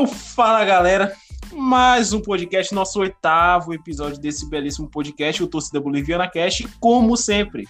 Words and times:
Então, 0.00 0.14
fala 0.14 0.64
galera, 0.64 1.14
mais 1.52 2.14
um 2.14 2.22
podcast, 2.22 2.74
nosso 2.74 3.00
oitavo 3.00 3.74
episódio 3.74 4.18
desse 4.18 4.48
belíssimo 4.48 4.88
podcast, 4.88 5.42
o 5.42 5.46
Torcida 5.46 5.78
Boliviana 5.78 6.26
Cast, 6.26 6.66
como 6.80 7.18
sempre, 7.18 7.68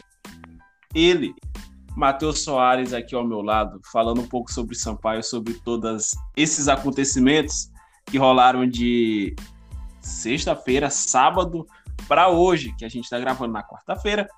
ele, 0.95 1.35
Matheus 1.97 2.45
Soares, 2.45 2.93
aqui 2.93 3.17
ao 3.17 3.27
meu 3.27 3.43
lado, 3.43 3.81
falando 3.91 4.21
um 4.21 4.29
pouco 4.29 4.53
sobre 4.53 4.77
Sampaio, 4.77 5.25
sobre 5.25 5.55
todos 5.55 6.13
esses 6.37 6.69
acontecimentos 6.69 7.69
que 8.07 8.17
rolaram 8.17 8.65
de 8.65 9.35
sexta-feira, 10.01 10.89
sábado, 10.89 11.67
para 12.07 12.29
hoje, 12.29 12.73
que 12.79 12.85
a 12.85 12.89
gente 12.89 13.07
está 13.07 13.19
gravando 13.19 13.55
na 13.55 13.65
quarta-feira. 13.65 14.29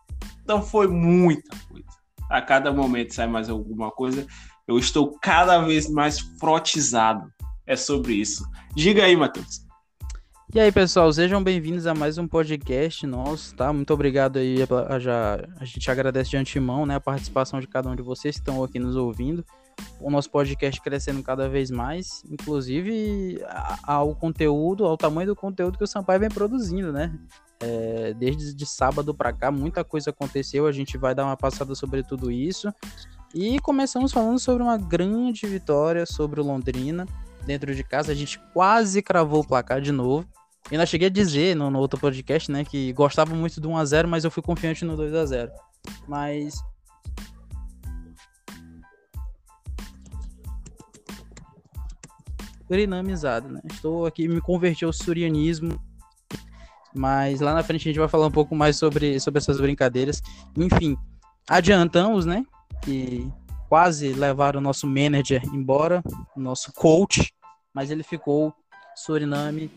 Então 0.42 0.62
foi 0.62 0.86
muita 0.86 1.54
coisa. 1.68 1.86
A 2.30 2.40
cada 2.40 2.72
momento 2.72 3.12
sai 3.12 3.26
mais 3.26 3.50
alguma 3.50 3.90
coisa. 3.90 4.26
Eu 4.66 4.78
estou 4.78 5.14
cada 5.20 5.58
vez 5.58 5.90
mais 5.90 6.20
frotizado 6.40 7.30
é 7.66 7.76
sobre 7.76 8.14
isso. 8.14 8.44
Diga 8.74 9.04
aí, 9.04 9.16
Matheus. 9.16 9.62
E 10.54 10.60
aí, 10.60 10.70
pessoal, 10.70 11.10
sejam 11.10 11.42
bem-vindos 11.42 11.86
a 11.86 11.94
mais 11.94 12.18
um 12.18 12.28
podcast 12.28 13.06
nosso, 13.06 13.56
tá? 13.56 13.72
Muito 13.72 13.90
obrigado 13.94 14.38
aí, 14.38 14.58
a, 14.62 15.48
a 15.58 15.64
gente 15.64 15.90
agradece 15.90 16.28
de 16.28 16.36
antemão, 16.36 16.84
né, 16.84 16.96
a 16.96 17.00
participação 17.00 17.58
de 17.58 17.66
cada 17.66 17.88
um 17.88 17.96
de 17.96 18.02
vocês 18.02 18.34
que 18.34 18.42
estão 18.42 18.62
aqui 18.62 18.78
nos 18.78 18.94
ouvindo. 18.94 19.42
O 19.98 20.10
nosso 20.10 20.30
podcast 20.30 20.78
crescendo 20.82 21.22
cada 21.22 21.48
vez 21.48 21.70
mais, 21.70 22.22
inclusive 22.30 23.42
ao 23.82 24.14
conteúdo, 24.14 24.84
ao 24.84 24.98
tamanho 24.98 25.28
do 25.28 25.36
conteúdo 25.36 25.78
que 25.78 25.84
o 25.84 25.86
Sampaio 25.86 26.20
vem 26.20 26.28
produzindo, 26.28 26.92
né? 26.92 27.18
É, 27.58 28.12
desde 28.12 28.54
de 28.54 28.66
sábado 28.66 29.14
para 29.14 29.32
cá, 29.32 29.50
muita 29.50 29.82
coisa 29.82 30.10
aconteceu, 30.10 30.66
a 30.66 30.72
gente 30.72 30.98
vai 30.98 31.14
dar 31.14 31.24
uma 31.24 31.36
passada 31.36 31.74
sobre 31.74 32.02
tudo 32.02 32.30
isso. 32.30 32.70
E 33.34 33.58
começamos 33.60 34.12
falando 34.12 34.38
sobre 34.38 34.62
uma 34.62 34.76
grande 34.76 35.46
vitória 35.46 36.04
sobre 36.04 36.40
o 36.40 36.44
Londrina, 36.44 37.06
dentro 37.44 37.74
de 37.74 37.82
casa. 37.82 38.12
A 38.12 38.14
gente 38.14 38.38
quase 38.52 39.02
cravou 39.02 39.40
o 39.40 39.46
placar 39.46 39.80
de 39.80 39.92
novo. 39.92 40.26
E 40.70 40.74
ainda 40.74 40.86
cheguei 40.86 41.08
a 41.08 41.10
dizer 41.10 41.56
no, 41.56 41.70
no 41.70 41.78
outro 41.78 41.98
podcast, 41.98 42.50
né, 42.50 42.64
que 42.64 42.92
gostava 42.92 43.34
muito 43.34 43.60
do 43.60 43.68
1x0, 43.68 44.06
mas 44.06 44.24
eu 44.24 44.30
fui 44.30 44.42
confiante 44.42 44.84
no 44.84 44.96
2x0. 44.96 45.50
Mas. 46.06 46.54
Surinamizado, 52.66 53.48
né? 53.48 53.60
Estou 53.70 54.06
aqui, 54.06 54.26
me 54.28 54.40
converti 54.40 54.84
ao 54.84 54.92
surianismo. 54.92 55.78
Mas 56.94 57.40
lá 57.40 57.54
na 57.54 57.62
frente 57.62 57.88
a 57.88 57.90
gente 57.90 57.98
vai 57.98 58.08
falar 58.08 58.26
um 58.26 58.30
pouco 58.30 58.54
mais 58.54 58.76
sobre, 58.76 59.18
sobre 59.18 59.38
essas 59.38 59.60
brincadeiras. 59.60 60.22
Enfim, 60.56 60.96
adiantamos, 61.48 62.24
né? 62.24 62.46
Que 62.82 63.30
quase 63.72 64.12
levaram 64.12 64.60
o 64.60 64.62
nosso 64.62 64.86
manager 64.86 65.42
embora, 65.46 66.02
nosso 66.36 66.70
coach, 66.74 67.32
mas 67.72 67.90
ele 67.90 68.02
ficou. 68.02 68.52
Suriname 68.94 69.70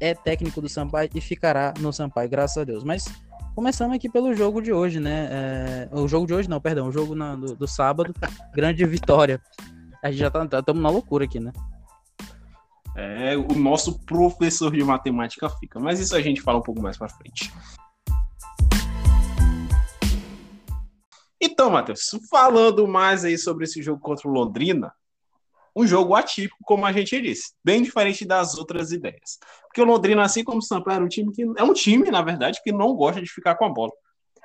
é 0.00 0.14
técnico 0.14 0.58
do 0.62 0.70
Sampaio 0.70 1.10
e 1.14 1.20
ficará 1.20 1.74
no 1.78 1.92
Sampaio, 1.92 2.30
graças 2.30 2.56
a 2.56 2.64
Deus. 2.64 2.82
Mas 2.82 3.04
começando 3.54 3.92
aqui 3.92 4.08
pelo 4.08 4.34
jogo 4.34 4.62
de 4.62 4.72
hoje, 4.72 4.98
né? 4.98 5.28
É, 5.30 5.88
o 5.92 6.08
jogo 6.08 6.26
de 6.26 6.32
hoje, 6.32 6.48
não, 6.48 6.62
perdão, 6.62 6.88
o 6.88 6.92
jogo 6.92 7.14
na, 7.14 7.36
do, 7.36 7.54
do, 7.54 7.68
sábado, 7.68 8.14
grande 8.56 8.86
vitória. 8.86 9.38
A 10.02 10.10
gente 10.10 10.20
já 10.20 10.30
tá, 10.30 10.44
estamos 10.44 10.64
tá, 10.64 10.72
na 10.72 10.88
loucura 10.88 11.26
aqui, 11.26 11.38
né? 11.38 11.52
É, 12.96 13.36
o 13.36 13.54
nosso 13.54 13.98
professor 14.06 14.72
de 14.72 14.82
matemática 14.82 15.50
fica, 15.50 15.78
mas 15.78 16.00
isso 16.00 16.16
a 16.16 16.22
gente 16.22 16.40
fala 16.40 16.58
um 16.58 16.62
pouco 16.62 16.80
mais 16.80 16.96
para 16.96 17.10
frente. 17.10 17.52
Então, 21.44 21.70
Matheus, 21.70 22.02
falando 22.30 22.86
mais 22.86 23.24
aí 23.24 23.36
sobre 23.36 23.64
esse 23.64 23.82
jogo 23.82 24.00
contra 24.00 24.28
o 24.28 24.30
Londrina, 24.30 24.94
um 25.74 25.84
jogo 25.84 26.14
atípico, 26.14 26.58
como 26.62 26.86
a 26.86 26.92
gente 26.92 27.20
disse, 27.20 27.54
bem 27.64 27.82
diferente 27.82 28.24
das 28.24 28.56
outras 28.56 28.92
ideias. 28.92 29.40
Porque 29.64 29.82
o 29.82 29.84
Londrina, 29.84 30.22
assim 30.22 30.44
como 30.44 30.58
o 30.58 30.62
Sampaio, 30.62 30.96
era 30.96 31.04
um 31.04 31.08
time 31.08 31.32
que 31.32 31.42
é 31.42 31.64
um 31.64 31.72
time, 31.72 32.12
na 32.12 32.22
verdade, 32.22 32.60
que 32.62 32.70
não 32.70 32.94
gosta 32.94 33.20
de 33.20 33.28
ficar 33.28 33.56
com 33.56 33.64
a 33.64 33.68
bola. 33.68 33.90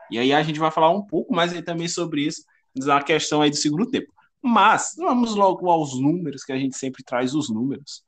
E 0.10 0.18
aí 0.18 0.34
a 0.34 0.42
gente 0.42 0.60
vai 0.60 0.72
falar 0.72 0.90
um 0.90 1.06
pouco 1.06 1.36
mais 1.36 1.54
aí 1.54 1.62
também 1.62 1.88
sobre 1.88 2.22
isso, 2.26 2.44
na 2.76 3.04
questão 3.04 3.44
aí 3.44 3.52
do 3.52 3.58
segundo 3.58 3.86
tempo. 3.86 4.12
Mas 4.42 4.96
vamos 4.98 5.36
logo 5.36 5.70
aos 5.70 6.02
números, 6.02 6.44
que 6.44 6.52
a 6.52 6.58
gente 6.58 6.76
sempre 6.76 7.04
traz 7.04 7.36
os 7.36 7.48
números. 7.48 8.04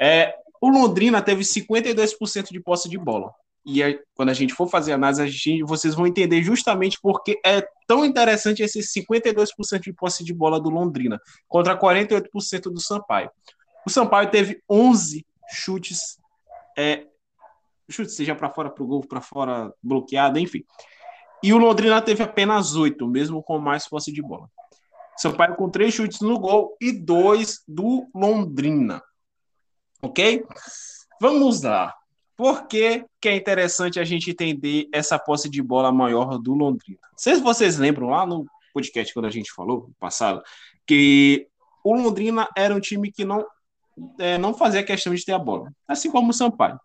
É, 0.00 0.34
o 0.60 0.68
Londrina 0.68 1.22
teve 1.22 1.44
52% 1.44 2.50
de 2.50 2.60
posse 2.60 2.88
de 2.88 2.98
bola 2.98 3.32
e 3.66 3.82
aí, 3.82 3.98
quando 4.14 4.28
a 4.28 4.34
gente 4.34 4.52
for 4.52 4.68
fazer 4.68 4.92
a 4.92 4.96
análise, 4.96 5.22
a 5.22 5.26
gente, 5.26 5.62
vocês 5.62 5.94
vão 5.94 6.06
entender 6.06 6.42
justamente 6.42 6.98
porque 7.00 7.40
é 7.44 7.66
tão 7.86 8.04
interessante 8.04 8.62
esse 8.62 8.80
52% 8.80 9.80
de 9.80 9.92
posse 9.92 10.22
de 10.22 10.34
bola 10.34 10.60
do 10.60 10.68
Londrina 10.68 11.18
contra 11.48 11.78
48% 11.78 12.64
do 12.64 12.80
Sampaio. 12.80 13.30
O 13.86 13.90
Sampaio 13.90 14.30
teve 14.30 14.62
11 14.68 15.26
chutes, 15.50 16.18
é, 16.76 17.06
chutes 17.88 18.14
seja 18.14 18.34
para 18.34 18.50
fora, 18.50 18.68
para 18.68 18.84
o 18.84 18.86
gol, 18.86 19.06
para 19.06 19.22
fora, 19.22 19.72
bloqueado, 19.82 20.38
enfim. 20.38 20.62
E 21.42 21.52
o 21.52 21.58
Londrina 21.58 22.02
teve 22.02 22.22
apenas 22.22 22.76
8, 22.76 23.06
mesmo 23.08 23.42
com 23.42 23.58
mais 23.58 23.88
posse 23.88 24.12
de 24.12 24.20
bola. 24.20 24.48
Sampaio 25.16 25.54
com 25.56 25.70
três 25.70 25.94
chutes 25.94 26.20
no 26.20 26.38
gol 26.38 26.76
e 26.80 26.92
dois 26.92 27.62
do 27.66 28.06
Londrina. 28.14 29.02
Ok? 30.02 30.44
Vamos 31.20 31.62
lá. 31.62 31.94
Por 32.36 32.66
que, 32.66 33.04
que, 33.20 33.28
é 33.28 33.36
interessante 33.36 34.00
a 34.00 34.04
gente 34.04 34.30
entender 34.30 34.88
essa 34.92 35.18
posse 35.18 35.48
de 35.48 35.62
bola 35.62 35.92
maior 35.92 36.38
do 36.38 36.54
Londrina? 36.54 36.98
Não 37.02 37.18
sei 37.18 37.36
se 37.36 37.40
vocês 37.40 37.78
lembram 37.78 38.08
lá 38.08 38.26
no 38.26 38.44
podcast 38.72 39.14
quando 39.14 39.26
a 39.26 39.30
gente 39.30 39.52
falou 39.52 39.86
no 39.88 39.94
passado 40.00 40.42
que 40.86 41.46
o 41.84 41.94
Londrina 41.94 42.48
era 42.56 42.74
um 42.74 42.80
time 42.80 43.12
que 43.12 43.24
não, 43.24 43.46
é, 44.18 44.36
não 44.36 44.52
fazia 44.52 44.82
questão 44.82 45.14
de 45.14 45.24
ter 45.24 45.32
a 45.32 45.38
bola, 45.38 45.72
assim 45.86 46.10
como 46.10 46.30
o 46.30 46.34
Sampaio. 46.34 46.78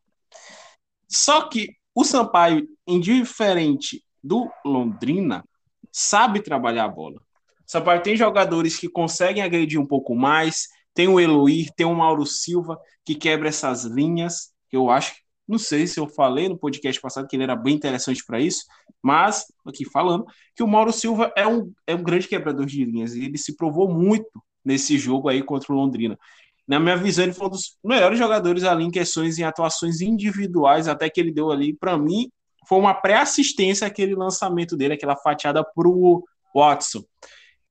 Só 1.08 1.48
que 1.50 1.76
o 1.96 2.04
Sampaio, 2.04 2.68
indiferente 2.88 4.04
do 4.24 4.50
Londrina, 4.64 5.44
sabe 5.92 6.42
trabalhar 6.42 6.86
a 6.86 6.90
bola. 6.90 7.18
O 7.18 7.72
Sampaio 7.72 8.04
tem 8.04 8.16
jogadores 8.16 8.78
que 8.78 8.88
conseguem 8.88 9.42
agredir 9.42 9.80
um 9.80 9.86
pouco 9.86 10.16
mais, 10.16 10.68
tem 10.94 11.08
o 11.08 11.20
Eloir, 11.20 11.72
tem 11.76 11.86
o 11.86 11.96
Mauro 11.96 12.26
Silva 12.26 12.80
que 13.06 13.16
quebra 13.16 13.50
essas 13.50 13.86
linhas, 13.86 14.54
que 14.70 14.78
eu 14.78 14.90
acho 14.90 15.16
não 15.50 15.58
sei 15.58 15.88
se 15.88 16.00
eu 16.00 16.08
falei 16.08 16.48
no 16.48 16.56
podcast 16.56 17.02
passado 17.02 17.28
que 17.28 17.36
ele 17.36 17.42
era 17.42 17.56
bem 17.56 17.74
interessante 17.74 18.24
para 18.24 18.40
isso, 18.40 18.66
mas 19.02 19.46
aqui 19.66 19.84
falando 19.84 20.26
que 20.56 20.62
o 20.62 20.68
Mauro 20.68 20.94
Silva 20.94 21.34
é 21.36 21.48
um, 21.48 21.74
é 21.88 21.96
um 21.96 22.04
grande 22.04 22.28
quebrador 22.28 22.68
de 22.68 22.86
linhas 22.86 23.16
e 23.16 23.26
ele 23.26 23.38
se 23.38 23.58
provou 23.58 23.92
muito 23.92 24.30
nesse 24.64 24.96
jogo 24.96 25.28
aí 25.28 25.42
contra 25.42 25.74
o 25.74 25.76
Londrina. 25.76 26.20
Na 26.68 26.80
minha 26.80 26.96
visão, 26.96 27.26
ele 27.26 27.34
foi 27.34 27.48
um 27.48 27.50
dos 27.50 27.80
melhores 27.84 28.20
jogadores 28.20 28.64
ali 28.64 28.84
em 28.84 28.92
questões 28.92 29.40
em 29.40 29.44
atuações 29.44 30.02
individuais, 30.02 30.88
até 30.88 31.10
que 31.10 31.20
ele 31.20 31.32
deu 31.32 31.50
ali, 31.50 31.74
para 31.74 31.98
mim, 31.98 32.30
foi 32.68 32.78
uma 32.78 32.94
pré-assistência 32.94 33.88
aquele 33.88 34.14
lançamento 34.14 34.78
dele, 34.78 34.94
aquela 34.94 35.16
fatiada 35.16 35.64
para 35.64 35.88
o 35.90 36.24
Watson. 36.56 37.04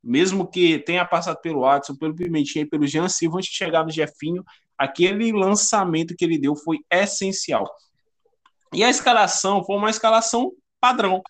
Mesmo 0.03 0.51
que 0.51 0.81
tenha 0.81 1.05
passado 1.05 1.41
pelo 1.41 1.61
Watson, 1.61 1.95
pelo 1.95 2.13
Pimentinha 2.13 2.65
e 2.65 2.69
pelo 2.69 2.89
Jean 2.89 3.09
Silva, 3.09 3.39
antes 3.39 3.51
de 3.51 3.57
chegar 3.57 3.85
no 3.85 3.93
Jefinho, 3.93 4.43
aquele 4.79 5.33
lançamento 5.33 6.15
que 6.17 6.25
ele 6.25 6.39
deu 6.39 6.55
foi 6.55 6.79
essencial. 6.91 7.69
E 8.73 8.85
a 8.85 8.91
escalação 8.91 9.65
foi 9.65 9.77
uma 9.77 9.91
escalação 9.91 10.53
padrão, 10.81 11.23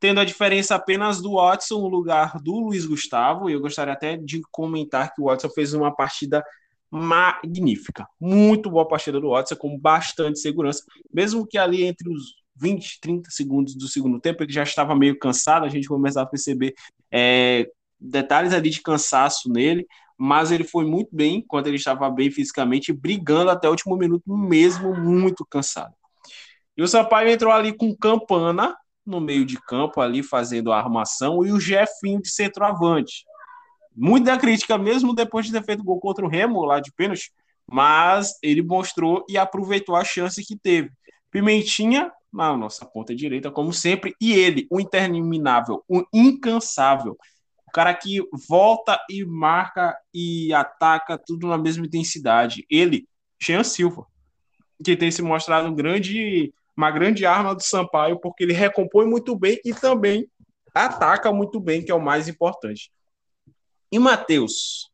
tendo 0.00 0.20
a 0.20 0.24
diferença 0.24 0.74
apenas 0.74 1.20
do 1.20 1.34
Watson 1.34 1.80
no 1.80 1.88
lugar 1.88 2.38
do 2.40 2.58
Luiz 2.60 2.86
Gustavo. 2.86 3.50
Eu 3.50 3.60
gostaria 3.60 3.92
até 3.92 4.16
de 4.16 4.40
comentar 4.50 5.12
que 5.12 5.20
o 5.20 5.24
Watson 5.24 5.50
fez 5.50 5.74
uma 5.74 5.94
partida 5.94 6.44
magnífica. 6.90 8.06
Muito 8.20 8.70
boa 8.70 8.86
partida 8.86 9.20
do 9.20 9.30
Watson, 9.30 9.56
com 9.56 9.78
bastante 9.78 10.38
segurança, 10.38 10.82
mesmo 11.12 11.46
que 11.46 11.58
ali 11.58 11.84
entre 11.84 12.08
os 12.08 12.22
20, 12.56 13.00
30 13.00 13.30
segundos 13.30 13.74
do 13.74 13.88
segundo 13.88 14.20
tempo, 14.20 14.42
ele 14.42 14.52
já 14.52 14.62
estava 14.62 14.94
meio 14.94 15.18
cansado, 15.18 15.66
a 15.66 15.68
gente 15.68 15.88
começava 15.88 16.26
a 16.26 16.30
perceber 16.30 16.72
é, 17.12 17.66
detalhes 18.00 18.52
ali 18.52 18.70
de 18.70 18.80
cansaço 18.80 19.50
nele, 19.50 19.86
mas 20.18 20.50
ele 20.50 20.64
foi 20.64 20.84
muito 20.84 21.14
bem 21.14 21.44
quando 21.46 21.66
ele 21.66 21.76
estava 21.76 22.08
bem 22.10 22.30
fisicamente, 22.30 22.92
brigando 22.92 23.50
até 23.50 23.68
o 23.68 23.72
último 23.72 23.96
minuto, 23.96 24.24
mesmo 24.26 24.94
muito 24.94 25.44
cansado. 25.44 25.94
E 26.76 26.82
o 26.82 26.88
Sampaio 26.88 27.28
entrou 27.28 27.52
ali 27.52 27.72
com 27.72 27.96
Campana 27.96 28.76
no 29.04 29.20
meio 29.20 29.44
de 29.44 29.60
campo, 29.60 30.00
ali 30.00 30.22
fazendo 30.22 30.72
a 30.72 30.78
armação, 30.78 31.44
e 31.44 31.52
o 31.52 31.60
Jefinho 31.60 32.20
de 32.20 32.30
centroavante. 32.30 33.24
Muita 33.94 34.36
crítica, 34.36 34.76
mesmo 34.76 35.14
depois 35.14 35.46
de 35.46 35.52
ter 35.52 35.64
feito 35.64 35.84
gol 35.84 36.00
contra 36.00 36.24
o 36.24 36.28
Remo 36.28 36.64
lá 36.64 36.80
de 36.80 36.92
pênalti, 36.92 37.32
mas 37.70 38.38
ele 38.42 38.62
mostrou 38.62 39.24
e 39.28 39.38
aproveitou 39.38 39.96
a 39.96 40.04
chance 40.04 40.44
que 40.44 40.56
teve. 40.56 40.90
Pimentinha 41.30 42.10
na 42.32 42.56
nossa 42.56 42.84
ponta 42.84 43.14
direita, 43.14 43.50
como 43.50 43.72
sempre, 43.72 44.14
e 44.20 44.32
ele, 44.32 44.66
o 44.70 44.78
interminável, 44.78 45.82
o 45.88 46.04
incansável, 46.12 47.16
cara 47.76 47.92
que 47.92 48.26
volta 48.48 48.98
e 49.10 49.22
marca 49.22 49.94
e 50.14 50.50
ataca 50.54 51.18
tudo 51.18 51.46
na 51.46 51.58
mesma 51.58 51.84
intensidade. 51.84 52.64
Ele, 52.70 53.06
Jean 53.38 53.62
Silva, 53.62 54.06
que 54.82 54.96
tem 54.96 55.10
se 55.10 55.20
mostrado 55.20 55.68
um 55.68 55.74
grande, 55.74 56.54
uma 56.74 56.90
grande 56.90 57.26
arma 57.26 57.54
do 57.54 57.62
Sampaio, 57.62 58.18
porque 58.18 58.44
ele 58.44 58.54
recompõe 58.54 59.04
muito 59.04 59.36
bem 59.36 59.60
e 59.62 59.74
também 59.74 60.26
ataca 60.74 61.30
muito 61.30 61.60
bem, 61.60 61.84
que 61.84 61.92
é 61.92 61.94
o 61.94 62.00
mais 62.00 62.28
importante. 62.28 62.90
E 63.92 63.98
Matheus, 63.98 64.90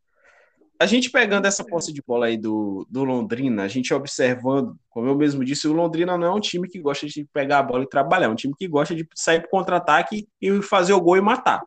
a 0.77 0.85
gente 0.85 1.09
pegando 1.09 1.47
essa 1.47 1.65
posse 1.65 1.93
de 1.93 2.03
bola 2.05 2.27
aí 2.27 2.37
do, 2.37 2.85
do 2.91 3.05
Londrina, 3.05 3.63
a 3.63 3.69
gente 3.69 3.95
observando, 3.95 4.75
como 4.91 5.07
eu 5.07 5.17
mesmo 5.17 5.45
disse, 5.45 5.69
o 5.69 5.73
Londrina 5.73 6.19
não 6.19 6.27
é 6.27 6.35
um 6.35 6.41
time 6.41 6.69
que 6.69 6.81
gosta 6.81 7.07
de 7.07 7.25
pegar 7.33 7.61
a 7.61 7.63
bola 7.63 7.85
e 7.85 7.89
trabalhar, 7.89 8.27
é 8.27 8.31
um 8.31 8.35
time 8.35 8.55
que 8.59 8.67
gosta 8.67 8.93
de 8.93 9.07
sair 9.15 9.39
para 9.39 9.51
contra-ataque 9.51 10.27
e 10.41 10.61
fazer 10.63 10.95
o 10.95 11.01
gol 11.01 11.17
e 11.17 11.21
matar, 11.21 11.63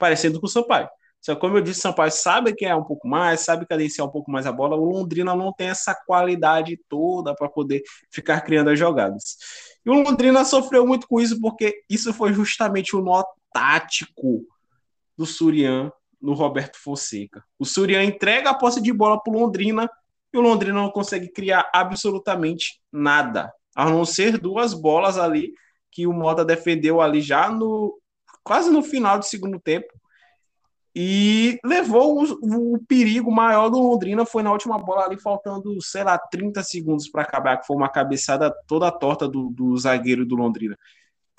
parecendo 0.00 0.40
com 0.40 0.46
o 0.46 0.50
Sampaio. 0.50 0.88
Só 1.20 1.34
que, 1.34 1.40
como 1.40 1.58
eu 1.58 1.60
disse, 1.60 1.80
o 1.80 1.82
Sampaio 1.82 2.10
sabe 2.10 2.54
que 2.54 2.64
é 2.64 2.74
um 2.74 2.82
pouco 2.82 3.06
mais, 3.06 3.40
sabe 3.40 3.66
cadenciar 3.66 4.06
um 4.06 4.10
pouco 4.10 4.30
mais 4.30 4.46
a 4.46 4.52
bola. 4.52 4.74
O 4.74 4.84
Londrina 4.84 5.36
não 5.36 5.52
tem 5.52 5.68
essa 5.68 5.94
qualidade 5.94 6.80
toda 6.88 7.34
para 7.34 7.48
poder 7.48 7.82
ficar 8.10 8.40
criando 8.40 8.70
as 8.70 8.78
jogadas. 8.78 9.36
E 9.84 9.90
o 9.90 10.02
Londrina 10.02 10.44
sofreu 10.44 10.86
muito 10.86 11.06
com 11.06 11.20
isso, 11.20 11.38
porque 11.38 11.82
isso 11.90 12.12
foi 12.14 12.32
justamente 12.32 12.96
o 12.96 13.02
nó 13.02 13.22
tático 13.52 14.46
do 15.16 15.26
Surian 15.26 15.92
no 16.20 16.32
Roberto 16.32 16.78
Fonseca. 16.78 17.44
O 17.58 17.66
Surian 17.66 18.02
entrega 18.02 18.50
a 18.50 18.54
posse 18.54 18.80
de 18.80 18.92
bola 18.92 19.22
para 19.22 19.32
o 19.32 19.38
Londrina 19.38 19.90
e 20.32 20.38
o 20.38 20.40
Londrina 20.40 20.74
não 20.74 20.90
consegue 20.90 21.28
criar 21.28 21.68
absolutamente 21.72 22.80
nada, 22.90 23.52
a 23.74 23.88
não 23.90 24.04
ser 24.04 24.38
duas 24.38 24.72
bolas 24.72 25.18
ali 25.18 25.52
que 25.90 26.06
o 26.06 26.12
Mota 26.12 26.44
defendeu 26.44 27.00
ali 27.00 27.20
já 27.20 27.50
no 27.50 27.99
quase 28.42 28.70
no 28.70 28.82
final 28.82 29.18
do 29.18 29.24
segundo 29.24 29.58
tempo 29.60 29.92
e 30.94 31.58
levou 31.64 32.22
o, 32.22 32.74
o, 32.74 32.84
perigo 32.84 33.30
maior 33.30 33.68
do 33.68 33.78
Londrina 33.78 34.26
foi 34.26 34.42
na 34.42 34.50
última 34.50 34.76
bola 34.78 35.04
ali 35.04 35.20
faltando, 35.20 35.80
sei 35.80 36.02
lá, 36.02 36.18
30 36.18 36.62
segundos 36.64 37.08
para 37.08 37.22
acabar, 37.22 37.58
que 37.58 37.66
foi 37.66 37.76
uma 37.76 37.88
cabeçada 37.88 38.52
toda 38.66 38.90
torta 38.90 39.28
do, 39.28 39.50
do 39.50 39.76
zagueiro 39.76 40.26
do 40.26 40.34
Londrina. 40.34 40.76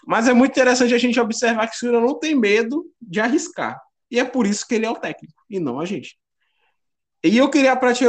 Mas 0.07 0.27
é 0.27 0.33
muito 0.33 0.51
interessante 0.51 0.94
a 0.94 0.98
gente 0.98 1.19
observar 1.19 1.68
que 1.68 1.75
o 1.75 1.80
Surian 1.80 2.00
não 2.00 2.18
tem 2.18 2.33
medo 2.33 2.86
de 3.01 3.19
arriscar. 3.19 3.80
E 4.09 4.19
é 4.19 4.25
por 4.25 4.48
isso 4.48 4.65
que 4.68 4.75
ele 4.75 4.86
é 4.86 4.89
o 4.89 4.95
técnico, 4.95 5.44
e 5.50 5.59
não 5.59 5.80
a 5.80 5.86
gente. 5.86 6.18
E 7.24 7.38
eu 7.38 7.50
queria 7.50 7.75
para 7.75 7.94
te 7.94 8.06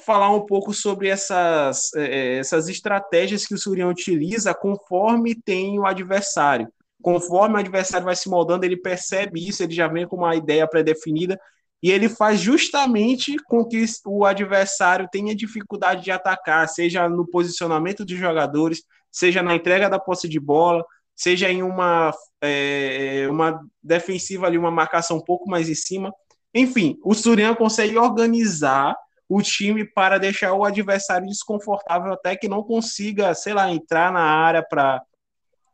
falar 0.00 0.30
um 0.30 0.46
pouco 0.46 0.72
sobre 0.72 1.08
essas, 1.08 1.92
é, 1.94 2.04
é, 2.04 2.38
essas 2.38 2.68
estratégias 2.68 3.44
que 3.44 3.54
o 3.54 3.58
Surian 3.58 3.88
utiliza 3.88 4.54
conforme 4.54 5.34
tem 5.34 5.78
o 5.78 5.86
adversário. 5.86 6.72
Conforme 7.02 7.56
o 7.56 7.58
adversário 7.58 8.06
vai 8.06 8.16
se 8.16 8.28
moldando, 8.28 8.64
ele 8.64 8.76
percebe 8.76 9.46
isso, 9.46 9.62
ele 9.62 9.74
já 9.74 9.88
vem 9.88 10.06
com 10.06 10.16
uma 10.16 10.36
ideia 10.36 10.66
pré-definida 10.66 11.38
e 11.82 11.90
ele 11.90 12.08
faz 12.08 12.40
justamente 12.40 13.36
com 13.44 13.64
que 13.64 13.84
o 14.06 14.24
adversário 14.24 15.08
tenha 15.10 15.34
dificuldade 15.34 16.04
de 16.04 16.12
atacar, 16.12 16.68
seja 16.68 17.08
no 17.08 17.26
posicionamento 17.26 18.04
dos 18.04 18.16
jogadores, 18.16 18.84
seja 19.10 19.42
na 19.42 19.54
entrega 19.54 19.90
da 19.90 19.98
posse 19.98 20.28
de 20.28 20.38
bola, 20.38 20.84
seja 21.14 21.50
em 21.50 21.62
uma, 21.62 22.14
é, 22.40 23.26
uma 23.28 23.60
defensiva 23.82 24.46
ali, 24.46 24.56
uma 24.56 24.70
marcação 24.70 25.16
um 25.16 25.24
pouco 25.24 25.50
mais 25.50 25.68
em 25.68 25.74
cima. 25.74 26.14
Enfim, 26.54 26.98
o 27.04 27.14
Surian 27.14 27.54
consegue 27.54 27.98
organizar 27.98 28.94
o 29.28 29.42
time 29.42 29.84
para 29.84 30.18
deixar 30.18 30.52
o 30.52 30.64
adversário 30.64 31.26
desconfortável 31.26 32.12
até 32.12 32.36
que 32.36 32.48
não 32.48 32.62
consiga, 32.62 33.34
sei 33.34 33.54
lá, 33.54 33.72
entrar 33.72 34.12
na 34.12 34.20
área 34.20 34.62
para 34.62 35.02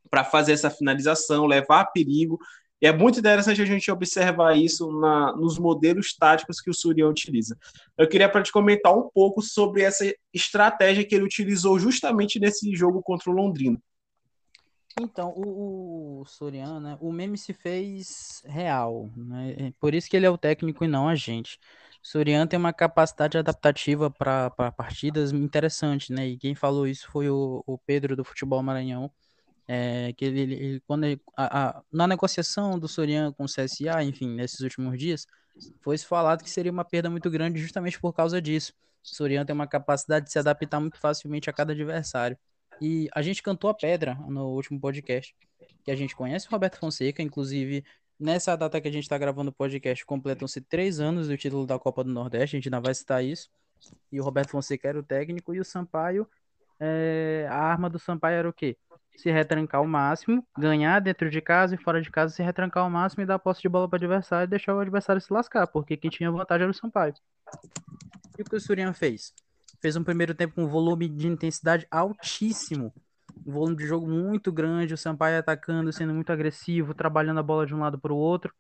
para 0.09 0.25
fazer 0.25 0.53
essa 0.53 0.71
finalização, 0.71 1.47
levar 1.47 1.87
perigo. 1.87 2.39
E 2.81 2.87
é 2.87 2.93
muito 2.93 3.19
interessante 3.19 3.61
a 3.61 3.65
gente 3.65 3.91
observar 3.91 4.57
isso 4.57 4.91
na, 5.01 5.35
nos 5.37 5.59
modelos 5.59 6.15
táticos 6.15 6.61
que 6.61 6.71
o 6.71 6.75
Surian 6.75 7.09
utiliza. 7.09 7.57
Eu 7.97 8.09
queria 8.09 8.29
para 8.29 8.43
te 8.43 8.53
comentar 8.53 8.97
um 8.97 9.09
pouco 9.13 9.43
sobre 9.43 9.83
essa 9.83 10.05
estratégia 10.33 11.05
que 11.05 11.15
ele 11.15 11.25
utilizou 11.25 11.79
justamente 11.79 12.39
nesse 12.39 12.75
jogo 12.77 13.03
contra 13.03 13.31
o 13.31 13.35
Londrina. 13.35 13.79
Então, 15.01 15.33
o, 15.37 16.21
o 16.21 16.25
Soriano, 16.25 16.81
né, 16.81 16.99
o 17.01 17.13
meme 17.13 17.39
se 17.39 17.53
fez 17.53 18.43
real, 18.45 19.11
né? 19.17 19.55
É 19.59 19.73
por 19.79 19.95
isso 19.95 20.09
que 20.11 20.17
ele 20.17 20.27
é 20.27 20.31
o 20.31 20.39
técnico 20.39 20.85
e 20.85 20.89
não 20.89 21.09
a 21.09 21.15
gente. 21.15 21.59
O 22.03 22.07
Soriano 22.07 22.49
tem 22.49 22.59
uma 22.59 22.73
capacidade 22.73 23.39
adaptativa 23.39 24.11
para 24.11 24.51
partidas 24.77 25.33
interessante, 25.33 26.13
né? 26.13 26.27
E 26.27 26.37
quem 26.37 26.55
falou 26.55 26.87
isso 26.87 27.09
foi 27.11 27.29
o, 27.29 27.63
o 27.67 27.79
Pedro 27.79 28.17
do 28.17 28.25
Futebol 28.25 28.63
Maranhão, 28.63 29.11
é, 29.69 30.15
que 30.15 30.25
ele, 30.25 30.41
ele 30.41 30.83
quando 30.87 31.05
ele, 31.05 31.21
a, 31.37 31.69
a, 31.69 31.83
na 31.93 32.07
negociação 32.07 32.79
do 32.79 32.89
Soriano 32.89 33.35
com 33.35 33.45
o 33.45 33.47
CSA, 33.47 34.03
enfim, 34.03 34.35
nesses 34.35 34.61
últimos 34.61 34.99
dias, 34.99 35.27
foi 35.83 35.99
falado 35.99 36.43
que 36.43 36.51
seria 36.51 36.73
uma 36.73 36.85
perda 36.85 37.11
muito 37.11 37.31
grande 37.31 37.61
justamente 37.61 38.01
por 38.01 38.15
causa 38.15 38.41
disso. 38.41 38.73
O 39.05 39.09
Soriano 39.09 39.45
tem 39.45 39.55
uma 39.55 39.67
capacidade 39.67 40.27
de 40.27 40.33
se 40.33 40.39
adaptar 40.39 40.81
muito 40.81 40.99
facilmente 40.99 41.51
a 41.51 41.53
cada 41.53 41.73
adversário. 41.73 42.39
E 42.81 43.09
a 43.13 43.21
gente 43.23 43.43
cantou 43.43 43.69
a 43.69 43.75
pedra 43.75 44.15
no 44.15 44.49
último 44.49 44.81
podcast, 44.81 45.35
que 45.85 45.91
a 45.91 45.97
gente 45.97 46.17
conhece 46.17 46.47
o 46.47 46.51
Roberto 46.51 46.79
Fonseca, 46.79 47.23
inclusive 47.23 47.85
nessa 48.19 48.57
data 48.57 48.81
que 48.81 48.89
a 48.89 48.91
gente 48.91 49.05
está 49.05 49.19
gravando 49.19 49.51
o 49.51 49.53
podcast, 49.55 50.05
completam-se 50.05 50.61
três 50.61 50.99
anos 50.99 51.29
do 51.29 51.37
título 51.37 51.67
da 51.67 51.79
Copa 51.79 52.03
do 52.03 52.11
Nordeste, 52.11 52.57
a 52.57 52.59
gente 52.59 52.69
ainda 52.69 52.81
vai 52.81 52.95
citar 52.95 53.25
isso. 53.25 53.51
E 54.11 54.21
o 54.21 54.25
Roberto 54.25 54.51
Fonseca 54.51 54.89
era 54.89 54.99
o 54.99 55.03
técnico, 55.03 55.55
e 55.55 55.61
o 55.61 55.65
Sampaio, 55.65 56.29
é... 56.81 57.47
a 57.49 57.57
arma 57.57 57.89
do 57.89 57.99
Sampaio 57.99 58.37
era 58.37 58.49
o 58.49 58.53
quê? 58.53 58.77
Se 59.19 59.31
retrancar 59.31 59.83
o 59.83 59.87
máximo, 59.87 60.47
ganhar 60.57 61.01
dentro 61.01 61.29
de 61.29 61.41
casa 61.43 61.75
e 61.75 61.79
fora 61.79 62.01
de 62.01 62.11
casa, 62.11 62.33
se 62.35 62.43
retrancar 62.43 62.87
o 62.87 62.91
máximo 62.91 63.23
e 63.23 63.27
dar 63.27 63.39
posse 63.39 63.61
de 63.61 63.69
bola 63.69 63.89
para 63.89 63.97
o 63.97 63.99
adversário 63.99 64.45
e 64.45 64.51
deixar 64.51 64.75
o 64.75 64.81
adversário 64.81 65.21
se 65.21 65.33
lascar, 65.33 65.67
porque 65.67 65.97
quem 65.97 66.11
tinha 66.11 66.31
vantagem 66.31 66.63
era 66.63 66.71
o 66.71 66.75
Sampaio. 66.75 67.15
E 68.39 68.43
o 68.43 68.45
que 68.45 68.57
o 68.57 68.61
Surian 68.61 68.95
fez? 68.95 69.35
fez 69.81 69.97
um 69.97 70.05
primeiro 70.05 70.35
tempo 70.35 70.55
com 70.55 70.65
um 70.65 70.69
volume 70.69 71.09
de 71.09 71.27
intensidade 71.27 71.87
altíssimo. 71.91 72.93
Um 73.47 73.53
volume 73.53 73.77
de 73.77 73.87
jogo 73.87 74.09
muito 74.09 74.53
grande, 74.53 74.95
o 74.95 74.99
Sampaio 74.99 75.39
atacando, 75.39 75.93
sendo 75.93 76.13
muito 76.13 76.33
agressivo, 76.33 76.95
trabalhando 76.95 77.39
a 77.39 77.43
bola 77.43 77.67
de 77.67 77.75
um 77.75 77.81
lado 77.81 77.99
para 77.99 78.13
o 78.13 78.17
outro, 78.17 78.53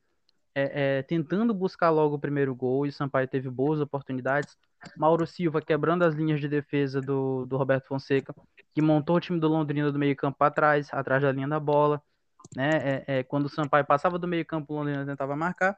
é, 0.55 0.99
é, 0.99 1.02
tentando 1.02 1.52
buscar 1.52 1.90
logo 1.90 2.16
o 2.16 2.19
primeiro 2.19 2.55
gol, 2.55 2.87
e 2.87 2.90
o 2.90 2.93
Sampaio 2.93 3.28
teve 3.28 3.50
boas 3.50 3.81
oportunidades. 3.81 4.56
Mauro 4.97 5.27
Silva 5.27 5.61
quebrando 5.61 6.05
as 6.05 6.15
linhas 6.15 6.41
de 6.41 6.49
defesa 6.49 7.01
do, 7.01 7.47
do 7.47 7.57
Roberto 7.57 7.89
Fonseca, 7.89 8.35
que 8.73 8.81
montou 8.83 9.17
o 9.17 9.21
time 9.21 9.41
do 9.41 9.49
Londrina 9.49 9.91
do 9.91 9.99
meio 9.99 10.17
campo 10.17 10.39
para 10.39 10.51
trás, 10.51 10.89
atrás 10.93 11.23
da 11.23 11.33
linha 11.33 11.49
da 11.49 11.59
bola. 11.59 12.03
Né? 12.57 12.71
É, 12.73 13.05
é, 13.19 13.23
quando 13.23 13.47
o 13.47 13.49
Sampaio 13.49 13.85
passava 13.85 14.19
do 14.19 14.29
meio 14.29 14.47
campo, 14.47 14.73
o 14.73 14.77
Londrina 14.77 15.05
tentava 15.05 15.37
marcar. 15.37 15.77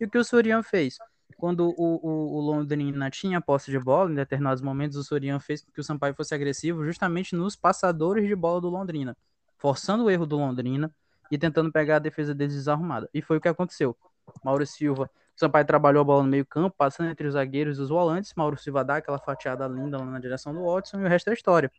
E 0.00 0.04
o 0.04 0.10
que 0.10 0.18
o 0.18 0.24
Sorian 0.24 0.62
fez? 0.62 0.98
quando 1.42 1.74
o, 1.76 1.96
o, 1.96 2.36
o, 2.36 2.40
Londrina 2.40 3.10
tinha 3.10 3.40
posse 3.40 3.68
de 3.68 3.78
bola, 3.78 4.08
em 4.08 4.14
determinados 4.14 4.62
momentos 4.62 4.96
o 4.96 5.02
Soriano 5.02 5.40
fez 5.40 5.60
que 5.60 5.80
o 5.80 5.82
Sampaio 5.82 6.14
fosse 6.14 6.32
agressivo 6.32 6.84
justamente 6.84 7.34
nos 7.34 7.56
passadores 7.56 8.28
de 8.28 8.36
bola 8.36 8.60
do 8.60 8.68
Londrina, 8.68 9.16
forçando 9.58 10.04
o 10.04 10.10
erro 10.10 10.24
do 10.24 10.36
Londrina 10.36 10.94
e 11.32 11.36
tentando 11.36 11.72
pegar 11.72 11.96
a 11.96 11.98
defesa 11.98 12.32
deles 12.32 12.54
desarrumada. 12.54 13.10
E 13.12 13.20
foi 13.20 13.38
o 13.38 13.40
que 13.40 13.48
aconteceu. 13.48 13.96
Mauro 14.44 14.64
Silva, 14.64 15.10
Sampaio 15.36 15.64
trabalhou 15.64 16.02
a 16.02 16.04
bola 16.04 16.22
no 16.22 16.28
meio 16.28 16.46
campo, 16.46 16.74
passando 16.76 17.10
entre 17.10 17.26
os 17.26 17.34
zagueiros 17.34 17.78
e 17.78 17.80
os 17.80 17.88
volantes, 17.88 18.32
Mauro 18.36 18.56
Silva 18.56 18.84
dá 18.84 18.96
aquela 18.96 19.18
fatiada 19.18 19.66
linda 19.66 19.98
lá 19.98 20.04
na 20.04 20.18
direção 20.18 20.52
do 20.52 20.64
Watson 20.64 21.00
e 21.00 21.04
o 21.04 21.08
resto 21.08 21.30
é 21.30 21.32
história. 21.32 21.70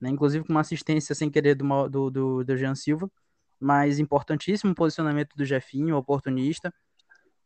Né? 0.00 0.10
Inclusive 0.10 0.44
com 0.44 0.52
uma 0.52 0.60
assistência 0.60 1.14
sem 1.14 1.30
querer 1.30 1.54
do, 1.54 1.88
do, 1.88 2.10
do, 2.10 2.44
do 2.44 2.56
Jean 2.56 2.74
Silva, 2.74 3.10
mas 3.58 3.98
importantíssimo 3.98 4.74
posicionamento 4.74 5.34
do 5.36 5.44
Jefinho, 5.44 5.96
oportunista, 5.96 6.72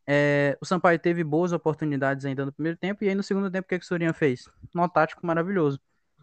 é, 0.07 0.57
o 0.61 0.67
Sampaio 0.67 0.99
teve 0.99 1.25
boas 1.25 1.53
oportunidades 1.53 2.25
ainda 2.25 2.45
no 2.45 2.53
primeiro 2.53 2.77
tempo, 2.79 3.03
e 3.03 3.09
aí 3.09 3.15
no 3.15 3.23
segundo 3.23 3.51
tempo 3.51 3.65
o 3.65 3.69
que, 3.69 3.75
é 3.75 3.79
que 3.79 3.85
o 3.85 3.89
Sorinha 3.89 4.13
fez? 4.13 4.49
Um 4.75 4.87
tático 4.89 5.27
maravilhoso. 5.27 5.81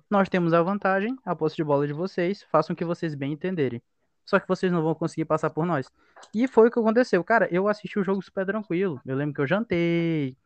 Nós 0.09 0.29
temos 0.29 0.53
a 0.53 0.61
vantagem, 0.61 1.17
a 1.25 1.35
posse 1.35 1.55
de 1.55 1.63
bola 1.63 1.87
de 1.87 1.93
vocês, 1.93 2.43
façam 2.51 2.73
o 2.73 2.77
que 2.77 2.85
vocês 2.85 3.15
bem 3.15 3.33
entenderem. 3.33 3.81
Só 4.25 4.39
que 4.39 4.47
vocês 4.47 4.71
não 4.71 4.81
vão 4.83 4.95
conseguir 4.95 5.25
passar 5.25 5.49
por 5.49 5.65
nós. 5.65 5.89
E 6.33 6.47
foi 6.47 6.67
o 6.67 6.71
que 6.71 6.79
aconteceu. 6.79 7.23
Cara, 7.23 7.47
eu 7.51 7.67
assisti 7.67 7.99
o 7.99 8.03
jogo 8.03 8.21
super 8.21 8.45
tranquilo. 8.45 9.01
Eu 9.05 9.15
lembro 9.15 9.33
que 9.33 9.41
eu 9.41 9.47
jantei, 9.47 10.37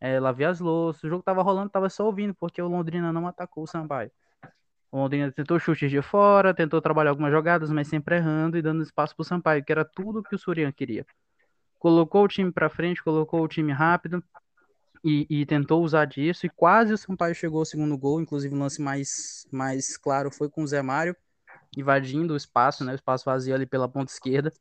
é, 0.00 0.18
lavei 0.20 0.46
as 0.46 0.60
louças, 0.60 1.04
o 1.04 1.08
jogo 1.08 1.22
tava 1.22 1.42
rolando, 1.42 1.70
tava 1.70 1.88
só 1.88 2.06
ouvindo, 2.06 2.34
porque 2.34 2.60
o 2.60 2.68
Londrina 2.68 3.12
não 3.12 3.26
atacou 3.26 3.64
o 3.64 3.66
Sampaio. 3.66 4.10
O 4.92 4.98
Londrina 4.98 5.30
tentou 5.30 5.58
chutes 5.58 5.90
de 5.90 6.02
fora, 6.02 6.52
tentou 6.52 6.80
trabalhar 6.80 7.10
algumas 7.10 7.30
jogadas, 7.30 7.70
mas 7.70 7.88
sempre 7.88 8.16
errando 8.16 8.58
e 8.58 8.62
dando 8.62 8.82
espaço 8.82 9.14
pro 9.14 9.24
Sampaio, 9.24 9.64
que 9.64 9.72
era 9.72 9.84
tudo 9.84 10.22
que 10.22 10.34
o 10.34 10.38
Surian 10.38 10.72
queria 10.72 11.06
colocou 11.80 12.24
o 12.24 12.28
time 12.28 12.52
para 12.52 12.68
frente, 12.68 13.02
colocou 13.02 13.42
o 13.42 13.48
time 13.48 13.72
rápido 13.72 14.22
e, 15.02 15.26
e, 15.30 15.46
tentou 15.46 15.82
usar 15.82 16.04
disso. 16.04 16.46
E 16.46 16.50
quase 16.50 16.92
o 16.92 16.98
Sampaio 16.98 17.34
chegou 17.34 17.58
ao 17.58 17.64
segundo 17.64 17.96
gol. 17.96 18.20
Inclusive, 18.20 18.54
o 18.54 18.58
lance 18.58 18.80
mais, 18.80 19.48
mais 19.50 19.96
claro 19.96 20.30
foi 20.30 20.48
com 20.48 20.62
o 20.62 20.66
Zé 20.66 20.82
Mário 20.82 21.16
invadindo 21.76 22.34
o 22.34 22.36
espaço, 22.36 22.84
né? 22.84 22.92
O 22.92 22.94
espaço 22.94 23.24
vazio 23.24 23.54
ali 23.54 23.66
pela 23.66 23.88
ponta 23.88 24.12
esquerda. 24.12 24.52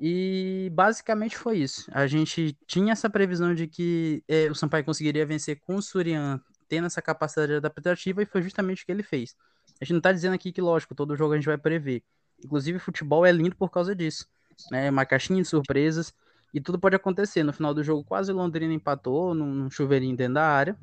E 0.00 0.70
basicamente 0.72 1.36
foi 1.36 1.58
isso. 1.58 1.90
A 1.92 2.06
gente 2.06 2.56
tinha 2.66 2.92
essa 2.92 3.10
previsão 3.10 3.54
de 3.54 3.66
que 3.66 4.24
é, 4.26 4.50
o 4.50 4.54
Sampaio 4.54 4.84
conseguiria 4.84 5.26
vencer 5.26 5.60
com 5.60 5.76
o 5.76 5.82
Surian, 5.82 6.40
tendo 6.68 6.86
essa 6.86 7.02
capacidade 7.02 7.54
adaptativa, 7.54 8.22
e 8.22 8.26
foi 8.26 8.42
justamente 8.42 8.82
o 8.82 8.86
que 8.86 8.92
ele 8.92 9.02
fez. 9.02 9.36
A 9.80 9.84
gente 9.84 9.92
não 9.92 9.98
está 9.98 10.12
dizendo 10.12 10.34
aqui 10.34 10.52
que, 10.52 10.60
lógico, 10.60 10.94
todo 10.94 11.16
jogo 11.16 11.34
a 11.34 11.36
gente 11.36 11.46
vai 11.46 11.58
prever. 11.58 12.02
Inclusive, 12.42 12.78
futebol 12.78 13.26
é 13.26 13.32
lindo 13.32 13.54
por 13.56 13.70
causa 13.70 13.94
disso 13.94 14.26
né? 14.70 14.90
Uma 14.90 15.06
caixinha 15.06 15.40
de 15.40 15.48
surpresas 15.48 16.12
e 16.52 16.60
tudo 16.60 16.78
pode 16.78 16.96
acontecer. 16.96 17.42
No 17.42 17.52
final 17.52 17.72
do 17.72 17.82
jogo, 17.84 18.04
quase 18.04 18.32
o 18.32 18.34
Londrina 18.34 18.74
empatou 18.74 19.34
num 19.34 19.70
chuveirinho 19.70 20.16
dentro 20.16 20.34
da 20.34 20.46
área, 20.46 20.76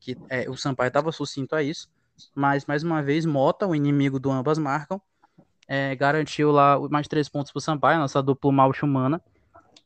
que 0.00 0.16
é, 0.28 0.48
o 0.48 0.56
Sampaio 0.56 0.88
estava 0.88 1.12
sucinto 1.12 1.54
a 1.54 1.62
isso. 1.62 1.88
Mas, 2.34 2.66
mais 2.66 2.82
uma 2.82 3.02
vez, 3.02 3.24
Mota, 3.24 3.66
o 3.66 3.74
inimigo 3.74 4.18
do 4.18 4.30
ambas 4.30 4.58
marcam, 4.58 5.00
é, 5.68 5.94
garantiu 5.94 6.50
lá 6.50 6.78
mais 6.88 7.06
três 7.06 7.28
pontos 7.28 7.52
para 7.52 7.58
o 7.58 7.62
Sampaio, 7.62 7.98
nossa 7.98 8.22
dupla 8.22 8.50
malte 8.50 8.84
humana. 8.84 9.20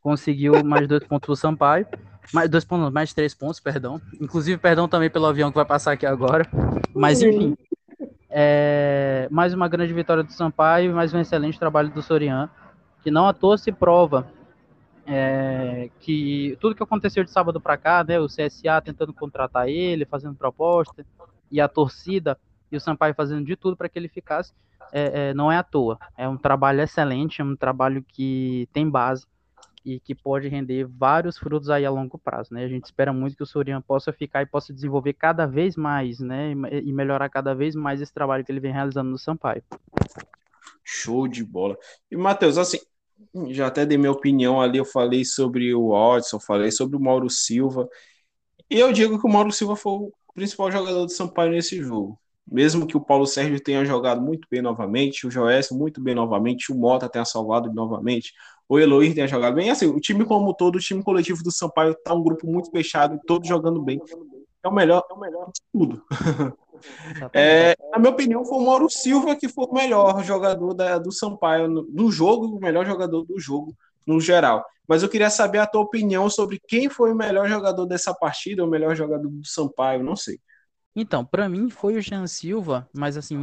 Conseguiu 0.00 0.64
mais 0.64 0.88
dois 0.88 1.04
pontos 1.04 1.26
para 1.26 1.32
o 1.32 1.36
Sampaio. 1.36 1.86
Mais 2.32 2.48
dois 2.48 2.64
pontos, 2.64 2.90
mais 2.90 3.12
três 3.12 3.34
pontos, 3.34 3.60
perdão. 3.60 4.00
Inclusive, 4.20 4.58
perdão 4.58 4.88
também 4.88 5.10
pelo 5.10 5.26
avião 5.26 5.50
que 5.50 5.56
vai 5.56 5.64
passar 5.64 5.92
aqui 5.92 6.06
agora. 6.06 6.48
Mas 6.94 7.22
enfim. 7.22 7.56
É, 8.30 9.28
mais 9.30 9.54
uma 9.54 9.68
grande 9.68 9.92
vitória 9.92 10.22
do 10.22 10.32
Sampaio 10.32 10.90
e 10.90 10.94
mais 10.94 11.14
um 11.14 11.20
excelente 11.20 11.58
trabalho 11.58 11.90
do 11.90 12.02
Sorian, 12.02 12.50
que 13.02 13.10
não 13.10 13.28
à 13.28 13.32
toa 13.32 13.56
se 13.56 13.70
prova 13.70 14.26
é, 15.06 15.90
que 16.00 16.56
tudo 16.60 16.74
que 16.74 16.82
aconteceu 16.82 17.22
de 17.24 17.30
sábado 17.30 17.60
para 17.60 17.76
cá, 17.76 18.02
né, 18.02 18.18
o 18.18 18.26
CSA 18.26 18.80
tentando 18.82 19.12
contratar 19.12 19.68
ele, 19.68 20.04
fazendo 20.04 20.34
proposta, 20.34 21.04
e 21.54 21.60
a 21.60 21.68
torcida 21.68 22.36
e 22.70 22.76
o 22.76 22.80
Sampaio 22.80 23.14
fazendo 23.14 23.46
de 23.46 23.54
tudo 23.54 23.76
para 23.76 23.88
que 23.88 23.96
ele 23.96 24.08
ficasse, 24.08 24.52
é, 24.92 25.28
é, 25.28 25.34
não 25.34 25.52
é 25.52 25.56
à 25.56 25.62
toa. 25.62 25.96
É 26.18 26.28
um 26.28 26.36
trabalho 26.36 26.80
excelente, 26.80 27.40
é 27.40 27.44
um 27.44 27.54
trabalho 27.54 28.04
que 28.08 28.68
tem 28.72 28.90
base 28.90 29.24
e 29.84 30.00
que 30.00 30.16
pode 30.16 30.48
render 30.48 30.84
vários 30.84 31.38
frutos 31.38 31.70
aí 31.70 31.86
a 31.86 31.90
longo 31.90 32.18
prazo, 32.18 32.52
né? 32.52 32.64
A 32.64 32.68
gente 32.68 32.86
espera 32.86 33.12
muito 33.12 33.36
que 33.36 33.42
o 33.44 33.46
Soriano 33.46 33.80
possa 33.80 34.12
ficar 34.12 34.42
e 34.42 34.46
possa 34.46 34.72
desenvolver 34.72 35.12
cada 35.12 35.46
vez 35.46 35.76
mais, 35.76 36.18
né? 36.18 36.54
E 36.82 36.92
melhorar 36.92 37.28
cada 37.28 37.54
vez 37.54 37.76
mais 37.76 38.00
esse 38.00 38.12
trabalho 38.12 38.44
que 38.44 38.50
ele 38.50 38.58
vem 38.58 38.72
realizando 38.72 39.10
no 39.10 39.18
Sampaio. 39.18 39.62
Show 40.82 41.28
de 41.28 41.44
bola. 41.44 41.78
E, 42.10 42.16
Matheus, 42.16 42.58
assim, 42.58 42.80
já 43.50 43.68
até 43.68 43.86
dei 43.86 43.96
minha 43.96 44.10
opinião 44.10 44.60
ali, 44.60 44.78
eu 44.78 44.84
falei 44.84 45.24
sobre 45.24 45.72
o 45.72 45.90
Watson, 45.90 46.40
falei 46.40 46.72
sobre 46.72 46.96
o 46.96 47.00
Mauro 47.00 47.30
Silva. 47.30 47.88
E 48.68 48.80
eu 48.80 48.92
digo 48.92 49.20
que 49.20 49.26
o 49.26 49.30
Mauro 49.30 49.52
Silva 49.52 49.76
foi 49.76 50.10
principal 50.34 50.70
jogador 50.70 51.06
do 51.06 51.12
Sampaio 51.12 51.52
nesse 51.52 51.80
jogo. 51.82 52.18
Mesmo 52.46 52.86
que 52.86 52.96
o 52.96 53.00
Paulo 53.00 53.26
Sérgio 53.26 53.58
tenha 53.58 53.84
jogado 53.84 54.20
muito 54.20 54.46
bem 54.50 54.60
novamente, 54.60 55.26
o 55.26 55.30
Joécio 55.30 55.74
muito 55.74 56.00
bem 56.00 56.14
novamente, 56.14 56.70
o 56.70 56.74
Mota 56.74 57.08
tenha 57.08 57.24
salvado 57.24 57.72
novamente, 57.72 58.34
o 58.68 58.78
Eloir 58.78 59.14
tenha 59.14 59.26
jogado 59.26 59.54
bem. 59.54 59.70
Assim, 59.70 59.86
o 59.86 59.98
time 59.98 60.24
como 60.24 60.52
todo, 60.52 60.76
o 60.76 60.80
time 60.80 61.02
coletivo 61.02 61.42
do 61.42 61.50
Sampaio 61.50 61.92
está 61.92 62.12
um 62.12 62.22
grupo 62.22 62.46
muito 62.46 62.70
fechado, 62.70 63.18
todos 63.26 63.48
jogando 63.48 63.80
bem. 63.80 63.98
É 64.62 64.68
o 64.68 64.74
melhor, 64.74 65.04
é 65.10 65.14
o 65.14 65.20
melhor 65.20 65.46
de 65.46 65.62
tudo. 65.72 66.02
É, 67.32 67.74
na 67.92 67.98
minha 67.98 68.10
opinião, 68.10 68.44
foi 68.44 68.58
o 68.58 68.66
Mauro 68.66 68.90
Silva 68.90 69.34
que 69.36 69.48
foi 69.48 69.64
o 69.64 69.72
melhor 69.72 70.22
jogador 70.22 70.74
da, 70.74 70.98
do 70.98 71.10
Sampaio 71.10 71.66
no, 71.66 71.82
no 71.84 72.10
jogo, 72.10 72.46
o 72.46 72.60
melhor 72.60 72.84
jogador 72.84 73.24
do 73.24 73.40
jogo 73.40 73.74
no 74.06 74.20
geral. 74.20 74.64
Mas 74.86 75.02
eu 75.02 75.08
queria 75.08 75.30
saber 75.30 75.58
a 75.58 75.66
tua 75.66 75.80
opinião 75.80 76.28
sobre 76.28 76.60
quem 76.68 76.88
foi 76.90 77.12
o 77.12 77.16
melhor 77.16 77.48
jogador 77.48 77.86
dessa 77.86 78.14
partida, 78.14 78.64
o 78.64 78.68
melhor 78.68 78.94
jogador 78.94 79.28
do 79.28 79.44
Sampaio, 79.46 80.02
não 80.02 80.14
sei. 80.14 80.38
Então, 80.96 81.24
para 81.24 81.48
mim 81.48 81.70
foi 81.70 81.96
o 81.96 82.00
Jean 82.00 82.26
Silva, 82.26 82.88
mas 82.94 83.16
assim, 83.16 83.36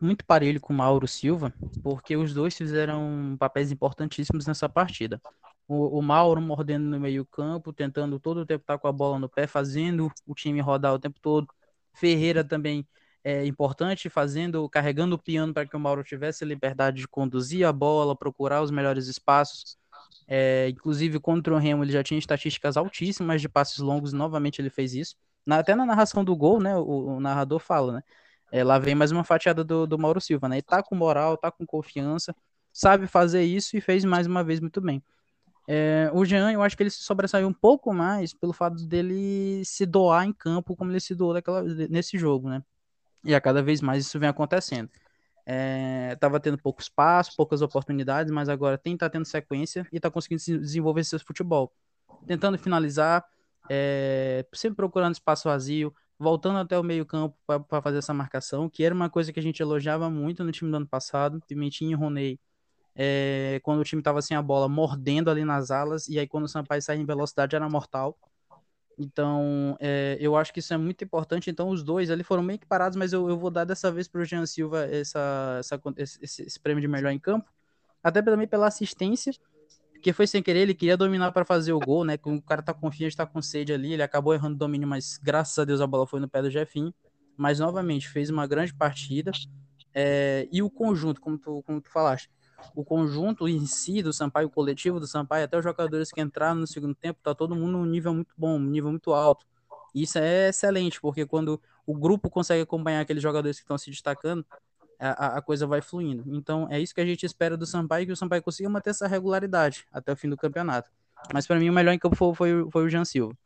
muito 0.00 0.24
parelho 0.24 0.60
com 0.60 0.72
o 0.72 0.76
Mauro 0.76 1.06
Silva, 1.06 1.52
porque 1.82 2.16
os 2.16 2.34
dois 2.34 2.56
fizeram 2.56 3.36
papéis 3.38 3.70
importantíssimos 3.70 4.46
nessa 4.46 4.68
partida. 4.68 5.20
O, 5.68 5.98
o 5.98 6.02
Mauro 6.02 6.40
mordendo 6.40 6.84
no 6.84 6.98
meio-campo, 6.98 7.72
tentando 7.72 8.18
todo 8.18 8.38
o 8.38 8.46
tempo 8.46 8.62
estar 8.62 8.78
com 8.78 8.88
a 8.88 8.92
bola 8.92 9.18
no 9.18 9.28
pé, 9.28 9.46
fazendo 9.46 10.10
o 10.26 10.34
time 10.34 10.60
rodar 10.60 10.92
o 10.92 10.98
tempo 10.98 11.20
todo. 11.20 11.46
Ferreira 11.94 12.42
também 12.42 12.86
é 13.22 13.46
importante, 13.46 14.10
fazendo, 14.10 14.68
carregando 14.68 15.14
o 15.14 15.18
piano 15.22 15.54
para 15.54 15.66
que 15.66 15.76
o 15.76 15.80
Mauro 15.80 16.02
tivesse 16.02 16.44
liberdade 16.44 16.98
de 17.02 17.08
conduzir 17.08 17.64
a 17.64 17.72
bola, 17.72 18.16
procurar 18.16 18.60
os 18.60 18.72
melhores 18.72 19.06
espaços. 19.06 19.76
É, 20.26 20.68
inclusive 20.70 21.18
contra 21.20 21.52
o 21.54 21.58
Remo 21.58 21.84
ele 21.84 21.92
já 21.92 22.02
tinha 22.02 22.18
estatísticas 22.18 22.76
altíssimas 22.76 23.40
de 23.40 23.48
passes 23.48 23.78
longos, 23.78 24.12
e 24.12 24.16
novamente 24.16 24.60
ele 24.60 24.70
fez 24.70 24.94
isso. 24.94 25.16
Na, 25.44 25.58
até 25.58 25.74
na 25.74 25.84
narração 25.84 26.24
do 26.24 26.34
gol, 26.36 26.60
né, 26.60 26.76
o, 26.76 27.16
o 27.16 27.20
narrador 27.20 27.58
fala, 27.58 27.94
né? 27.94 28.02
É, 28.50 28.62
lá 28.62 28.78
vem 28.78 28.94
mais 28.94 29.10
uma 29.10 29.24
fatiada 29.24 29.64
do, 29.64 29.86
do 29.86 29.98
Mauro 29.98 30.20
Silva, 30.20 30.48
né? 30.48 30.56
Ele 30.56 30.62
tá 30.62 30.82
com 30.82 30.94
moral, 30.94 31.36
tá 31.36 31.50
com 31.50 31.64
confiança, 31.64 32.34
sabe 32.72 33.06
fazer 33.06 33.42
isso 33.42 33.76
e 33.76 33.80
fez 33.80 34.04
mais 34.04 34.26
uma 34.26 34.44
vez 34.44 34.60
muito 34.60 34.80
bem. 34.80 35.02
É, 35.68 36.10
o 36.12 36.24
Jean, 36.24 36.52
eu 36.52 36.62
acho 36.62 36.76
que 36.76 36.82
ele 36.82 36.90
se 36.90 37.02
sobressaiu 37.02 37.48
um 37.48 37.52
pouco 37.52 37.92
mais 37.94 38.34
pelo 38.34 38.52
fato 38.52 38.84
dele 38.86 39.64
se 39.64 39.86
doar 39.86 40.26
em 40.26 40.32
campo 40.32 40.76
como 40.76 40.90
ele 40.90 41.00
se 41.00 41.14
doou 41.14 41.32
daquela, 41.32 41.62
nesse 41.62 42.18
jogo, 42.18 42.48
né? 42.48 42.62
E 43.24 43.34
a 43.34 43.40
cada 43.40 43.62
vez 43.62 43.80
mais 43.80 44.04
isso 44.04 44.18
vem 44.18 44.28
acontecendo. 44.28 44.90
É, 45.44 46.16
tava 46.20 46.38
tendo 46.38 46.56
pouco 46.56 46.80
espaço, 46.80 47.32
poucas 47.36 47.62
oportunidades, 47.62 48.32
mas 48.32 48.48
agora 48.48 48.78
tem 48.78 48.96
tá 48.96 49.10
tendo 49.10 49.24
sequência 49.24 49.86
e 49.92 49.98
tá 49.98 50.10
conseguindo 50.10 50.60
desenvolver 50.60 51.04
seu 51.04 51.18
futebol. 51.20 51.72
Tentando 52.26 52.56
finalizar, 52.58 53.24
é, 53.68 54.46
sempre 54.54 54.76
procurando 54.76 55.14
espaço 55.14 55.48
vazio, 55.48 55.92
voltando 56.18 56.58
até 56.58 56.78
o 56.78 56.82
meio-campo 56.82 57.36
para 57.46 57.82
fazer 57.82 57.98
essa 57.98 58.14
marcação, 58.14 58.68
que 58.68 58.84
era 58.84 58.94
uma 58.94 59.10
coisa 59.10 59.32
que 59.32 59.40
a 59.40 59.42
gente 59.42 59.60
elogiava 59.60 60.08
muito 60.08 60.44
no 60.44 60.52
time 60.52 60.70
do 60.70 60.76
ano 60.76 60.86
passado. 60.86 61.40
Pimentinho 61.48 61.90
e 61.90 61.94
Roney, 61.94 62.40
é, 62.94 63.60
quando 63.62 63.80
o 63.80 63.84
time 63.84 64.00
estava 64.00 64.22
sem 64.22 64.36
a 64.36 64.42
bola, 64.42 64.68
mordendo 64.68 65.30
ali 65.30 65.44
nas 65.44 65.70
alas, 65.70 66.08
e 66.08 66.18
aí 66.18 66.28
quando 66.28 66.44
o 66.44 66.48
Sampaio 66.48 66.82
sai 66.82 66.96
em 66.98 67.04
velocidade 67.04 67.56
era 67.56 67.68
mortal. 67.68 68.16
Então, 68.98 69.76
é, 69.80 70.16
eu 70.20 70.36
acho 70.36 70.52
que 70.52 70.60
isso 70.60 70.72
é 70.72 70.76
muito 70.76 71.02
importante. 71.02 71.50
Então, 71.50 71.68
os 71.70 71.82
dois 71.82 72.10
ali 72.10 72.22
foram 72.22 72.42
meio 72.42 72.58
que 72.58 72.66
parados, 72.66 72.96
mas 72.96 73.12
eu, 73.12 73.28
eu 73.28 73.38
vou 73.38 73.50
dar 73.50 73.64
dessa 73.64 73.90
vez 73.90 74.06
para 74.06 74.20
o 74.20 74.24
Jean 74.24 74.46
Silva 74.46 74.84
essa, 74.84 75.56
essa 75.58 75.80
esse, 75.96 76.42
esse, 76.42 76.60
prêmio 76.60 76.80
de 76.80 76.88
melhor 76.88 77.10
em 77.10 77.18
campo, 77.18 77.50
até 78.02 78.20
também 78.22 78.46
pela 78.46 78.66
assistência 78.66 79.32
porque 80.02 80.12
foi 80.12 80.26
sem 80.26 80.42
querer, 80.42 80.62
ele 80.62 80.74
queria 80.74 80.96
dominar 80.96 81.30
para 81.30 81.44
fazer 81.44 81.72
o 81.72 81.78
gol, 81.78 82.04
né? 82.04 82.18
O 82.24 82.42
cara 82.42 82.60
tá 82.60 82.74
confiante, 82.74 83.16
tá 83.16 83.24
com 83.24 83.40
sede 83.40 83.72
ali, 83.72 83.92
ele 83.92 84.02
acabou 84.02 84.34
errando 84.34 84.56
o 84.56 84.58
domínio, 84.58 84.88
mas 84.88 85.16
graças 85.16 85.56
a 85.56 85.64
Deus 85.64 85.80
a 85.80 85.86
bola 85.86 86.08
foi 86.08 86.18
no 86.18 86.28
pé 86.28 86.42
do 86.42 86.50
Jefinho. 86.50 86.92
Mas 87.36 87.60
novamente 87.60 88.08
fez 88.08 88.28
uma 88.28 88.44
grande 88.44 88.74
partida. 88.74 89.30
É, 89.94 90.48
e 90.50 90.60
o 90.60 90.68
conjunto, 90.68 91.20
como 91.20 91.38
tu, 91.38 91.62
como 91.62 91.80
tu 91.80 91.88
falaste, 91.88 92.28
o 92.74 92.84
conjunto 92.84 93.48
em 93.48 93.66
si 93.66 94.02
do 94.02 94.12
Sampaio, 94.12 94.48
o 94.48 94.50
coletivo 94.50 95.00
do 95.00 95.06
Sampaio, 95.06 95.44
até 95.44 95.56
os 95.56 95.64
jogadores 95.64 96.10
que 96.10 96.20
entraram 96.20 96.60
no 96.60 96.66
segundo 96.66 96.94
tempo, 96.94 97.20
tá 97.22 97.34
todo 97.34 97.54
mundo 97.54 97.72
num 97.72 97.86
nível 97.86 98.14
muito 98.14 98.34
bom, 98.36 98.56
um 98.56 98.60
nível 98.60 98.90
muito 98.90 99.12
alto. 99.12 99.46
Isso 99.94 100.18
é 100.18 100.48
excelente, 100.48 101.00
porque 101.00 101.26
quando 101.26 101.60
o 101.86 101.94
grupo 101.94 102.30
consegue 102.30 102.62
acompanhar 102.62 103.00
aqueles 103.00 103.22
jogadores 103.22 103.58
que 103.58 103.64
estão 103.64 103.76
se 103.76 103.90
destacando, 103.90 104.44
a, 104.98 105.38
a, 105.38 105.42
coisa 105.42 105.66
vai 105.66 105.80
fluindo. 105.80 106.24
Então 106.28 106.68
é 106.70 106.80
isso 106.80 106.94
que 106.94 107.00
a 107.00 107.06
gente 107.06 107.26
espera 107.26 107.56
do 107.56 107.66
Sampaio, 107.66 108.06
que 108.06 108.12
o 108.12 108.16
Sampaio 108.16 108.42
consiga 108.42 108.68
manter 108.68 108.90
essa 108.90 109.06
regularidade 109.06 109.84
até 109.92 110.12
o 110.12 110.16
fim 110.16 110.28
do 110.28 110.36
campeonato. 110.36 110.90
Mas 111.32 111.46
para 111.46 111.58
mim 111.58 111.68
o 111.68 111.72
melhor 111.72 111.92
em 111.92 111.98
campo 111.98 112.14
foi, 112.14 112.34
foi, 112.34 112.70
foi 112.70 112.84
o 112.84 112.88
Jean 112.88 113.04
Silva. 113.04 113.36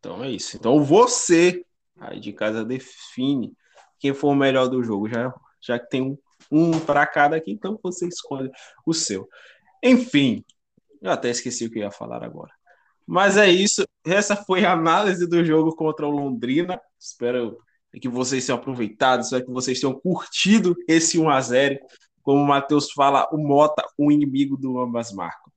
Então 0.00 0.24
é 0.24 0.30
isso. 0.30 0.56
Então 0.56 0.82
você 0.82 1.64
aí 2.00 2.18
de 2.18 2.32
casa 2.32 2.64
define 2.64 3.52
quem 3.98 4.12
for 4.12 4.28
o 4.28 4.34
melhor 4.34 4.68
do 4.68 4.82
jogo. 4.82 5.08
Já, 5.08 5.32
já 5.60 5.78
que 5.78 5.88
tem 5.88 6.02
um, 6.02 6.18
um 6.52 6.78
para 6.78 7.06
cada 7.06 7.36
aqui, 7.36 7.50
então 7.50 7.78
você 7.82 8.06
escolhe 8.06 8.50
o 8.86 8.92
seu. 8.92 9.26
Enfim, 9.82 10.44
eu 11.00 11.10
até 11.10 11.30
esqueci 11.30 11.64
o 11.64 11.70
que 11.70 11.80
ia 11.80 11.90
falar 11.90 12.22
agora. 12.22 12.52
Mas 13.06 13.36
é 13.36 13.48
isso. 13.48 13.84
Essa 14.04 14.36
foi 14.36 14.64
a 14.64 14.72
análise 14.72 15.26
do 15.26 15.44
jogo 15.44 15.74
contra 15.74 16.06
o 16.06 16.10
Londrina. 16.10 16.80
Espero 16.98 17.58
que 18.00 18.08
vocês 18.08 18.46
tenham 18.46 18.58
aproveitado, 18.58 19.20
espero 19.20 19.44
que 19.44 19.50
vocês 19.50 19.80
tenham 19.80 19.98
curtido 19.98 20.74
esse 20.88 21.18
1 21.18 21.28
a 21.28 21.40
0 21.40 21.78
Como 22.22 22.40
o 22.40 22.46
Matheus 22.46 22.90
fala, 22.92 23.28
o 23.32 23.36
Mota, 23.36 23.84
o 23.98 24.10
inimigo 24.10 24.56
do 24.56 24.80
ambas 24.80 25.12
marcam. 25.12 25.52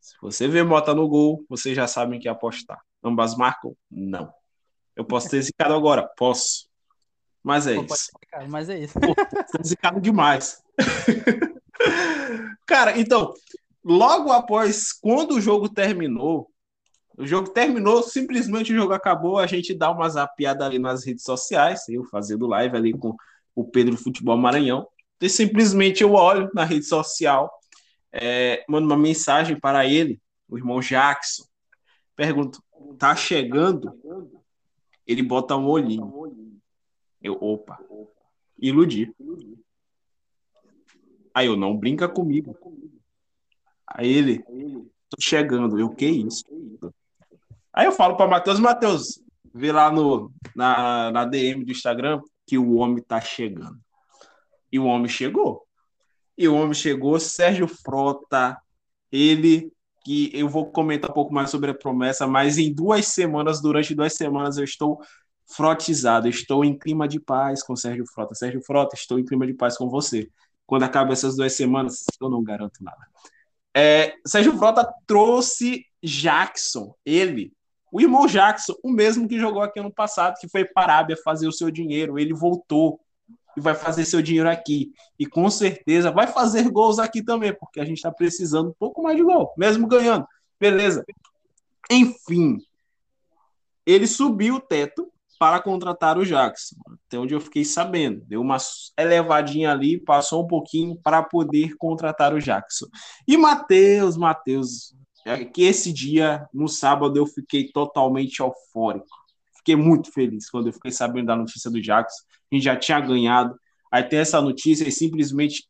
Se 0.00 0.14
você 0.20 0.48
vê 0.48 0.62
Mota 0.62 0.94
no 0.94 1.08
gol, 1.08 1.44
vocês 1.48 1.76
já 1.76 1.86
sabem 1.86 2.18
que 2.18 2.28
apostar. 2.28 2.80
Ambas 3.02 3.36
marcam? 3.36 3.76
Não. 3.90 4.32
Eu 4.96 5.04
posso 5.04 5.30
ter 5.30 5.40
zicado 5.40 5.74
agora? 5.74 6.08
Posso. 6.16 6.67
Mas 7.48 7.66
é 7.66 7.76
isso. 7.76 8.10
Mas 8.50 8.68
é 8.68 8.78
isso. 8.78 8.92
Tô 9.00 9.64
zicado 9.64 9.98
demais. 10.02 10.62
Cara, 12.66 13.00
então, 13.00 13.32
logo 13.82 14.30
após, 14.30 14.92
quando 14.92 15.36
o 15.36 15.40
jogo 15.40 15.66
terminou, 15.66 16.50
o 17.16 17.26
jogo 17.26 17.48
terminou, 17.48 18.02
simplesmente 18.02 18.70
o 18.70 18.76
jogo 18.76 18.92
acabou, 18.92 19.38
a 19.38 19.46
gente 19.46 19.72
dá 19.72 19.90
uma 19.90 20.06
zapiada 20.10 20.66
ali 20.66 20.78
nas 20.78 21.06
redes 21.06 21.24
sociais, 21.24 21.88
eu 21.88 22.04
fazendo 22.04 22.46
live 22.46 22.76
ali 22.76 22.92
com 22.92 23.16
o 23.54 23.64
Pedro 23.64 23.96
Futebol 23.96 24.36
Maranhão. 24.36 24.86
E 25.18 25.26
simplesmente 25.26 26.02
eu 26.02 26.12
olho 26.12 26.50
na 26.52 26.64
rede 26.64 26.84
social, 26.84 27.50
é, 28.12 28.62
mando 28.68 28.86
uma 28.86 28.96
mensagem 28.98 29.58
para 29.58 29.86
ele, 29.86 30.20
o 30.46 30.58
irmão 30.58 30.80
Jackson. 30.80 31.44
Pergunto, 32.14 32.62
tá 32.98 33.16
chegando? 33.16 33.98
Ele 35.06 35.22
bota 35.22 35.56
um 35.56 35.66
olhinho. 35.66 36.28
Eu, 37.22 37.34
opa, 37.40 37.78
iludi. 38.58 39.14
Aí 41.34 41.46
eu, 41.46 41.56
não 41.56 41.76
brinca 41.76 42.08
comigo. 42.08 42.56
Aí 43.86 44.08
ele, 44.08 44.42
tô 45.08 45.16
chegando. 45.20 45.78
Eu, 45.78 45.90
que 45.90 46.06
isso? 46.06 46.44
Aí 47.72 47.86
eu 47.86 47.92
falo 47.92 48.16
para 48.16 48.28
Matheus, 48.28 48.58
Matheus, 48.58 49.22
vê 49.54 49.72
lá 49.72 49.90
no, 49.90 50.32
na, 50.54 51.10
na 51.10 51.24
DM 51.24 51.64
do 51.64 51.72
Instagram 51.72 52.20
que 52.46 52.58
o 52.58 52.74
homem 52.74 53.02
tá 53.02 53.20
chegando. 53.20 53.78
E 54.70 54.78
o 54.78 54.84
homem 54.84 55.08
chegou. 55.08 55.66
E 56.36 56.48
o 56.48 56.54
homem 56.54 56.74
chegou, 56.74 57.18
Sérgio 57.18 57.66
Frota, 57.66 58.56
ele 59.10 59.72
que 60.04 60.30
eu 60.32 60.48
vou 60.48 60.70
comentar 60.70 61.10
um 61.10 61.14
pouco 61.14 61.34
mais 61.34 61.50
sobre 61.50 61.70
a 61.70 61.74
promessa, 61.74 62.26
mas 62.26 62.56
em 62.56 62.72
duas 62.72 63.08
semanas, 63.08 63.60
durante 63.60 63.94
duas 63.94 64.14
semanas, 64.14 64.56
eu 64.56 64.64
estou 64.64 65.00
frotizado, 65.48 66.28
estou 66.28 66.64
em 66.64 66.78
clima 66.78 67.08
de 67.08 67.18
paz 67.18 67.62
com 67.62 67.74
Sérgio 67.74 68.04
Frota. 68.06 68.34
Sérgio 68.34 68.62
Frota, 68.62 68.94
estou 68.94 69.18
em 69.18 69.24
clima 69.24 69.46
de 69.46 69.54
paz 69.54 69.76
com 69.76 69.88
você. 69.88 70.30
Quando 70.66 70.82
acaba 70.82 71.12
essas 71.12 71.36
duas 71.36 71.54
semanas, 71.54 72.04
eu 72.20 72.28
não 72.28 72.42
garanto 72.42 72.82
nada. 72.82 73.06
É, 73.74 74.14
Sérgio 74.26 74.56
Frota 74.58 74.86
trouxe 75.06 75.84
Jackson, 76.02 76.94
ele, 77.04 77.52
O 77.90 78.00
irmão 78.00 78.26
Jackson, 78.26 78.74
o 78.82 78.90
mesmo 78.90 79.26
que 79.26 79.38
jogou 79.38 79.62
aqui 79.62 79.80
ano 79.80 79.92
passado, 79.92 80.36
que 80.38 80.48
foi 80.48 80.64
para 80.64 80.92
a 80.92 80.96
Arábia 80.96 81.16
fazer 81.24 81.48
o 81.48 81.52
seu 81.52 81.70
dinheiro, 81.70 82.18
ele 82.18 82.34
voltou 82.34 83.00
e 83.56 83.60
vai 83.60 83.74
fazer 83.74 84.04
seu 84.04 84.20
dinheiro 84.20 84.48
aqui. 84.48 84.92
E 85.18 85.26
com 85.26 85.48
certeza 85.50 86.10
vai 86.10 86.26
fazer 86.26 86.70
gols 86.70 86.98
aqui 86.98 87.22
também, 87.22 87.52
porque 87.54 87.80
a 87.80 87.84
gente 87.84 87.96
está 87.96 88.12
precisando 88.12 88.70
um 88.70 88.74
pouco 88.78 89.02
mais 89.02 89.16
de 89.16 89.22
gol, 89.22 89.52
mesmo 89.56 89.86
ganhando. 89.86 90.26
Beleza. 90.60 91.04
Enfim, 91.90 92.58
ele 93.86 94.06
subiu 94.06 94.56
o 94.56 94.60
teto 94.60 95.10
para 95.38 95.60
contratar 95.60 96.18
o 96.18 96.24
Jackson. 96.24 96.76
Até 97.06 97.18
onde 97.18 97.34
eu 97.34 97.40
fiquei 97.40 97.64
sabendo. 97.64 98.22
Deu 98.26 98.40
uma 98.40 98.56
elevadinha 98.98 99.70
ali, 99.70 99.98
passou 99.98 100.44
um 100.44 100.46
pouquinho 100.46 100.96
para 101.02 101.22
poder 101.22 101.76
contratar 101.76 102.34
o 102.34 102.40
Jackson. 102.40 102.86
E 103.26 103.36
Matheus, 103.36 104.16
Matheus, 104.16 104.94
é 105.24 105.44
que 105.44 105.62
esse 105.62 105.92
dia, 105.92 106.46
no 106.52 106.68
sábado, 106.68 107.16
eu 107.16 107.26
fiquei 107.26 107.70
totalmente 107.70 108.40
eufórico. 108.40 109.06
Fiquei 109.56 109.76
muito 109.76 110.12
feliz 110.12 110.50
quando 110.50 110.68
eu 110.68 110.72
fiquei 110.72 110.90
sabendo 110.90 111.26
da 111.26 111.36
notícia 111.36 111.70
do 111.70 111.80
Jackson. 111.80 112.22
A 112.50 112.54
gente 112.54 112.64
já 112.64 112.76
tinha 112.76 113.00
ganhado. 113.00 113.54
Aí 113.92 114.02
tem 114.02 114.18
essa 114.18 114.40
notícia 114.40 114.88
e 114.88 114.92
simplesmente, 114.92 115.68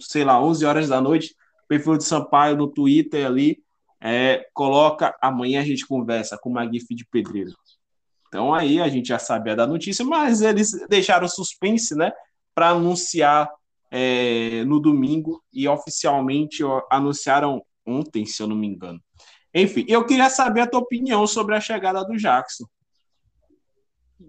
sei 0.00 0.24
lá, 0.24 0.42
11 0.42 0.64
horas 0.64 0.88
da 0.88 1.00
noite, 1.00 1.34
o 1.64 1.68
perfil 1.68 1.96
de 1.96 2.04
Sampaio 2.04 2.56
no 2.56 2.68
Twitter 2.68 3.26
ali, 3.26 3.62
é, 4.00 4.46
coloca 4.52 5.16
amanhã 5.20 5.60
a 5.60 5.64
gente 5.64 5.86
conversa 5.86 6.38
com 6.38 6.50
uma 6.50 6.70
GIF 6.70 6.94
de 6.94 7.06
pedreiro. 7.06 7.52
Então 8.34 8.52
aí 8.52 8.80
a 8.80 8.88
gente 8.88 9.06
já 9.06 9.18
sabia 9.20 9.54
da 9.54 9.64
notícia, 9.64 10.04
mas 10.04 10.40
eles 10.40 10.72
deixaram 10.88 11.28
suspense, 11.28 11.94
né, 11.94 12.12
para 12.52 12.70
anunciar 12.70 13.48
é, 13.92 14.64
no 14.64 14.80
domingo 14.80 15.40
e 15.52 15.68
oficialmente 15.68 16.64
anunciaram 16.90 17.64
ontem, 17.86 18.26
se 18.26 18.42
eu 18.42 18.48
não 18.48 18.56
me 18.56 18.66
engano. 18.66 19.00
Enfim, 19.54 19.84
eu 19.86 20.04
queria 20.04 20.28
saber 20.28 20.62
a 20.62 20.66
tua 20.66 20.80
opinião 20.80 21.24
sobre 21.28 21.54
a 21.54 21.60
chegada 21.60 22.04
do 22.04 22.16
Jackson. 22.16 22.64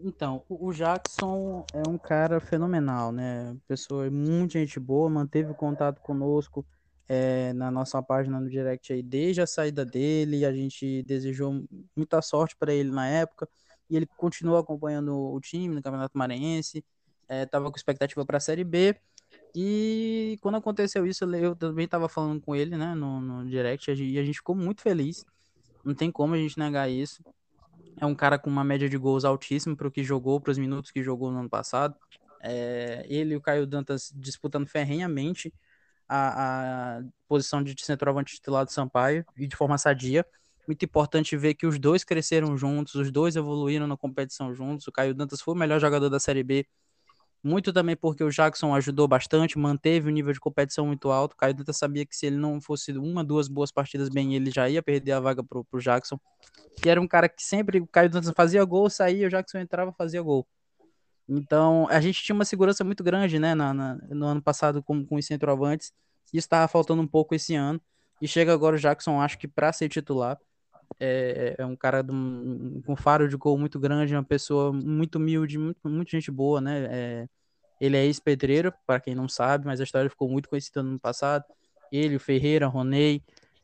Então, 0.03 0.43
o 0.47 0.71
Jackson 0.71 1.65
é 1.73 1.89
um 1.89 1.97
cara 1.97 2.39
fenomenal, 2.39 3.11
né? 3.11 3.57
Pessoa 3.67 4.07
muito 4.11 4.53
gente 4.53 4.79
boa, 4.79 5.09
manteve 5.09 5.51
contato 5.55 5.99
conosco 5.99 6.63
é, 7.09 7.53
na 7.53 7.71
nossa 7.71 8.03
página 8.03 8.39
no 8.39 8.51
direct 8.51 8.93
aí 8.93 9.01
desde 9.01 9.41
a 9.41 9.47
saída 9.47 9.83
dele. 9.83 10.45
A 10.45 10.53
gente 10.53 11.01
desejou 11.07 11.65
muita 11.95 12.21
sorte 12.21 12.55
para 12.55 12.71
ele 12.71 12.91
na 12.91 13.07
época 13.07 13.49
e 13.89 13.95
ele 13.95 14.05
continuou 14.17 14.57
acompanhando 14.57 15.15
o 15.15 15.39
time 15.39 15.75
no 15.75 15.81
Campeonato 15.81 16.17
Maranhense, 16.17 16.83
estava 17.29 17.67
é, 17.67 17.71
com 17.71 17.77
expectativa 17.77 18.25
para 18.25 18.37
a 18.37 18.39
Série 18.39 18.63
B. 18.63 18.95
E 19.55 20.37
quando 20.41 20.55
aconteceu 20.55 21.05
isso, 21.05 21.23
eu 21.35 21.55
também 21.55 21.85
estava 21.85 22.09
falando 22.09 22.41
com 22.41 22.55
ele, 22.55 22.75
né, 22.77 22.93
no, 22.93 23.21
no 23.21 23.49
direct, 23.49 23.89
e 23.91 24.19
a 24.19 24.23
gente 24.23 24.35
ficou 24.35 24.55
muito 24.55 24.81
feliz. 24.81 25.25
Não 25.83 25.93
tem 25.93 26.11
como 26.11 26.33
a 26.33 26.37
gente 26.37 26.57
negar 26.57 26.89
isso. 26.89 27.23
É 27.99 28.05
um 28.05 28.15
cara 28.15 28.37
com 28.37 28.49
uma 28.49 28.63
média 28.63 28.89
de 28.89 28.97
gols 28.97 29.23
altíssima 29.23 29.75
para 29.75 29.87
o 29.87 29.91
que 29.91 30.03
jogou, 30.03 30.41
para 30.41 30.51
os 30.51 30.57
minutos 30.57 30.91
que 30.91 31.01
jogou 31.01 31.31
no 31.31 31.39
ano 31.39 31.49
passado. 31.49 31.95
É, 32.41 33.05
ele 33.07 33.33
e 33.33 33.37
o 33.37 33.41
Caio 33.41 33.65
Dantas 33.65 34.11
disputando 34.15 34.67
ferrenhamente 34.67 35.53
a, 36.07 36.97
a 36.97 37.03
posição 37.27 37.63
de 37.63 37.75
centroavante 37.83 38.35
titular 38.35 38.65
do 38.65 38.71
Sampaio 38.71 39.25
e 39.37 39.47
de 39.47 39.55
forma 39.55 39.77
sadia 39.77 40.25
muito 40.67 40.83
importante 40.83 41.37
ver 41.37 41.53
que 41.53 41.67
os 41.67 41.79
dois 41.79 42.03
cresceram 42.03 42.57
juntos, 42.57 42.95
os 42.95 43.11
dois 43.11 43.35
evoluíram 43.35 43.87
na 43.87 43.97
competição 43.97 44.53
juntos. 44.53 44.87
O 44.87 44.91
Caio 44.91 45.13
Dantas 45.13 45.41
foi 45.41 45.53
o 45.53 45.57
melhor 45.57 45.79
jogador 45.79 46.09
da 46.09 46.19
Série 46.19 46.43
B, 46.43 46.67
muito 47.45 47.71
também 47.71 47.95
porque 47.95 48.23
o 48.23 48.31
Jackson 48.31 48.73
ajudou 48.73 49.07
bastante, 49.07 49.55
manteve 49.59 50.09
o 50.09 50.11
nível 50.11 50.33
de 50.33 50.39
competição 50.39 50.87
muito 50.87 51.11
alto. 51.11 51.33
O 51.33 51.35
Caio 51.35 51.53
Dantas 51.53 51.77
sabia 51.77 52.03
que 52.03 52.15
se 52.15 52.25
ele 52.25 52.37
não 52.37 52.59
fosse 52.59 52.91
uma, 52.93 53.23
duas 53.23 53.47
boas 53.47 53.71
partidas 53.71 54.09
bem, 54.09 54.33
ele 54.33 54.49
já 54.49 54.67
ia 54.67 54.81
perder 54.81 55.11
a 55.11 55.19
vaga 55.19 55.43
pro, 55.43 55.63
pro 55.63 55.79
Jackson. 55.79 56.19
Que 56.81 56.89
era 56.89 56.99
um 56.99 57.07
cara 57.07 57.29
que 57.29 57.43
sempre 57.43 57.79
o 57.79 57.85
Caio 57.85 58.09
Dantas 58.09 58.33
fazia 58.35 58.65
gol, 58.65 58.89
saía, 58.89 59.27
o 59.27 59.29
Jackson 59.29 59.59
entrava, 59.59 59.93
fazia 59.93 60.23
gol. 60.23 60.47
Então, 61.29 61.87
a 61.91 62.01
gente 62.01 62.23
tinha 62.23 62.33
uma 62.33 62.45
segurança 62.45 62.83
muito 62.83 63.03
grande, 63.03 63.37
né, 63.37 63.53
na, 63.53 63.71
na 63.75 63.95
no 64.09 64.25
ano 64.25 64.41
passado 64.41 64.81
com, 64.81 65.05
com 65.05 65.15
os 65.15 65.25
centroavantes. 65.27 65.93
Isso 66.33 66.47
estava 66.47 66.67
faltando 66.67 67.03
um 67.03 67.07
pouco 67.07 67.35
esse 67.35 67.53
ano. 67.53 67.79
E 68.19 68.27
chega 68.27 68.51
agora 68.53 68.75
o 68.75 68.79
Jackson, 68.79 69.21
acho 69.21 69.37
que 69.37 69.47
para 69.47 69.71
ser 69.71 69.87
titular 69.87 70.39
é, 70.99 71.55
é 71.57 71.65
um 71.65 71.75
cara 71.75 72.01
de 72.01 72.11
um, 72.11 72.81
com 72.85 72.95
faro 72.95 73.27
de 73.27 73.35
gol 73.35 73.57
muito 73.57 73.79
grande, 73.79 74.15
uma 74.15 74.23
pessoa 74.23 74.71
muito 74.71 75.15
humilde, 75.15 75.57
muito, 75.57 75.89
muito 75.89 76.11
gente 76.11 76.31
boa, 76.31 76.61
né? 76.61 76.87
É, 76.89 77.27
ele 77.79 77.97
é 77.97 78.05
ex-pedreiro, 78.05 78.73
para 78.85 78.99
quem 78.99 79.15
não 79.15 79.27
sabe, 79.27 79.65
mas 79.65 79.81
a 79.81 79.83
história 79.83 80.09
ficou 80.09 80.29
muito 80.29 80.49
conhecida 80.49 80.81
no 80.81 80.99
passado. 80.99 81.43
Ele, 81.91 82.15
o 82.15 82.19
Ferreira, 82.19 82.67
o 82.67 82.71
Ronei, 82.71 83.21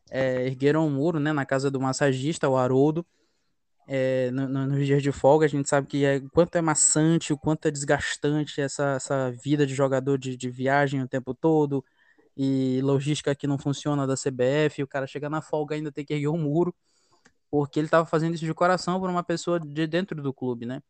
é, 0.09 0.45
ergueram 0.45 0.85
um 0.85 0.91
muro 0.91 1.19
né, 1.19 1.31
na 1.31 1.45
casa 1.45 1.71
do 1.71 1.79
massagista, 1.79 2.49
o 2.49 2.57
Haroldo. 2.57 3.05
É, 3.87 4.29
no, 4.31 4.47
no, 4.47 4.67
nos 4.67 4.85
dias 4.85 5.01
de 5.01 5.11
folga, 5.11 5.45
a 5.45 5.49
gente 5.49 5.67
sabe 5.67 5.87
que 5.87 6.05
é, 6.05 6.19
quanto 6.33 6.55
é 6.55 6.61
maçante, 6.61 7.33
o 7.33 7.37
quanto 7.37 7.67
é 7.67 7.71
desgastante 7.71 8.61
essa, 8.61 8.91
essa 8.95 9.31
vida 9.31 9.65
de 9.65 9.73
jogador 9.73 10.17
de, 10.17 10.37
de 10.37 10.49
viagem 10.49 11.01
o 11.01 11.07
tempo 11.07 11.33
todo, 11.33 11.83
e 12.37 12.79
logística 12.83 13.35
que 13.35 13.47
não 13.47 13.57
funciona 13.57 14.07
da 14.07 14.15
CBF, 14.15 14.83
o 14.83 14.87
cara 14.87 15.07
chega 15.07 15.29
na 15.29 15.41
folga 15.41 15.75
ainda 15.75 15.91
tem 15.91 16.05
que 16.05 16.13
erguer 16.13 16.29
um 16.29 16.37
muro 16.37 16.73
porque 17.51 17.79
ele 17.79 17.87
estava 17.87 18.05
fazendo 18.05 18.33
isso 18.33 18.45
de 18.45 18.53
coração 18.53 18.99
por 18.99 19.09
uma 19.09 19.23
pessoa 19.23 19.59
de 19.59 19.85
dentro 19.85 20.21
do 20.21 20.33
clube, 20.33 20.65
né? 20.65 20.81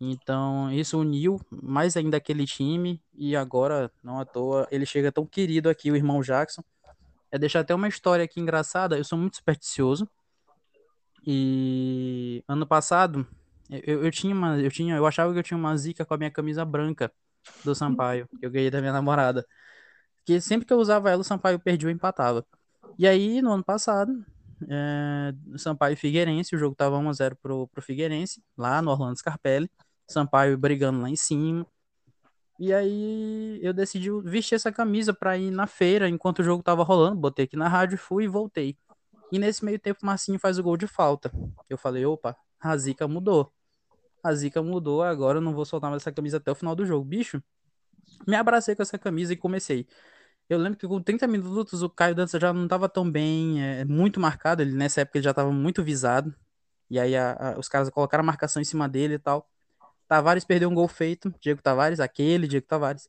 Então, 0.00 0.70
isso 0.72 0.98
uniu 0.98 1.40
mais 1.50 1.96
ainda 1.96 2.16
aquele 2.16 2.44
time 2.44 3.00
e 3.14 3.36
agora, 3.36 3.90
não 4.02 4.18
à 4.18 4.24
toa, 4.24 4.66
ele 4.72 4.84
chega 4.84 5.12
tão 5.12 5.24
querido 5.24 5.70
aqui, 5.70 5.92
o 5.92 5.96
irmão 5.96 6.20
Jackson. 6.20 6.62
É 7.30 7.38
deixar 7.38 7.60
até 7.60 7.72
uma 7.72 7.86
história 7.86 8.24
aqui 8.24 8.40
engraçada, 8.40 8.98
eu 8.98 9.04
sou 9.04 9.16
muito 9.16 9.36
supersticioso. 9.36 10.08
E 11.24 12.42
ano 12.48 12.66
passado, 12.66 13.24
eu, 13.70 14.04
eu 14.04 14.10
tinha 14.10 14.34
uma, 14.34 14.58
eu 14.58 14.70
tinha, 14.72 14.96
eu 14.96 15.06
achava 15.06 15.32
que 15.32 15.38
eu 15.38 15.42
tinha 15.42 15.56
uma 15.56 15.76
zica 15.76 16.04
com 16.04 16.14
a 16.14 16.18
minha 16.18 16.32
camisa 16.32 16.64
branca 16.64 17.12
do 17.64 17.74
Sampaio, 17.74 18.28
que 18.40 18.44
eu 18.44 18.50
ganhei 18.50 18.70
da 18.70 18.80
minha 18.80 18.92
namorada. 18.92 19.46
Que 20.24 20.40
sempre 20.40 20.66
que 20.66 20.72
eu 20.72 20.78
usava 20.78 21.10
ela, 21.10 21.20
o 21.20 21.24
Sampaio 21.24 21.60
perdia 21.60 21.88
ou 21.88 21.94
empatava. 21.94 22.44
E 22.98 23.06
aí, 23.06 23.40
no 23.40 23.52
ano 23.52 23.64
passado, 23.64 24.12
é, 24.68 25.34
Sampaio 25.58 25.94
e 25.94 25.96
Figueirense, 25.96 26.54
o 26.54 26.58
jogo 26.58 26.74
tava 26.74 26.98
1x0 26.98 27.36
pro, 27.40 27.68
pro 27.68 27.82
Figueirense, 27.82 28.42
lá 28.56 28.82
no 28.82 28.90
Orlando 28.90 29.18
Scarpelli, 29.18 29.70
Sampaio 30.08 30.58
brigando 30.58 31.00
lá 31.00 31.08
em 31.08 31.16
cima, 31.16 31.66
e 32.58 32.72
aí 32.72 33.58
eu 33.60 33.72
decidi 33.72 34.08
vestir 34.22 34.54
essa 34.54 34.70
camisa 34.70 35.12
para 35.12 35.36
ir 35.36 35.50
na 35.50 35.66
feira 35.66 36.08
enquanto 36.08 36.38
o 36.38 36.42
jogo 36.44 36.62
tava 36.62 36.84
rolando, 36.84 37.16
botei 37.16 37.44
aqui 37.44 37.56
na 37.56 37.66
rádio, 37.68 37.98
fui 37.98 38.24
e 38.24 38.28
voltei. 38.28 38.76
E 39.32 39.38
nesse 39.38 39.64
meio 39.64 39.78
tempo 39.80 40.00
o 40.02 40.06
Marcinho 40.06 40.38
faz 40.38 40.58
o 40.58 40.62
gol 40.62 40.76
de 40.76 40.86
falta. 40.86 41.32
Eu 41.68 41.76
falei, 41.76 42.04
opa, 42.06 42.36
a 42.60 42.76
zica 42.76 43.08
mudou. 43.08 43.52
A 44.22 44.32
zica 44.32 44.62
mudou, 44.62 45.02
agora 45.02 45.38
eu 45.38 45.42
não 45.42 45.54
vou 45.54 45.64
soltar 45.64 45.90
mais 45.90 46.02
essa 46.02 46.12
camisa 46.12 46.36
até 46.36 46.52
o 46.52 46.54
final 46.54 46.76
do 46.76 46.86
jogo. 46.86 47.04
Bicho, 47.04 47.42
me 48.26 48.36
abracei 48.36 48.76
com 48.76 48.82
essa 48.82 48.98
camisa 48.98 49.32
e 49.32 49.36
comecei. 49.36 49.86
Eu 50.52 50.58
lembro 50.58 50.78
que 50.78 50.86
com 50.86 51.00
30 51.00 51.26
minutos 51.26 51.82
o 51.82 51.88
Caio 51.88 52.14
Dantas 52.14 52.38
já 52.38 52.52
não 52.52 52.64
estava 52.64 52.86
tão 52.86 53.10
bem, 53.10 53.62
é, 53.62 53.86
muito 53.86 54.20
marcado. 54.20 54.60
Ele, 54.60 54.72
nessa 54.72 55.00
época 55.00 55.16
ele 55.16 55.24
já 55.24 55.30
estava 55.30 55.50
muito 55.50 55.82
visado. 55.82 56.34
E 56.90 57.00
aí 57.00 57.16
a, 57.16 57.54
a, 57.54 57.58
os 57.58 57.68
caras 57.68 57.88
colocaram 57.88 58.22
a 58.22 58.26
marcação 58.26 58.60
em 58.60 58.64
cima 58.64 58.86
dele 58.86 59.14
e 59.14 59.18
tal. 59.18 59.48
Tavares 60.06 60.44
perdeu 60.44 60.68
um 60.68 60.74
gol 60.74 60.88
feito. 60.88 61.34
Diego 61.40 61.62
Tavares, 61.62 62.00
aquele 62.00 62.46
Diego 62.46 62.66
Tavares. 62.66 63.08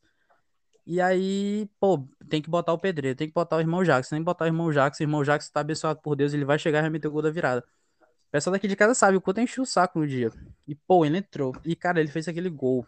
E 0.86 1.02
aí, 1.02 1.68
pô, 1.78 2.08
tem 2.30 2.40
que 2.40 2.48
botar 2.48 2.72
o 2.72 2.78
pedreiro, 2.78 3.16
tem 3.16 3.28
que 3.28 3.34
botar 3.34 3.56
o 3.56 3.60
irmão 3.60 3.84
Jackson, 3.84 4.16
tem 4.16 4.20
que 4.22 4.24
botar 4.24 4.46
o 4.46 4.48
irmão 4.48 4.72
Jackson. 4.72 5.02
O 5.02 5.06
irmão 5.06 5.22
Jackson 5.22 5.50
tá 5.52 5.60
abençoado 5.60 6.00
por 6.00 6.16
Deus, 6.16 6.32
ele 6.32 6.46
vai 6.46 6.58
chegar 6.58 6.78
e 6.78 6.82
remeter 6.82 7.10
o 7.10 7.12
gol 7.12 7.22
da 7.22 7.30
virada. 7.30 7.62
O 8.00 8.30
pessoal 8.30 8.52
daqui 8.52 8.66
de 8.66 8.74
casa 8.76 8.94
sabe 8.94 9.18
o 9.18 9.20
quanto 9.20 9.40
encheu 9.40 9.64
o 9.64 9.66
saco 9.66 9.98
no 9.98 10.08
dia. 10.08 10.32
E, 10.66 10.74
pô, 10.74 11.04
ele 11.04 11.18
entrou. 11.18 11.54
E, 11.62 11.76
cara, 11.76 12.00
ele 12.00 12.08
fez 12.08 12.26
aquele 12.26 12.48
gol. 12.48 12.86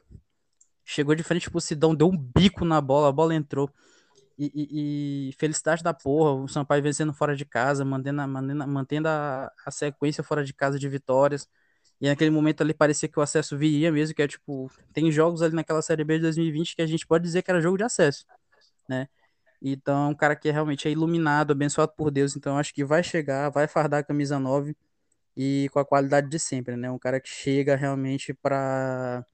Chegou 0.82 1.14
de 1.14 1.22
frente 1.22 1.50
pro 1.50 1.60
Sidão, 1.60 1.94
deu 1.94 2.08
um 2.08 2.16
bico 2.16 2.64
na 2.64 2.80
bola, 2.80 3.08
a 3.10 3.12
bola 3.12 3.34
entrou. 3.34 3.70
E, 4.38 4.52
e, 4.54 5.30
e, 5.30 5.32
felicidade 5.34 5.82
da 5.82 5.94
porra, 5.94 6.32
o 6.32 6.46
Sampaio 6.48 6.82
vencendo 6.82 7.12
fora 7.12 7.34
de 7.34 7.44
casa, 7.46 7.84
mantendo, 7.84 8.26
mantendo, 8.28 8.68
mantendo 8.68 9.08
a, 9.08 9.50
a, 9.64 9.70
sequência 9.70 10.22
fora 10.22 10.44
de 10.44 10.52
casa 10.52 10.78
de 10.78 10.88
vitórias. 10.88 11.48
E 12.00 12.08
naquele 12.08 12.30
momento 12.30 12.60
ali 12.62 12.74
parecia 12.74 13.08
que 13.08 13.18
o 13.18 13.22
acesso 13.22 13.56
viria 13.56 13.90
mesmo, 13.90 14.14
que 14.14 14.22
é 14.22 14.28
tipo, 14.28 14.70
tem 14.92 15.10
jogos 15.10 15.40
ali 15.42 15.54
naquela 15.54 15.80
Série 15.80 16.04
B 16.04 16.16
de 16.16 16.22
2020 16.22 16.76
que 16.76 16.82
a 16.82 16.86
gente 16.86 17.06
pode 17.06 17.24
dizer 17.24 17.42
que 17.42 17.50
era 17.50 17.60
jogo 17.60 17.78
de 17.78 17.84
acesso, 17.84 18.26
né? 18.88 19.08
Então, 19.62 20.06
é 20.06 20.08
um 20.08 20.14
cara 20.14 20.36
que 20.36 20.50
realmente 20.50 20.86
é 20.88 20.90
iluminado, 20.90 21.52
abençoado 21.52 21.92
por 21.96 22.10
Deus, 22.10 22.36
então 22.36 22.58
acho 22.58 22.74
que 22.74 22.84
vai 22.84 23.02
chegar, 23.02 23.50
vai 23.50 23.66
fardar 23.66 24.00
a 24.00 24.04
camisa 24.04 24.38
9 24.38 24.76
e 25.36 25.68
com 25.72 25.78
a 25.80 25.84
qualidade 25.84 26.28
de 26.28 26.38
sempre, 26.38 26.76
né? 26.76 26.90
Um 26.90 26.98
cara 26.98 27.20
que 27.20 27.28
chega 27.28 27.76
realmente 27.76 28.34
para 28.34 29.24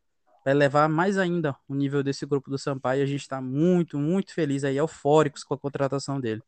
vai 0.44 0.54
levar 0.54 0.88
mais 0.88 1.18
ainda 1.18 1.56
o 1.68 1.74
nível 1.74 2.02
desse 2.02 2.26
grupo 2.26 2.50
do 2.50 2.58
Sampaio. 2.58 3.02
A 3.02 3.06
gente 3.06 3.22
está 3.22 3.40
muito, 3.40 3.98
muito 3.98 4.34
feliz 4.34 4.64
aí, 4.64 4.76
eufóricos 4.76 5.44
com 5.44 5.54
a 5.54 5.58
contratação 5.58 6.20
dele. 6.20 6.42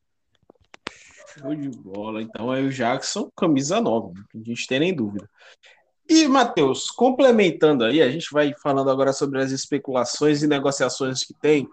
Show 1.38 1.54
de 1.54 1.68
bola. 1.68 2.22
Então 2.22 2.52
é 2.54 2.60
o 2.60 2.70
Jackson, 2.70 3.30
camisa 3.36 3.80
nova, 3.80 4.12
a 4.34 4.38
gente 4.38 4.66
tem 4.66 4.80
nem 4.80 4.94
dúvida. 4.94 5.28
E, 6.08 6.28
Matheus, 6.28 6.90
complementando 6.90 7.84
aí, 7.84 8.02
a 8.02 8.10
gente 8.10 8.28
vai 8.30 8.52
falando 8.62 8.90
agora 8.90 9.12
sobre 9.12 9.40
as 9.40 9.50
especulações 9.50 10.42
e 10.42 10.46
negociações 10.46 11.24
que 11.24 11.32
tem. 11.40 11.66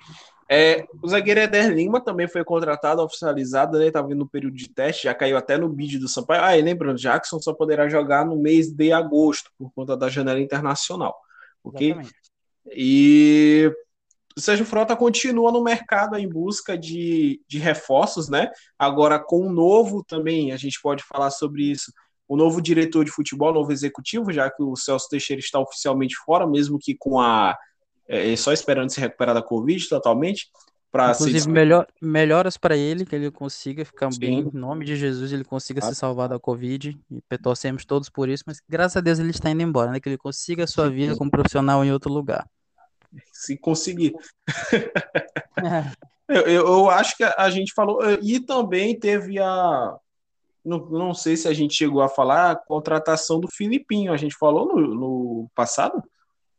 É, 0.49 0.85
o 1.01 1.07
zagueiro 1.07 1.39
Eder 1.39 1.69
Lima 1.69 2.01
também 2.01 2.27
foi 2.27 2.43
contratado, 2.43 3.01
oficializado, 3.01 3.77
né? 3.77 3.85
Vindo 3.85 4.15
no 4.15 4.27
período 4.27 4.55
de 4.55 4.69
teste, 4.69 5.03
já 5.03 5.13
caiu 5.13 5.37
até 5.37 5.57
no 5.57 5.67
bid 5.67 5.99
do 5.99 6.07
Sampaio. 6.07 6.43
Ah, 6.43 6.57
e 6.57 6.61
lembrando, 6.61 6.97
Jackson 6.97 7.39
só 7.39 7.53
poderá 7.53 7.89
jogar 7.89 8.25
no 8.25 8.37
mês 8.37 8.71
de 8.71 8.91
agosto, 8.91 9.49
por 9.57 9.71
conta 9.73 9.95
da 9.97 10.09
janela 10.09 10.39
internacional. 10.39 11.17
Ok? 11.63 11.87
Exatamente. 11.87 12.31
E 12.75 13.71
o 14.37 14.39
Sérgio 14.39 14.65
Frota 14.65 14.95
continua 14.95 15.51
no 15.51 15.63
mercado 15.63 16.17
em 16.17 16.27
busca 16.27 16.77
de, 16.77 17.41
de 17.47 17.59
reforços, 17.59 18.29
né? 18.29 18.49
Agora, 18.77 19.19
com 19.19 19.47
o 19.47 19.51
novo 19.51 20.03
também, 20.03 20.51
a 20.51 20.57
gente 20.57 20.79
pode 20.81 21.03
falar 21.03 21.31
sobre 21.31 21.63
isso. 21.63 21.91
O 22.27 22.37
novo 22.37 22.61
diretor 22.61 23.03
de 23.03 23.11
futebol, 23.11 23.53
novo 23.53 23.71
executivo, 23.71 24.31
já 24.31 24.49
que 24.49 24.63
o 24.63 24.75
Celso 24.75 25.09
Teixeira 25.09 25.39
está 25.39 25.59
oficialmente 25.59 26.15
fora, 26.25 26.47
mesmo 26.47 26.79
que 26.79 26.95
com 26.95 27.19
a 27.19 27.57
é, 28.07 28.35
só 28.35 28.51
esperando 28.51 28.89
se 28.89 28.99
recuperar 28.99 29.33
da 29.33 29.41
Covid 29.41 29.87
totalmente. 29.87 30.49
Inclusive, 30.93 31.39
se... 31.41 31.49
melhor, 31.49 31.87
melhoras 32.01 32.57
para 32.57 32.75
ele, 32.75 33.05
que 33.05 33.15
ele 33.15 33.31
consiga 33.31 33.85
ficar 33.85 34.11
Sim. 34.11 34.19
bem, 34.19 34.39
em 34.39 34.57
nome 34.57 34.83
de 34.83 34.95
Jesus, 34.95 35.31
ele 35.31 35.45
consiga 35.45 35.79
ah. 35.83 35.87
se 35.87 35.95
salvar 35.95 36.27
da 36.27 36.39
Covid, 36.39 36.99
e 37.09 37.37
torcemos 37.37 37.85
todos 37.85 38.09
por 38.09 38.27
isso, 38.27 38.43
mas 38.45 38.61
graças 38.67 38.97
a 38.97 39.01
Deus 39.01 39.17
ele 39.19 39.31
está 39.31 39.49
indo 39.49 39.61
embora, 39.61 39.91
né? 39.91 39.99
Que 39.99 40.09
ele 40.09 40.17
consiga 40.17 40.65
a 40.65 40.67
sua 40.67 40.89
Sim. 40.89 40.95
vida 40.95 41.15
como 41.15 41.31
profissional 41.31 41.83
em 41.85 41.91
outro 41.91 42.11
lugar. 42.11 42.45
Se 43.31 43.57
conseguir. 43.57 44.13
É. 45.63 45.91
eu, 46.31 46.63
eu 46.63 46.89
acho 46.89 47.17
que 47.17 47.23
a 47.23 47.49
gente 47.49 47.73
falou, 47.73 47.99
e 48.21 48.39
também 48.39 48.97
teve 48.97 49.39
a. 49.39 49.95
Não, 50.63 50.77
não 50.89 51.13
sei 51.13 51.35
se 51.35 51.47
a 51.47 51.53
gente 51.53 51.73
chegou 51.73 52.01
a 52.01 52.09
falar 52.09 52.51
a 52.51 52.55
contratação 52.55 53.39
do 53.39 53.47
Filipinho. 53.47 54.13
A 54.13 54.17
gente 54.17 54.35
falou 54.37 54.67
no, 54.67 54.95
no 54.95 55.51
passado? 55.55 56.01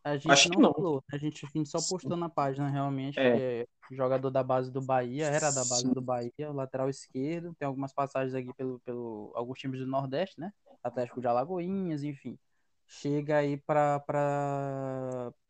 A 0.05 0.17
gente 0.17 0.33
Acho 0.33 0.49
não, 0.49 0.57
que 0.57 0.63
não. 0.63 0.75
Falou, 0.75 1.05
a 1.13 1.17
gente, 1.17 1.47
a 1.47 1.59
gente 1.59 1.69
só 1.69 1.79
postou 1.79 2.17
na 2.17 2.29
página 2.29 2.69
realmente, 2.69 3.19
é 3.19 3.67
jogador 3.91 4.31
da 4.31 4.43
base 4.43 4.71
do 4.73 4.81
Bahia, 4.81 5.27
era 5.27 5.51
da 5.53 5.65
base 5.65 5.83
Sim. 5.83 5.93
do 5.93 6.01
Bahia, 6.01 6.51
lateral 6.51 6.89
esquerdo, 6.89 7.55
tem 7.59 7.67
algumas 7.67 7.93
passagens 7.93 8.35
aqui 8.35 8.53
pelo, 8.55 8.81
pelo 8.81 9.33
alguns 9.35 9.59
times 9.59 9.81
do 9.81 9.87
Nordeste, 9.87 10.41
né? 10.41 10.53
Atlético 10.83 11.21
de 11.21 11.27
Alagoinhas, 11.27 12.03
enfim. 12.03 12.39
Chega 12.87 13.39
aí 13.39 13.57
para 13.57 14.03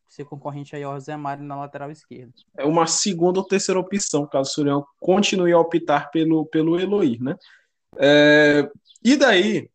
ser 0.07 0.25
concorrente 0.25 0.75
aí 0.75 0.83
ao 0.83 0.99
Zé 0.99 1.17
Mário 1.17 1.43
na 1.43 1.55
lateral 1.55 1.89
esquerda. 1.89 2.31
É 2.55 2.65
uma 2.65 2.85
segunda 2.85 3.39
ou 3.39 3.47
terceira 3.47 3.79
opção, 3.79 4.27
caso 4.27 4.51
o 4.51 4.53
Surião 4.53 4.85
continue 4.99 5.51
a 5.51 5.59
optar 5.59 6.11
pelo, 6.11 6.45
pelo 6.45 6.79
Eloy, 6.79 7.17
né? 7.19 7.35
É, 7.97 8.69
e 9.03 9.15
daí, 9.15 9.69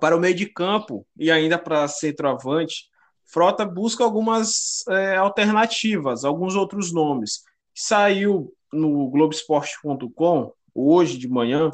para 0.00 0.16
o 0.16 0.20
meio 0.20 0.34
de 0.34 0.46
campo 0.46 1.06
e 1.16 1.30
ainda 1.30 1.58
para 1.58 1.88
centroavante, 1.88 2.88
Frota 3.26 3.64
busca 3.64 4.04
algumas 4.04 4.86
é, 4.88 5.16
alternativas, 5.16 6.24
alguns 6.24 6.54
outros 6.54 6.92
nomes. 6.92 7.42
Saiu 7.74 8.52
no 8.72 9.08
Globoesporte.com 9.10 10.52
hoje 10.74 11.18
de 11.18 11.28
manhã, 11.28 11.70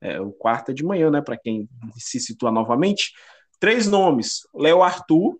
é, 0.00 0.20
o 0.20 0.32
quarta 0.32 0.72
de 0.72 0.84
manhã, 0.84 1.10
né, 1.10 1.20
para 1.20 1.36
quem 1.36 1.68
se 1.96 2.20
situa 2.20 2.50
novamente, 2.50 3.12
três 3.60 3.86
nomes. 3.86 4.40
Léo 4.54 4.82
Arthur, 4.82 5.38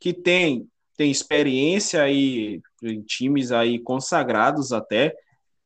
que 0.00 0.12
tem 0.12 0.68
tem 0.96 1.10
experiência 1.10 2.02
aí 2.02 2.60
em 2.82 3.02
times 3.02 3.52
aí 3.52 3.78
consagrados 3.78 4.72
até, 4.72 5.14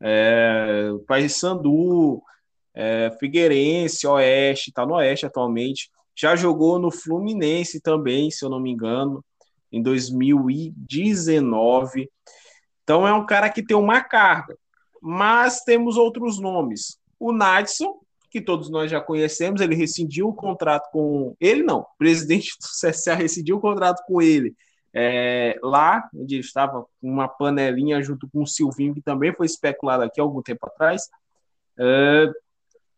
é, 0.02 0.88
Paysandu, 1.06 2.20
é, 2.74 3.10
Figueirense, 3.20 4.06
Oeste, 4.06 4.70
está 4.70 4.84
no 4.84 4.94
Oeste 4.94 5.26
atualmente, 5.26 5.88
já 6.16 6.34
jogou 6.34 6.78
no 6.78 6.90
Fluminense 6.90 7.80
também, 7.80 8.30
se 8.30 8.44
eu 8.44 8.50
não 8.50 8.60
me 8.60 8.70
engano, 8.70 9.24
em 9.72 9.82
2019. 9.82 12.10
Então 12.82 13.06
é 13.06 13.12
um 13.12 13.24
cara 13.24 13.48
que 13.48 13.62
tem 13.62 13.76
uma 13.76 14.02
carga. 14.02 14.56
Mas 15.00 15.62
temos 15.62 15.96
outros 15.96 16.40
nomes. 16.40 16.98
O 17.18 17.32
Nadson, 17.32 18.00
que 18.30 18.40
todos 18.40 18.70
nós 18.70 18.90
já 18.90 19.00
conhecemos, 19.00 19.60
ele 19.60 19.74
rescindiu 19.74 20.28
o 20.28 20.34
contrato 20.34 20.90
com 20.90 21.34
ele, 21.40 21.62
não, 21.62 21.80
o 21.80 21.86
presidente 21.98 22.50
do 22.58 22.88
CSA 22.88 23.14
rescindiu 23.14 23.56
o 23.56 23.60
contrato 23.60 24.02
com 24.06 24.22
ele. 24.22 24.54
É, 24.92 25.58
lá, 25.62 26.08
onde 26.14 26.36
ele 26.36 26.44
estava 26.44 26.82
com 26.82 27.08
uma 27.08 27.28
panelinha 27.28 28.02
junto 28.02 28.28
com 28.28 28.42
o 28.42 28.46
Silvinho, 28.46 28.94
que 28.94 29.00
também 29.00 29.32
foi 29.32 29.46
especulado 29.46 30.02
aqui 30.02 30.20
algum 30.20 30.42
tempo 30.42 30.66
atrás. 30.66 31.08
É, 31.78 32.28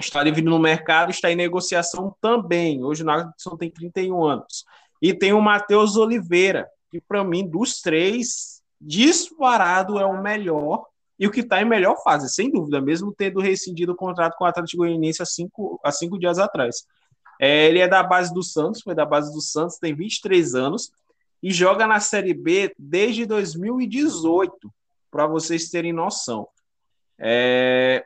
está 0.01 0.23
livre 0.23 0.43
no 0.43 0.59
mercado, 0.59 1.11
está 1.11 1.31
em 1.31 1.37
negociação 1.37 2.15
também. 2.21 2.83
Hoje 2.83 3.03
o 3.03 3.07
Nadson 3.07 3.57
tem 3.57 3.71
31 3.71 4.25
anos. 4.25 4.65
E 5.03 5.13
tem 5.13 5.33
o 5.33 5.41
Matheus 5.41 5.97
Oliveira, 5.97 6.71
que 6.89 7.01
para 7.01 7.25
mim, 7.25 7.45
dos 7.45 7.81
três, 7.81 8.63
disparado 8.81 9.99
é 9.99 10.07
o 10.07 10.23
melhor 10.23 10.87
e 11.19 11.27
o 11.27 11.31
que 11.31 11.41
está 11.41 11.61
em 11.61 11.65
melhor 11.65 12.01
fase, 12.03 12.33
sem 12.33 12.51
dúvida, 12.51 12.81
mesmo 12.81 13.13
tendo 13.13 13.41
rescindido 13.41 13.93
o 13.93 13.97
contrato 13.97 14.37
com 14.37 14.45
o 14.45 14.47
Atlético 14.47 14.79
Goianiense 14.79 15.21
há 15.21 15.27
cinco, 15.27 15.81
há 15.85 15.91
cinco 15.91 16.19
dias 16.19 16.39
atrás. 16.39 16.87
É, 17.41 17.69
ele 17.69 17.81
é 17.81 17.89
da 17.89 18.03
base 18.03 18.33
do 18.33 18.43
Santos, 18.43 18.83
foi 18.83 18.95
da 18.95 19.05
base 19.05 19.33
do 19.33 19.41
Santos, 19.41 19.77
tem 19.77 19.95
23 19.95 20.55
anos 20.55 20.93
e 21.43 21.51
joga 21.51 21.87
na 21.87 21.99
Série 21.99 22.33
B 22.35 22.73
desde 22.79 23.27
2018, 23.27 24.73
para 25.11 25.27
vocês 25.27 25.69
terem 25.69 25.93
noção. 25.93 26.47
É, 27.19 28.05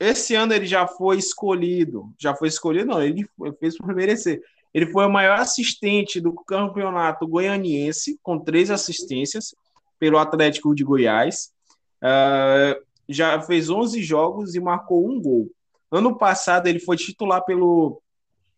esse 0.00 0.34
ano 0.34 0.54
ele 0.54 0.66
já 0.66 0.86
foi 0.86 1.18
escolhido, 1.18 2.10
já 2.18 2.34
foi 2.34 2.48
escolhido, 2.48 2.86
não, 2.86 3.02
ele 3.02 3.28
fez 3.60 3.76
por 3.76 3.94
merecer. 3.94 4.42
Ele 4.72 4.86
foi 4.86 5.06
o 5.06 5.10
maior 5.10 5.38
assistente 5.38 6.20
do 6.20 6.32
campeonato 6.32 7.26
goianiense, 7.26 8.18
com 8.22 8.38
três 8.38 8.70
assistências 8.70 9.54
pelo 9.98 10.18
Atlético 10.18 10.74
de 10.74 10.84
Goiás. 10.84 11.50
Uh, 12.02 12.84
já 13.08 13.40
fez 13.40 13.70
11 13.70 14.02
jogos 14.02 14.54
e 14.54 14.60
marcou 14.60 15.08
um 15.08 15.20
gol. 15.20 15.50
Ano 15.90 16.16
passado, 16.16 16.66
ele 16.66 16.80
foi 16.80 16.96
titular 16.96 17.44
pelo 17.44 18.02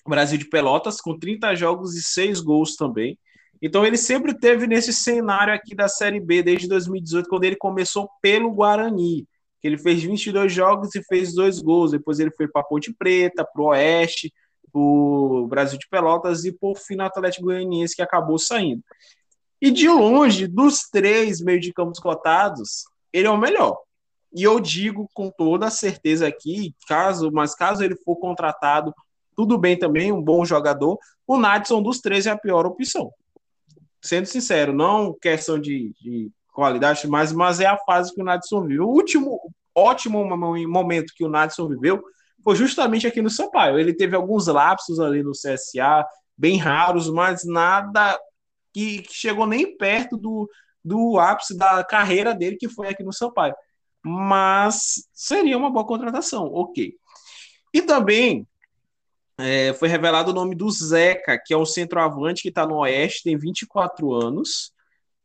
Brasil 0.06 0.38
de 0.38 0.46
Pelotas, 0.46 1.00
com 1.00 1.18
30 1.18 1.54
jogos 1.54 1.94
e 1.94 2.02
6 2.02 2.40
gols 2.40 2.74
também. 2.74 3.18
Então, 3.60 3.84
ele 3.84 3.96
sempre 3.96 4.34
teve 4.34 4.66
nesse 4.66 4.92
cenário 4.92 5.52
aqui 5.52 5.74
da 5.74 5.88
Série 5.88 6.20
B, 6.20 6.42
desde 6.42 6.68
2018, 6.68 7.28
quando 7.28 7.44
ele 7.44 7.56
começou 7.56 8.08
pelo 8.22 8.52
Guarani. 8.52 9.26
Que 9.60 9.66
ele 9.66 9.76
fez 9.76 10.02
22 10.02 10.52
jogos 10.52 10.94
e 10.94 11.02
fez 11.02 11.34
dois 11.34 11.60
gols. 11.60 11.90
Depois, 11.90 12.20
ele 12.20 12.30
foi 12.30 12.48
para 12.48 12.62
Ponte 12.62 12.94
Preta, 12.94 13.44
para 13.44 13.62
o 13.62 13.66
Oeste 13.66 14.32
o 14.72 15.46
Brasil 15.48 15.78
de 15.78 15.88
Pelotas 15.88 16.44
e 16.44 16.52
por 16.52 16.76
fim 16.76 16.96
no 16.96 17.04
Atlético 17.04 17.46
Goianiense 17.46 17.96
que 17.96 18.02
acabou 18.02 18.38
saindo. 18.38 18.82
E 19.60 19.70
de 19.70 19.88
longe, 19.88 20.46
dos 20.46 20.88
três 20.90 21.40
meio 21.40 21.60
de 21.60 21.72
campos 21.72 21.98
cotados, 21.98 22.84
ele 23.12 23.26
é 23.26 23.30
o 23.30 23.36
melhor. 23.36 23.78
E 24.32 24.42
eu 24.42 24.60
digo 24.60 25.08
com 25.14 25.30
toda 25.30 25.70
certeza 25.70 26.26
aqui, 26.26 26.74
caso, 26.86 27.30
mas 27.32 27.54
caso 27.54 27.82
ele 27.82 27.96
for 27.96 28.16
contratado, 28.16 28.94
tudo 29.34 29.56
bem 29.56 29.78
também, 29.78 30.12
um 30.12 30.22
bom 30.22 30.44
jogador, 30.44 30.98
o 31.26 31.36
Nadson 31.36 31.82
dos 31.82 32.00
três 32.00 32.26
é 32.26 32.30
a 32.30 32.38
pior 32.38 32.66
opção. 32.66 33.12
Sendo 34.02 34.26
sincero, 34.26 34.72
não 34.72 35.12
questão 35.14 35.58
de, 35.58 35.92
de 36.00 36.30
qualidade, 36.52 37.06
mas, 37.08 37.32
mas 37.32 37.60
é 37.60 37.66
a 37.66 37.78
fase 37.78 38.14
que 38.14 38.20
o 38.20 38.24
Nadson 38.24 38.62
vive. 38.62 38.80
O 38.80 38.88
último 38.88 39.40
ótimo 39.74 40.24
momento 40.68 41.12
que 41.14 41.24
o 41.24 41.28
Nadson 41.28 41.68
viveu 41.68 42.02
foi 42.48 42.56
justamente 42.56 43.06
aqui 43.06 43.20
no 43.20 43.28
Sampaio. 43.28 43.78
Ele 43.78 43.92
teve 43.92 44.16
alguns 44.16 44.46
lapsos 44.46 44.98
ali 44.98 45.22
no 45.22 45.32
CSA, 45.32 46.02
bem 46.34 46.56
raros, 46.56 47.10
mas 47.10 47.44
nada 47.44 48.18
que, 48.72 49.02
que 49.02 49.12
chegou 49.12 49.46
nem 49.46 49.76
perto 49.76 50.16
do, 50.16 50.48
do 50.82 51.18
ápice 51.18 51.54
da 51.58 51.84
carreira 51.84 52.34
dele, 52.34 52.56
que 52.56 52.66
foi 52.66 52.88
aqui 52.88 53.02
no 53.02 53.12
Sampaio. 53.12 53.54
Mas 54.02 55.06
seria 55.12 55.58
uma 55.58 55.70
boa 55.70 55.86
contratação, 55.86 56.46
ok. 56.46 56.94
E 57.74 57.82
também 57.82 58.48
é, 59.36 59.74
foi 59.74 59.88
revelado 59.90 60.30
o 60.30 60.34
nome 60.34 60.54
do 60.54 60.70
Zeca, 60.70 61.38
que 61.38 61.52
é 61.52 61.56
um 61.58 61.66
centroavante 61.66 62.40
que 62.40 62.48
está 62.48 62.66
no 62.66 62.76
Oeste, 62.76 63.24
tem 63.24 63.36
24 63.36 64.10
anos. 64.14 64.72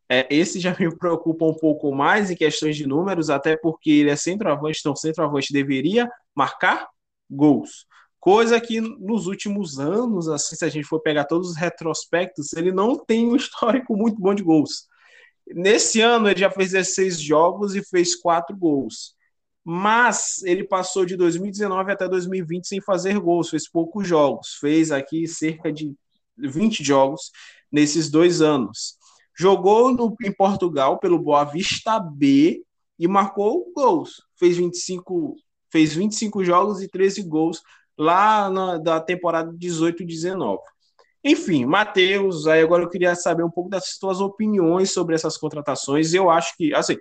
É, 0.09 0.27
esse 0.29 0.59
já 0.59 0.75
me 0.77 0.93
preocupa 0.97 1.45
um 1.45 1.55
pouco 1.55 1.95
mais 1.95 2.29
em 2.29 2.35
questões 2.35 2.75
de 2.75 2.85
números, 2.85 3.29
até 3.29 3.55
porque 3.55 3.91
ele 3.91 4.09
é 4.09 4.15
centroavante, 4.17 4.79
então 4.81 4.93
centroavante 4.93 5.53
deveria 5.53 6.11
marcar 6.35 6.91
gols. 7.29 7.85
Coisa 8.19 8.59
que 8.61 8.79
nos 8.79 9.27
últimos 9.27 9.79
anos, 9.79 10.29
assim, 10.29 10.55
se 10.55 10.63
a 10.63 10.69
gente 10.69 10.85
for 10.85 11.01
pegar 11.01 11.25
todos 11.25 11.49
os 11.49 11.55
retrospectos, 11.57 12.53
ele 12.53 12.71
não 12.71 12.97
tem 12.97 13.25
um 13.25 13.35
histórico 13.37 13.97
muito 13.97 14.19
bom 14.19 14.33
de 14.33 14.43
gols. 14.43 14.87
Nesse 15.47 15.99
ano 15.99 16.29
ele 16.29 16.39
já 16.39 16.49
fez 16.49 16.71
16 16.71 17.19
jogos 17.19 17.75
e 17.75 17.83
fez 17.83 18.15
4 18.15 18.55
gols. 18.55 19.15
Mas 19.65 20.41
ele 20.43 20.63
passou 20.63 21.05
de 21.05 21.15
2019 21.15 21.91
até 21.91 22.07
2020 22.07 22.67
sem 22.67 22.81
fazer 22.81 23.19
gols, 23.19 23.49
fez 23.49 23.69
poucos 23.69 24.07
jogos, 24.07 24.55
fez 24.59 24.91
aqui 24.91 25.27
cerca 25.27 25.71
de 25.71 25.93
20 26.37 26.83
jogos 26.83 27.31
nesses 27.71 28.09
dois 28.09 28.41
anos. 28.41 28.97
Jogou 29.37 29.91
no, 29.91 30.15
em 30.23 30.31
Portugal 30.31 30.99
pelo 30.99 31.17
Boa 31.17 31.43
Vista 31.43 31.99
B 31.99 32.63
e 32.99 33.07
marcou 33.07 33.71
gols. 33.73 34.21
Fez 34.37 34.57
25 34.57 35.35
fez 35.73 35.95
25 35.95 36.43
jogos 36.45 36.83
e 36.83 36.87
13 36.87 37.23
gols 37.23 37.63
lá 37.97 38.47
na, 38.47 38.77
da 38.77 39.01
temporada 39.01 39.51
18-19. 39.53 40.59
Enfim, 41.23 41.65
Matheus, 41.65 42.45
aí 42.45 42.61
agora 42.61 42.83
eu 42.83 42.89
queria 42.89 43.15
saber 43.15 43.43
um 43.43 43.49
pouco 43.49 43.71
das 43.71 43.95
suas 43.97 44.21
opiniões 44.21 44.93
sobre 44.93 45.15
essas 45.15 45.35
contratações. 45.35 46.13
Eu 46.13 46.29
acho 46.29 46.55
que, 46.55 46.75
assim, 46.75 46.95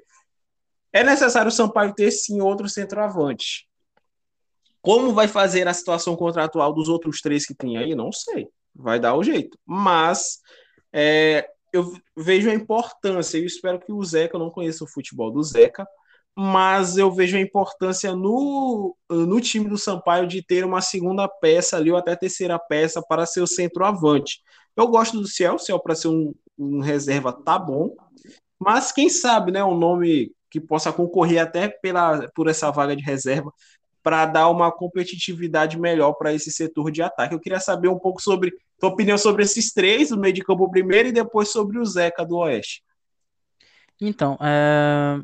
É 0.92 1.04
necessário 1.04 1.48
o 1.48 1.52
Sampaio 1.52 1.94
ter 1.94 2.10
sim 2.10 2.40
outro 2.40 2.68
centroavante. 2.68 3.68
Como 4.80 5.12
vai 5.12 5.28
fazer 5.28 5.68
a 5.68 5.74
situação 5.74 6.16
contratual 6.16 6.72
dos 6.72 6.88
outros 6.88 7.20
três 7.20 7.46
que 7.46 7.54
tem 7.54 7.76
aí? 7.76 7.94
Não 7.94 8.10
sei. 8.10 8.48
Vai 8.74 8.98
dar 8.98 9.14
o 9.14 9.22
jeito. 9.22 9.58
Mas 9.66 10.38
é, 10.92 11.46
eu 11.72 11.92
vejo 12.16 12.50
a 12.50 12.54
importância, 12.54 13.38
eu 13.38 13.44
espero 13.44 13.80
que 13.80 13.92
o 13.92 14.04
Zeca, 14.04 14.36
eu 14.36 14.40
não 14.40 14.50
conheço 14.50 14.84
o 14.84 14.88
futebol 14.88 15.30
do 15.30 15.42
Zeca, 15.42 15.86
mas 16.36 16.96
eu 16.96 17.12
vejo 17.12 17.36
a 17.36 17.40
importância 17.40 18.14
no, 18.14 18.96
no 19.10 19.40
time 19.40 19.68
do 19.68 19.76
Sampaio 19.76 20.26
de 20.26 20.42
ter 20.42 20.64
uma 20.64 20.80
segunda 20.80 21.28
peça 21.28 21.76
ali, 21.76 21.90
ou 21.90 21.96
até 21.96 22.16
terceira 22.16 22.58
peça 22.58 23.02
para 23.06 23.26
ser 23.26 23.42
o 23.42 23.46
centroavante. 23.46 24.40
Eu 24.74 24.88
gosto 24.88 25.20
do 25.20 25.26
Ciel, 25.26 25.56
o 25.56 25.58
Ciel 25.58 25.78
para 25.78 25.94
ser 25.94 26.08
um, 26.08 26.34
um, 26.58 26.80
reserva 26.80 27.32
tá 27.32 27.58
bom, 27.58 27.94
mas 28.58 28.92
quem 28.92 29.10
sabe, 29.10 29.52
né, 29.52 29.62
um 29.62 29.76
nome 29.76 30.32
que 30.50 30.60
possa 30.60 30.92
concorrer 30.92 31.42
até 31.42 31.68
pela, 31.68 32.28
por 32.34 32.48
essa 32.48 32.70
vaga 32.70 32.96
de 32.96 33.02
reserva 33.02 33.52
para 34.02 34.26
dar 34.26 34.48
uma 34.48 34.72
competitividade 34.72 35.78
melhor 35.78 36.14
para 36.14 36.32
esse 36.34 36.50
setor 36.50 36.90
de 36.90 37.02
ataque. 37.02 37.34
Eu 37.34 37.40
queria 37.40 37.60
saber 37.60 37.88
um 37.88 37.98
pouco 37.98 38.20
sobre 38.20 38.52
tua 38.78 38.90
opinião 38.90 39.16
sobre 39.16 39.44
esses 39.44 39.72
três, 39.72 40.10
o 40.10 40.18
meio 40.18 40.34
de 40.34 40.42
campo 40.42 40.68
primeiro 40.68 41.08
e 41.08 41.12
depois 41.12 41.48
sobre 41.48 41.78
o 41.78 41.84
Zeca 41.84 42.24
do 42.24 42.38
Oeste. 42.38 42.82
Então, 44.00 44.36
é, 44.40 45.20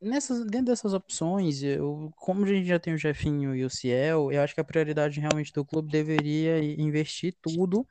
nessas, 0.00 0.44
dentro 0.46 0.66
dessas 0.66 0.94
opções, 0.94 1.62
eu, 1.62 2.10
como 2.16 2.44
a 2.44 2.48
gente 2.48 2.66
já 2.66 2.78
tem 2.78 2.94
o 2.94 2.98
Jefinho 2.98 3.54
e 3.54 3.64
o 3.64 3.70
Ciel, 3.70 4.32
eu 4.32 4.42
acho 4.42 4.54
que 4.54 4.60
a 4.60 4.64
prioridade 4.64 5.20
realmente 5.20 5.52
do 5.52 5.64
clube 5.64 5.90
deveria 5.90 6.62
investir 6.80 7.34
tudo 7.42 7.86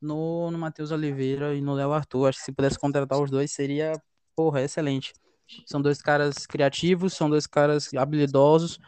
no, 0.00 0.50
no 0.50 0.58
Matheus 0.58 0.90
Oliveira 0.90 1.54
e 1.54 1.60
no 1.60 1.74
Léo 1.74 1.92
Arthur. 1.92 2.28
Acho 2.28 2.38
que 2.38 2.44
se 2.44 2.52
pudesse 2.52 2.78
contratar 2.78 3.20
os 3.20 3.30
dois 3.30 3.50
seria, 3.52 3.92
porra, 4.34 4.62
excelente. 4.62 5.12
São 5.66 5.82
dois 5.82 6.00
caras 6.00 6.46
criativos, 6.46 7.14
são 7.14 7.28
dois 7.28 7.46
caras 7.46 7.92
habilidosos, 7.94 8.78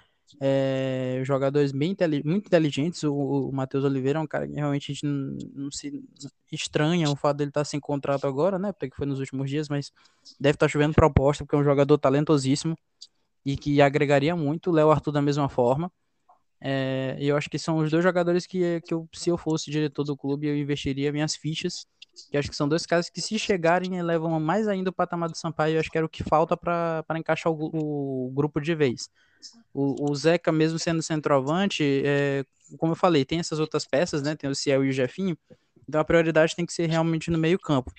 é, 0.41 1.21
jogadores 1.25 1.73
bem 1.73 1.97
muito 2.25 2.47
inteligentes. 2.47 3.03
O, 3.05 3.15
o 3.15 3.53
Matheus 3.53 3.85
Oliveira 3.85 4.19
é 4.19 4.23
um 4.23 4.27
cara 4.27 4.47
que 4.47 4.55
realmente 4.55 4.93
a 4.93 5.07
não, 5.07 5.37
não 5.55 5.71
se 5.71 6.03
estranha 6.51 7.11
o 7.11 7.17
fato 7.17 7.39
dele 7.39 7.51
estar 7.51 7.65
sem 7.65 7.81
contrato 7.81 8.27
agora, 8.27 8.59
né? 8.59 8.73
Porque 8.73 8.95
foi 8.95 9.07
nos 9.07 9.21
últimos 9.21 9.49
dias, 9.51 9.69
mas 9.69 9.93
deve 10.41 10.57
estar 10.57 10.69
chovendo 10.69 10.95
proposta, 10.95 11.45
porque 11.45 11.57
é 11.57 11.59
um 11.59 11.65
jogador 11.65 11.99
talentosíssimo 11.99 12.77
e 13.45 13.57
que 13.57 13.81
agregaria 13.83 14.35
muito. 14.35 14.71
Léo 14.71 14.91
Arthur 14.91 15.13
da 15.13 15.23
mesma 15.23 15.49
forma. 15.49 15.91
É, 16.61 17.17
eu 17.19 17.37
acho 17.37 17.51
que 17.51 17.59
são 17.59 17.79
os 17.79 17.91
dois 17.91 18.05
jogadores 18.05 18.47
que, 18.47 18.81
que 18.83 18.95
eu, 18.95 19.09
se 19.13 19.29
eu 19.29 19.37
fosse 19.37 19.71
diretor 19.71 20.05
do 20.05 20.17
clube, 20.17 20.47
eu 20.47 20.57
investiria 20.57 21.13
minhas 21.13 21.35
fichas. 21.35 21.87
Que 22.31 22.37
acho 22.37 22.51
que 22.51 22.57
são 22.57 22.69
dois 22.69 22.85
caras 22.87 23.09
que, 23.09 23.21
se 23.21 23.39
chegarem, 23.39 23.97
elevam 23.97 24.39
mais 24.39 24.69
ainda 24.69 24.91
o 24.91 24.93
patamar 24.93 25.29
do 25.31 25.37
Sampaio. 25.37 25.77
Eu 25.77 25.81
acho 25.81 25.91
que 25.91 25.97
era 25.97 26.07
o 26.07 26.11
que 26.11 26.23
falta 26.23 26.57
para 26.57 27.05
encaixar 27.17 27.53
o, 27.53 28.27
o 28.27 28.31
grupo 28.31 28.61
de 28.61 28.75
vez. 28.75 29.09
O, 29.73 30.11
o 30.11 30.15
Zeca, 30.15 30.53
mesmo 30.53 30.79
sendo 30.79 31.03
centroavante, 31.03 32.03
é, 32.05 32.45
como 32.79 32.93
eu 32.93 32.97
falei, 32.97 33.25
tem 33.25 33.39
essas 33.39 33.59
outras 33.59 33.87
peças, 33.87 34.23
né? 34.23 34.35
Tem 34.35 34.49
o 34.49 34.55
Ciel 34.55 34.85
e 34.85 34.89
o 34.89 34.93
Jefinho. 34.93 35.37
Então 35.89 36.01
a 36.01 36.05
prioridade 36.05 36.55
tem 36.55 36.67
que 36.67 36.73
ser 36.73 36.89
realmente 36.89 37.31
no 37.31 37.39
meio-campo. 37.39 37.93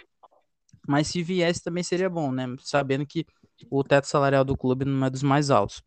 Mas 0.88 1.08
se 1.08 1.24
viesse 1.24 1.64
também 1.64 1.84
seria 1.84 2.10
bom, 2.10 2.32
né? 2.32 2.46
Sabendo 2.60 3.06
que 3.06 3.26
o 3.70 3.84
teto 3.84 4.08
salarial 4.08 4.44
do 4.44 4.58
clube 4.58 4.86
não 4.86 5.06
é 5.06 5.10
dos 5.10 5.24
mais 5.24 5.50
altos. 5.50 5.82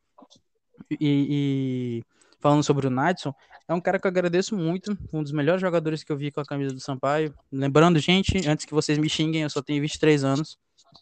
E, 0.90 0.97
e 1.01 2.05
falando 2.40 2.62
sobre 2.62 2.87
o 2.87 2.90
Nadson, 2.90 3.35
é 3.69 3.75
um 3.75 3.81
cara 3.81 3.99
que 3.99 4.07
eu 4.07 4.11
agradeço 4.11 4.57
muito, 4.57 4.97
um 5.12 5.23
dos 5.23 5.33
melhores 5.33 5.61
jogadores 5.61 6.05
que 6.05 6.12
eu 6.12 6.16
vi 6.16 6.31
com 6.31 6.40
a 6.40 6.45
camisa 6.45 6.73
do 6.73 6.81
Sampaio. 6.81 7.35
Lembrando, 7.51 7.99
gente, 7.99 8.49
antes 8.49 8.64
que 8.64 8.73
vocês 8.73 8.97
me 8.99 9.09
xinguem, 9.09 9.42
eu 9.42 9.51
só 9.51 9.61
tenho 9.61 9.83
23 9.83 10.23
anos. 10.25 10.57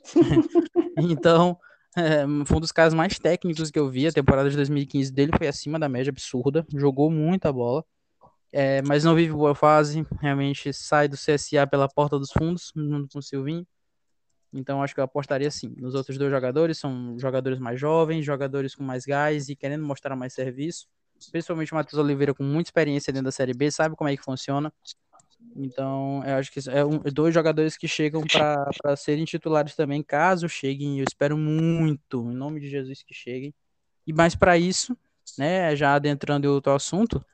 então, 0.97 1.59
é, 1.97 2.25
foi 2.47 2.57
um 2.57 2.61
dos 2.61 2.73
caras 2.73 2.95
mais 2.95 3.19
técnicos 3.19 3.71
que 3.71 3.79
eu 3.79 3.89
vi. 3.89 4.07
A 4.07 4.13
temporada 4.13 4.51
de 4.51 4.57
2015 4.57 5.13
dele 5.13 5.33
foi 5.37 5.47
acima 5.47 5.79
da 5.79 5.89
média, 5.89 6.11
absurda. 6.11 6.67
Jogou 6.75 7.11
muita 7.11 7.53
bola. 7.53 7.85
É, 8.53 8.83
mas 8.83 9.03
não 9.05 9.15
vive 9.15 9.33
boa 9.33 9.55
fase. 9.55 10.07
Realmente 10.21 10.73
sai 10.73 11.09
do 11.09 11.17
CSA 11.17 11.67
pela 11.69 11.89
porta 11.89 12.19
dos 12.19 12.31
fundos, 12.31 12.73
junto 12.75 13.13
com 13.13 13.19
o 13.19 13.23
Silvinho. 13.23 13.67
Então 14.53 14.83
acho 14.83 14.95
que 14.95 15.01
eu 15.01 15.05
apostaria 15.05 15.51
sim. 15.51 15.75
Nos 15.77 15.95
outros 15.95 16.17
dois 16.17 16.31
jogadores 16.31 16.79
são 16.79 17.19
jogadores 17.19 17.59
mais 17.59 17.81
jovens, 17.81 18.25
jogadores 18.25 18.75
com 18.75 18.85
mais 18.85 19.05
gás 19.05 19.49
e 19.49 19.57
querendo 19.57 19.85
mostrar 19.85 20.15
mais 20.15 20.33
serviço. 20.33 20.87
Principalmente 21.33 21.73
o 21.73 21.75
Matheus 21.75 22.01
Oliveira 22.01 22.33
com 22.33 22.45
muita 22.45 22.69
experiência 22.69 23.13
dentro 23.13 23.27
da 23.27 23.33
Série 23.33 23.55
B, 23.55 23.71
sabe 23.71 23.97
como 23.97 24.09
é 24.09 24.17
que 24.17 24.23
funciona. 24.23 24.73
Então, 25.57 26.23
eu 26.25 26.37
acho 26.37 26.51
que 26.51 26.61
é 26.69 26.85
um, 26.85 26.99
dois 26.99 27.33
jogadores 27.33 27.77
que 27.77 27.87
chegam 27.87 28.23
para 28.23 28.97
serem 28.97 29.25
titulares 29.25 29.77
também, 29.77 30.03
caso 30.03 30.49
cheguem. 30.49 30.99
Eu 30.99 31.05
espero 31.09 31.37
muito, 31.37 32.31
em 32.31 32.35
nome 32.35 32.61
de 32.61 32.69
Jesus, 32.69 33.03
que 33.03 33.15
cheguem. 33.15 33.55
E 34.07 34.13
mais 34.13 34.35
para 34.35 34.59
isso, 34.59 34.97
né, 35.39 35.75
já 35.77 35.95
adentrando 35.95 36.53
outro 36.53 36.73
assunto, 36.73 37.25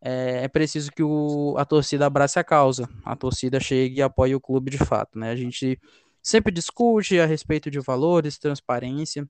é, 0.00 0.44
é 0.44 0.48
preciso 0.48 0.90
que 0.90 1.02
o, 1.02 1.54
a 1.58 1.64
torcida 1.64 2.06
abrace 2.06 2.38
a 2.38 2.44
causa, 2.44 2.88
a 3.04 3.14
torcida 3.14 3.60
chegue 3.60 3.98
e 3.98 4.02
apoie 4.02 4.34
o 4.34 4.40
clube 4.40 4.70
de 4.70 4.78
fato. 4.78 5.18
Né? 5.18 5.30
A 5.30 5.36
gente 5.36 5.78
sempre 6.22 6.52
discute 6.52 7.20
a 7.20 7.26
respeito 7.26 7.70
de 7.70 7.78
valores, 7.80 8.38
transparência, 8.38 9.28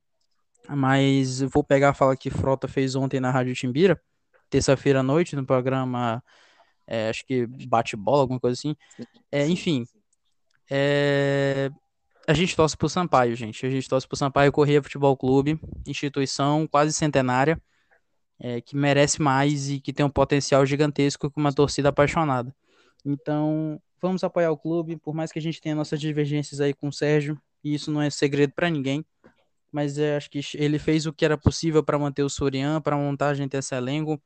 mas 0.69 1.41
vou 1.41 1.65
pegar 1.65 1.91
a 1.91 1.95
fala 1.95 2.17
que 2.17 2.31
Frota 2.31 2.69
fez 2.69 2.95
ontem 2.95 3.19
na 3.19 3.31
Rádio 3.31 3.55
Timbira, 3.55 4.01
terça-feira 4.49 5.01
à 5.01 5.03
noite, 5.03 5.35
no 5.35 5.45
programa 5.45 6.23
é, 6.91 7.09
acho 7.09 7.25
que 7.25 7.47
bate-bola, 7.47 8.23
alguma 8.23 8.41
coisa 8.41 8.59
assim. 8.59 8.75
É, 9.31 9.47
enfim, 9.47 9.87
é, 10.69 11.71
a 12.27 12.35
gente 12.35 12.57
torce 12.57 12.77
pro 12.77 12.89
Sampaio, 12.89 13.37
gente. 13.37 13.65
A 13.65 13.71
gente 13.71 13.89
torce 13.89 14.09
pro 14.09 14.17
Sampaio 14.17 14.51
Correia 14.51 14.83
Futebol 14.83 15.17
Clube, 15.17 15.61
instituição 15.87 16.67
quase 16.67 16.93
centenária, 16.93 17.63
é, 18.41 18.61
que 18.61 18.77
merece 18.77 19.23
mais 19.23 19.71
e 19.71 19.79
que 19.79 19.93
tem 19.93 20.05
um 20.05 20.11
potencial 20.11 20.67
gigantesco 20.67 21.31
com 21.31 21.41
uma 21.41 21.53
torcida 21.53 21.91
apaixonada. 21.91 22.53
Então, 23.05 23.81
vamos 24.03 24.25
apoiar 24.25 24.51
o 24.51 24.59
clube, 24.59 24.97
por 24.97 25.15
mais 25.15 25.31
que 25.31 25.39
a 25.39 25.43
gente 25.43 25.61
tenha 25.61 25.77
nossas 25.77 26.01
divergências 26.01 26.61
aí 26.61 26.75
com 26.75 26.89
o 26.89 26.93
Sérgio, 26.93 27.41
e 27.63 27.73
isso 27.73 27.91
não 27.93 28.03
é 28.03 28.11
segredo 28.11 28.53
para 28.53 28.69
ninguém, 28.69 29.05
mas 29.71 29.97
é, 29.97 30.17
acho 30.17 30.29
que 30.29 30.41
ele 30.55 30.79
fez 30.79 31.07
o 31.07 31.13
que 31.13 31.25
era 31.25 31.39
possível 31.39 31.85
para 31.85 31.99
manter 31.99 32.25
o 32.25 32.29
Sorian, 32.29 32.81
para 32.81 32.97
montar 32.97 33.29
a 33.29 33.35
gente 33.35 33.57
esse 33.57 33.75
elenco, 33.75 34.21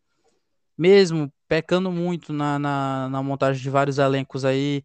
mesmo 0.76 1.32
pecando 1.48 1.90
muito 1.90 2.32
na, 2.32 2.58
na, 2.58 3.08
na, 3.08 3.22
montagem 3.22 3.62
de 3.62 3.70
vários 3.70 3.98
elencos 3.98 4.44
aí. 4.44 4.82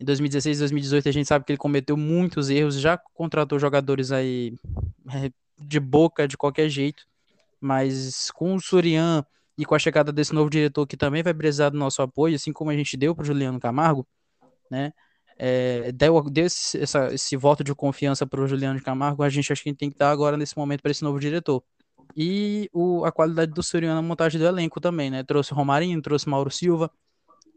Em 0.00 0.04
2016 0.04 0.58
2018 0.58 1.08
a 1.08 1.12
gente 1.12 1.28
sabe 1.28 1.44
que 1.44 1.52
ele 1.52 1.58
cometeu 1.58 1.96
muitos 1.96 2.50
erros, 2.50 2.78
já 2.78 2.98
contratou 3.14 3.58
jogadores 3.58 4.10
aí 4.12 4.56
é, 5.12 5.30
de 5.58 5.80
boca 5.80 6.26
de 6.26 6.36
qualquer 6.36 6.68
jeito, 6.68 7.04
mas 7.60 8.30
com 8.32 8.54
o 8.54 8.60
Surian 8.60 9.24
e 9.56 9.64
com 9.64 9.74
a 9.74 9.78
chegada 9.78 10.12
desse 10.12 10.34
novo 10.34 10.50
diretor 10.50 10.86
que 10.86 10.96
também 10.96 11.22
vai 11.22 11.34
precisar 11.34 11.70
do 11.70 11.78
nosso 11.78 12.02
apoio, 12.02 12.34
assim 12.34 12.52
como 12.52 12.70
a 12.70 12.76
gente 12.76 12.96
deu 12.96 13.14
para 13.14 13.22
o 13.22 13.26
Juliano 13.26 13.60
Camargo, 13.60 14.06
né? 14.70 14.92
É, 15.38 15.92
deu, 15.92 16.22
deu 16.30 16.46
esse, 16.46 16.78
essa, 16.78 17.12
esse 17.12 17.36
voto 17.36 17.64
de 17.64 17.74
confiança 17.74 18.26
para 18.26 18.40
o 18.40 18.46
Juliano 18.46 18.80
Camargo, 18.82 19.22
a 19.22 19.28
gente 19.28 19.52
acho 19.52 19.62
que 19.62 19.74
tem 19.74 19.90
que 19.90 19.98
dar 19.98 20.10
agora 20.10 20.36
nesse 20.36 20.56
momento 20.56 20.82
para 20.82 20.90
esse 20.90 21.02
novo 21.02 21.18
diretor 21.18 21.62
e 22.16 22.68
o, 22.72 23.04
a 23.04 23.12
qualidade 23.12 23.52
do 23.52 23.62
Soriano 23.62 23.94
na 23.94 24.02
montagem 24.02 24.40
do 24.40 24.46
elenco 24.46 24.80
também, 24.80 25.10
né? 25.10 25.22
Trouxe 25.22 25.54
Romarinho, 25.54 26.00
trouxe 26.02 26.28
Mauro 26.28 26.50
Silva, 26.50 26.90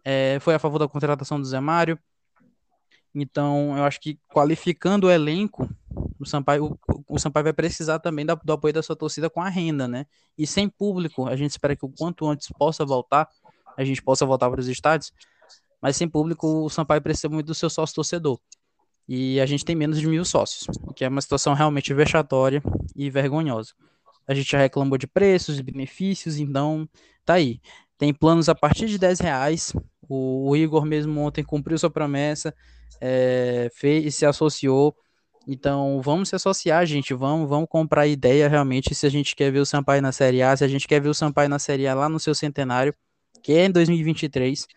é, 0.04 0.38
foi 0.40 0.54
a 0.54 0.60
favor 0.60 0.80
da 0.80 0.88
contratação 0.88 1.40
do 1.40 1.46
Zé 1.46 1.60
Mário. 1.60 2.00
Então, 3.14 3.78
eu 3.78 3.84
acho 3.86 4.00
que 4.00 4.20
qualificando 4.28 5.08
o 5.08 5.12
elenco, 5.12 5.70
o 6.20 6.26
Sampaio, 6.26 6.78
o, 6.88 7.16
o 7.16 7.20
Sampaio 7.20 7.46
vai 7.46 7.54
precisar 7.54 8.00
também 8.00 8.26
da, 8.26 8.36
do 8.36 8.54
apoio 8.54 8.74
da 8.74 8.84
sua 8.84 8.96
torcida 8.96 9.30
com 9.30 9.42
a 9.42 9.50
renda, 9.50 9.88
né? 9.88 10.06
E 10.38 10.46
sem 10.46 10.68
público, 10.68 11.28
a 11.28 11.36
gente 11.36 11.52
espera 11.52 11.76
que 11.76 11.86
o 11.86 11.90
quanto 11.90 12.28
antes 12.28 12.50
possa 12.58 12.86
voltar, 12.86 13.30
a 13.78 13.84
gente 13.84 14.02
possa 14.02 14.26
voltar 14.26 14.50
para 14.50 14.60
os 14.60 14.68
estádios, 14.68 15.12
mas 15.82 15.96
sem 15.96 16.08
público, 16.08 16.66
o 16.66 16.70
Sampaio 16.70 17.02
precisa 17.02 17.30
muito 17.30 17.48
do 17.48 17.56
seu 17.56 17.70
sócio 17.70 17.96
torcedor. 17.96 18.40
E 19.08 19.40
a 19.40 19.46
gente 19.46 19.64
tem 19.64 19.76
menos 19.76 20.00
de 20.00 20.08
mil 20.08 20.26
sócios, 20.26 20.68
o 20.82 20.94
que 20.94 21.06
é 21.06 21.08
uma 21.08 21.22
situação 21.22 21.54
realmente 21.54 21.94
vexatória 21.94 22.62
e 22.96 23.10
vergonhosa. 23.10 23.74
A 24.28 24.34
gente 24.34 24.52
já 24.52 24.58
reclamou 24.58 24.98
de 24.98 25.08
preços, 25.08 25.56
de 25.56 25.64
benefícios, 25.64 26.38
então 26.38 26.88
tá 27.24 27.36
aí. 27.36 27.60
Tem 27.98 28.14
planos 28.14 28.50
a 28.50 28.56
partir 28.56 28.88
de 28.88 28.98
10 28.98 29.20
reais. 29.20 29.74
O, 30.08 30.50
o 30.50 30.56
Igor 30.56 30.86
mesmo 30.86 31.20
ontem 31.22 31.44
cumpriu 31.44 31.78
sua 31.78 31.90
promessa, 31.90 32.54
é, 33.02 33.70
fez, 33.74 34.16
se 34.16 34.26
associou. 34.26 34.96
Então 35.48 36.02
vamos 36.02 36.30
se 36.30 36.36
associar, 36.36 36.86
gente. 36.86 37.14
Vamos, 37.14 37.48
vamos 37.48 37.68
comprar 37.70 38.08
ideia 38.08 38.48
realmente 38.48 38.94
se 38.96 39.06
a 39.06 39.10
gente 39.10 39.36
quer 39.36 39.52
ver 39.52 39.60
o 39.60 39.66
Sampaio 39.66 40.02
na 40.02 40.12
Série 40.12 40.42
A, 40.42 40.56
se 40.58 40.64
a 40.64 40.68
gente 40.68 40.88
quer 40.88 41.00
ver 41.00 41.10
o 41.10 41.14
Sampaio 41.14 41.50
na 41.50 41.60
Série 41.60 41.88
A 41.88 41.94
lá 41.94 42.10
no 42.10 42.20
seu 42.20 42.34
centenário, 42.34 42.94
que 43.44 43.54
é 43.54 43.66
em 43.66 43.72
2023. 43.72 44.68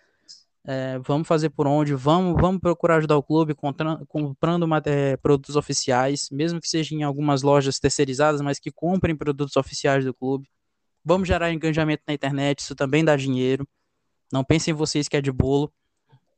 É, 0.71 0.99
vamos 0.99 1.27
fazer 1.27 1.49
por 1.49 1.67
onde, 1.67 1.95
vamos, 1.95 2.39
vamos 2.39 2.61
procurar 2.61 2.97
ajudar 2.97 3.17
o 3.17 3.23
clube 3.23 3.55
comprando, 3.55 4.07
comprando 4.07 4.67
é, 4.85 5.17
produtos 5.17 5.57
oficiais, 5.57 6.29
mesmo 6.31 6.61
que 6.61 6.69
sejam 6.69 6.99
em 6.99 7.03
algumas 7.03 7.41
lojas 7.41 7.79
terceirizadas, 7.79 8.43
mas 8.43 8.59
que 8.59 8.71
comprem 8.71 9.17
produtos 9.17 9.57
oficiais 9.57 10.05
do 10.05 10.13
clube. 10.13 10.47
Vamos 11.03 11.27
gerar 11.27 11.51
engajamento 11.51 12.03
na 12.07 12.13
internet, 12.13 12.59
isso 12.59 12.75
também 12.75 13.03
dá 13.03 13.17
dinheiro. 13.17 13.67
Não 14.31 14.45
pensem 14.45 14.75
vocês 14.75 15.09
que 15.09 15.17
é 15.17 15.23
de 15.23 15.33
bolo. 15.33 15.73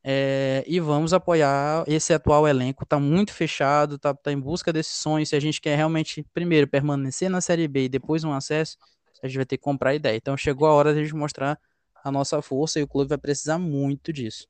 É, 0.01 0.63
e 0.65 0.79
vamos 0.79 1.11
apoiar 1.11 1.83
esse 1.85 2.13
atual 2.13 2.47
elenco. 2.47 2.85
Tá 2.85 2.97
muito 2.97 3.33
fechado, 3.33 3.99
tá, 3.99 4.13
tá 4.13 4.31
em 4.31 4.39
busca 4.39 4.71
desses 4.71 4.95
sonhos. 4.95 5.27
Se 5.27 5.35
a 5.35 5.41
gente 5.41 5.59
quer 5.59 5.75
realmente, 5.75 6.25
primeiro, 6.33 6.69
permanecer 6.69 7.29
na 7.29 7.41
Série 7.41 7.67
B 7.67 7.83
e 7.83 7.89
depois 7.89 8.23
um 8.23 8.31
acesso, 8.31 8.77
a 9.21 9.27
gente 9.27 9.35
vai 9.35 9.45
ter 9.45 9.57
que 9.57 9.63
comprar 9.63 9.93
ideia. 9.93 10.15
Então 10.15 10.37
chegou 10.37 10.69
a 10.69 10.73
hora 10.73 10.93
de 10.93 11.01
a 11.01 11.03
gente 11.03 11.15
mostrar 11.15 11.59
a 12.03 12.11
nossa 12.11 12.41
força 12.41 12.79
e 12.79 12.83
o 12.83 12.87
clube 12.87 13.09
vai 13.09 13.17
precisar 13.17 13.57
muito 13.57 14.11
disso. 14.11 14.47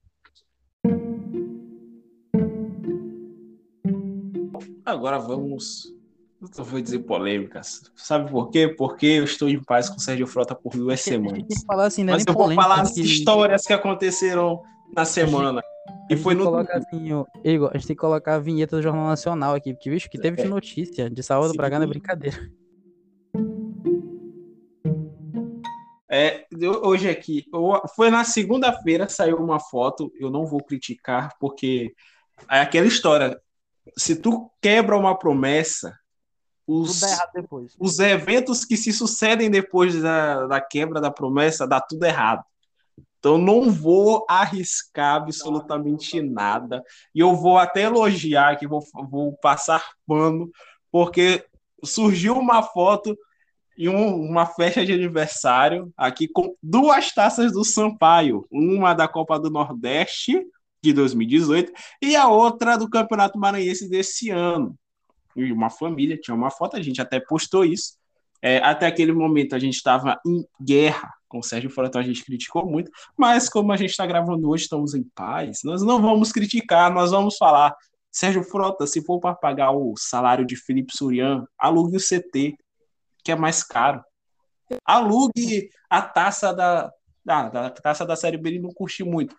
Agora 4.85 5.17
vamos. 5.19 5.93
Eu 6.57 6.63
vou 6.63 6.81
dizer 6.81 6.99
polêmicas. 6.99 7.81
Sabe 7.95 8.29
por 8.31 8.49
quê? 8.49 8.67
Porque 8.67 9.05
eu 9.05 9.23
estou 9.23 9.47
em 9.47 9.63
paz 9.63 9.87
com 9.89 9.97
o 9.97 9.99
Sérgio 9.99 10.25
Frota 10.25 10.55
por 10.55 10.73
duas 10.73 10.99
semanas. 11.01 11.43
falar 11.67 11.85
assim, 11.85 12.03
né? 12.03 12.13
Mas 12.13 12.25
eu 12.25 12.33
vou 12.33 12.51
falar 12.53 12.81
as 12.81 12.97
histórias 12.97 13.65
que 13.65 13.73
aconteceram 13.73 14.61
na 14.95 15.05
semana. 15.05 15.61
E 16.09 16.17
foi 16.17 16.33
no. 16.33 16.55
Assim, 16.55 17.25
Igor, 17.43 17.69
a 17.69 17.77
gente 17.77 17.87
tem 17.87 17.95
que 17.95 18.01
colocar 18.01 18.35
a 18.35 18.39
vinheta 18.39 18.75
do 18.75 18.81
Jornal 18.81 19.07
Nacional 19.07 19.55
aqui, 19.55 19.73
porque, 19.73 19.89
viu 19.89 19.99
que 19.99 20.19
teve 20.19 20.37
de 20.37 20.43
é. 20.43 20.49
notícia 20.49 21.09
de 21.09 21.23
sábado 21.23 21.53
pra 21.53 21.69
cá, 21.69 21.77
não 21.77 21.85
é 21.85 21.89
brincadeira. 21.89 22.37
É, 26.13 26.45
hoje 26.83 27.09
aqui, 27.09 27.45
foi 27.95 28.09
na 28.09 28.25
segunda-feira, 28.25 29.07
saiu 29.07 29.37
uma 29.37 29.61
foto, 29.61 30.11
eu 30.19 30.29
não 30.29 30.45
vou 30.45 30.61
criticar, 30.61 31.33
porque 31.39 31.95
é 32.49 32.59
aquela 32.59 32.85
história, 32.85 33.39
se 33.97 34.17
tu 34.17 34.51
quebra 34.61 34.97
uma 34.97 35.17
promessa, 35.17 35.97
os, 36.67 37.01
os 37.79 37.99
eventos 37.99 38.65
que 38.65 38.75
se 38.75 38.91
sucedem 38.91 39.49
depois 39.49 40.01
da, 40.01 40.47
da 40.47 40.59
quebra 40.59 40.99
da 40.99 41.09
promessa, 41.09 41.65
dá 41.65 41.79
tudo 41.79 42.03
errado. 42.03 42.43
Então 43.19 43.37
não 43.37 43.71
vou 43.71 44.25
arriscar 44.27 45.15
absolutamente 45.15 46.21
nada. 46.21 46.83
E 47.15 47.19
eu 47.19 47.35
vou 47.35 47.57
até 47.57 47.83
elogiar 47.83 48.57
que 48.57 48.67
vou, 48.67 48.83
vou 49.09 49.37
passar 49.37 49.91
pano, 50.07 50.49
porque 50.91 51.45
surgiu 51.83 52.37
uma 52.37 52.63
foto 52.63 53.17
em 53.77 53.89
um, 53.89 54.21
uma 54.21 54.45
festa 54.45 54.85
de 54.85 54.93
aniversário 54.93 55.91
aqui 55.97 56.27
com 56.27 56.55
duas 56.61 57.11
taças 57.11 57.51
do 57.51 57.63
Sampaio, 57.63 58.45
uma 58.51 58.93
da 58.93 59.07
Copa 59.07 59.39
do 59.39 59.49
Nordeste 59.49 60.45
de 60.83 60.93
2018 60.93 61.71
e 62.01 62.15
a 62.15 62.27
outra 62.27 62.77
do 62.77 62.89
Campeonato 62.89 63.39
Maranhense 63.39 63.89
desse 63.89 64.29
ano. 64.29 64.75
E 65.35 65.51
uma 65.51 65.69
família, 65.69 66.17
tinha 66.17 66.35
uma 66.35 66.49
foto, 66.49 66.75
a 66.75 66.81
gente 66.81 67.01
até 67.01 67.19
postou 67.19 67.63
isso. 67.63 67.93
É, 68.41 68.57
até 68.57 68.87
aquele 68.87 69.13
momento 69.13 69.55
a 69.55 69.59
gente 69.59 69.75
estava 69.75 70.19
em 70.25 70.43
guerra 70.61 71.13
com 71.31 71.39
o 71.39 71.43
Sérgio 71.43 71.69
Frota, 71.69 71.99
a 71.99 72.03
gente 72.03 72.25
criticou 72.25 72.65
muito, 72.65 72.91
mas 73.15 73.47
como 73.47 73.71
a 73.71 73.77
gente 73.77 73.91
está 73.91 74.05
gravando 74.05 74.49
hoje, 74.49 74.63
estamos 74.63 74.93
em 74.93 75.03
paz, 75.15 75.59
nós 75.63 75.81
não 75.81 76.01
vamos 76.01 76.31
criticar, 76.31 76.93
nós 76.93 77.11
vamos 77.11 77.37
falar. 77.37 77.73
Sérgio 78.11 78.43
Frota, 78.43 78.85
se 78.85 79.01
for 79.05 79.19
para 79.19 79.33
pagar 79.33 79.71
o 79.71 79.93
salário 79.95 80.45
de 80.45 80.57
Felipe 80.57 80.91
Surian, 80.93 81.45
alugue 81.57 81.95
o 81.95 81.99
CT, 81.99 82.57
que 83.23 83.31
é 83.31 83.35
mais 83.35 83.63
caro. 83.63 84.03
Alugue 84.85 85.69
a 85.89 86.01
taça 86.01 86.53
da, 86.53 86.91
da, 87.23 87.49
da 87.49 87.69
taça 87.69 88.05
da 88.05 88.15
Série 88.15 88.37
B, 88.37 88.59
não 88.59 88.73
curte 88.73 89.03
muito. 89.03 89.35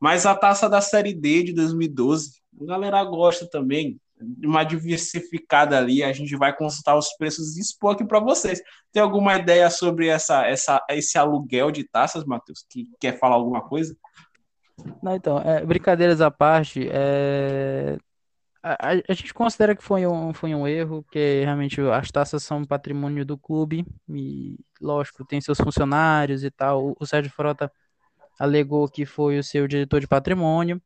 Mas 0.00 0.26
a 0.26 0.34
taça 0.34 0.68
da 0.68 0.80
Série 0.80 1.14
D 1.14 1.44
de 1.44 1.52
2012, 1.52 2.40
a 2.60 2.64
galera 2.64 3.04
gosta 3.04 3.48
também. 3.48 4.00
Uma 4.44 4.62
diversificada 4.62 5.76
ali, 5.76 6.02
a 6.02 6.12
gente 6.12 6.36
vai 6.36 6.54
consultar 6.56 6.96
os 6.96 7.12
preços 7.16 7.56
e 7.56 7.60
expor 7.60 7.94
aqui 7.94 8.04
para 8.04 8.20
vocês. 8.20 8.60
Tem 8.92 9.02
alguma 9.02 9.36
ideia 9.36 9.68
sobre 9.68 10.06
essa, 10.08 10.46
essa, 10.46 10.84
esse 10.90 11.18
aluguel 11.18 11.72
de 11.72 11.84
taças, 11.88 12.24
Matheus? 12.24 12.64
Que 12.68 12.88
quer 13.00 13.18
falar 13.18 13.34
alguma 13.34 13.62
coisa? 13.62 13.96
Não, 15.02 15.14
então, 15.14 15.38
é, 15.38 15.64
brincadeiras 15.64 16.20
à 16.20 16.30
parte, 16.30 16.88
é, 16.90 17.96
a, 18.62 18.90
a, 19.08 19.14
gente 19.14 19.34
considera 19.34 19.74
que 19.74 19.82
foi 19.82 20.06
um, 20.06 20.32
foi 20.32 20.54
um 20.54 20.66
erro, 20.68 21.02
porque 21.02 21.42
realmente 21.44 21.80
as 21.80 22.10
taças 22.10 22.44
são 22.44 22.64
patrimônio 22.64 23.26
do 23.26 23.36
clube, 23.36 23.84
e 24.08 24.56
lógico, 24.80 25.24
tem 25.24 25.40
seus 25.40 25.58
funcionários 25.58 26.44
e 26.44 26.50
tal. 26.50 26.90
O, 26.90 26.96
o 27.00 27.06
Sérgio 27.06 27.32
Frota 27.32 27.70
alegou 28.38 28.88
que 28.88 29.04
foi 29.04 29.38
o 29.38 29.42
seu 29.44 29.66
diretor 29.66 30.00
de 30.00 30.06
patrimônio, 30.06 30.80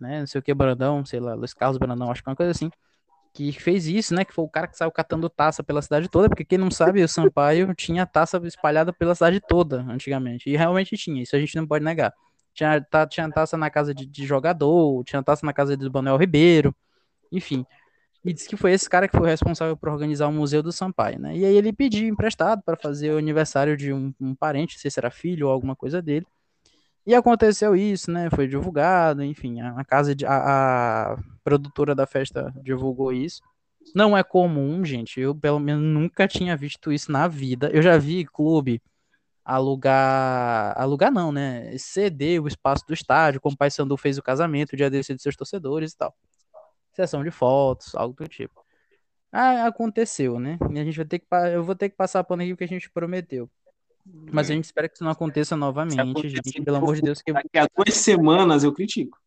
né? 0.00 0.20
Não 0.20 0.26
sei 0.26 0.40
o 0.40 0.42
que, 0.42 0.52
Brandão, 0.54 1.04
sei 1.04 1.20
lá, 1.20 1.34
Luiz 1.34 1.54
Carlos 1.54 1.78
Brandão, 1.78 2.10
acho 2.10 2.22
que 2.22 2.28
é 2.28 2.30
uma 2.30 2.36
coisa 2.36 2.50
assim, 2.52 2.70
que 3.34 3.52
fez 3.52 3.86
isso, 3.86 4.14
né? 4.14 4.24
Que 4.24 4.34
foi 4.34 4.44
o 4.44 4.48
cara 4.48 4.66
que 4.66 4.76
saiu 4.76 4.90
catando 4.90 5.28
taça 5.30 5.62
pela 5.62 5.82
cidade 5.82 6.08
toda, 6.08 6.28
porque 6.28 6.44
quem 6.44 6.58
não 6.58 6.70
sabe, 6.70 7.02
o 7.02 7.08
Sampaio 7.08 7.72
tinha 7.76 8.06
taça 8.06 8.38
espalhada 8.44 8.92
pela 8.92 9.14
cidade 9.14 9.40
toda 9.40 9.82
antigamente, 9.88 10.50
e 10.50 10.56
realmente 10.56 10.96
tinha, 10.96 11.22
isso 11.22 11.36
a 11.36 11.38
gente 11.38 11.56
não 11.56 11.66
pode 11.66 11.84
negar. 11.84 12.12
Tinha, 12.54 12.80
tinha 13.08 13.30
taça 13.30 13.56
na 13.56 13.70
casa 13.70 13.94
de, 13.94 14.06
de 14.06 14.26
jogador, 14.26 15.04
tinha 15.04 15.22
taça 15.22 15.44
na 15.46 15.52
casa 15.52 15.76
do 15.76 15.92
Manuel 15.92 16.16
Ribeiro, 16.16 16.74
enfim. 17.30 17.64
E 18.24 18.32
disse 18.32 18.48
que 18.48 18.56
foi 18.56 18.72
esse 18.72 18.90
cara 18.90 19.06
que 19.06 19.16
foi 19.16 19.28
responsável 19.28 19.76
por 19.76 19.88
organizar 19.88 20.26
o 20.26 20.32
Museu 20.32 20.62
do 20.62 20.72
Sampaio, 20.72 21.18
né? 21.20 21.36
E 21.36 21.44
aí 21.44 21.54
ele 21.54 21.72
pediu 21.72 22.08
emprestado 22.08 22.60
para 22.62 22.76
fazer 22.76 23.12
o 23.12 23.18
aniversário 23.18 23.76
de 23.76 23.92
um, 23.92 24.12
um 24.20 24.34
parente, 24.34 24.74
não 24.74 24.80
sei 24.80 24.90
se 24.90 24.98
era 24.98 25.10
filho 25.10 25.46
ou 25.46 25.52
alguma 25.52 25.76
coisa 25.76 26.02
dele. 26.02 26.26
E 27.06 27.14
aconteceu 27.14 27.76
isso, 27.76 28.10
né? 28.10 28.28
Foi 28.30 28.48
divulgado, 28.48 29.22
enfim, 29.22 29.60
a, 29.60 29.84
casa 29.84 30.12
de 30.12 30.26
a, 30.26 31.12
a, 31.12 31.18
produtora 31.44 31.94
da 31.94 32.04
festa 32.04 32.52
divulgou 32.64 33.12
isso. 33.12 33.40
Não 33.94 34.16
é 34.16 34.24
comum, 34.24 34.84
gente. 34.84 35.20
Eu 35.20 35.32
pelo 35.32 35.60
menos 35.60 35.84
nunca 35.84 36.26
tinha 36.26 36.56
visto 36.56 36.92
isso 36.92 37.12
na 37.12 37.28
vida. 37.28 37.70
Eu 37.72 37.80
já 37.80 37.96
vi 37.96 38.24
clube 38.24 38.82
alugar, 39.44 40.74
alugar 40.76 41.12
não, 41.12 41.30
né? 41.30 41.78
Ceder 41.78 42.42
o 42.42 42.48
espaço 42.48 42.84
do 42.84 42.92
estádio, 42.92 43.40
como 43.40 43.54
o 43.54 43.58
Pai 43.58 43.70
Sandu 43.70 43.96
fez 43.96 44.18
o 44.18 44.22
casamento, 44.22 44.72
o 44.72 44.76
dia 44.76 44.90
desse 44.90 45.14
de 45.14 45.22
seus 45.22 45.36
torcedores 45.36 45.92
e 45.92 45.96
tal. 45.96 46.12
Sessão 46.96 47.22
de 47.22 47.30
fotos, 47.30 47.94
algo 47.94 48.14
do 48.14 48.26
tipo. 48.26 48.64
Ah, 49.30 49.66
aconteceu, 49.66 50.40
né? 50.40 50.58
E 50.72 50.78
a 50.78 50.84
gente 50.84 50.96
vai 50.96 51.04
ter 51.04 51.18
que 51.18 51.26
eu 51.52 51.62
vou 51.62 51.74
ter 51.74 51.90
que 51.90 51.96
passar 51.96 52.24
pano 52.24 52.42
aqui 52.42 52.54
o 52.54 52.56
que 52.56 52.64
a 52.64 52.68
gente 52.68 52.90
prometeu. 52.90 53.50
Mas 54.32 54.50
a 54.50 54.54
gente 54.54 54.64
espera 54.64 54.88
que 54.88 54.94
isso 54.94 55.04
não 55.04 55.10
aconteça 55.10 55.56
novamente, 55.56 56.28
gente. 56.28 56.62
Pelo 56.62 56.78
amor 56.78 56.94
de 56.94 57.02
Deus. 57.02 57.20
Que... 57.20 57.32
Daqui 57.32 57.58
a 57.58 57.66
duas 57.76 57.94
semanas 57.94 58.64
eu 58.64 58.72
critico. 58.72 59.18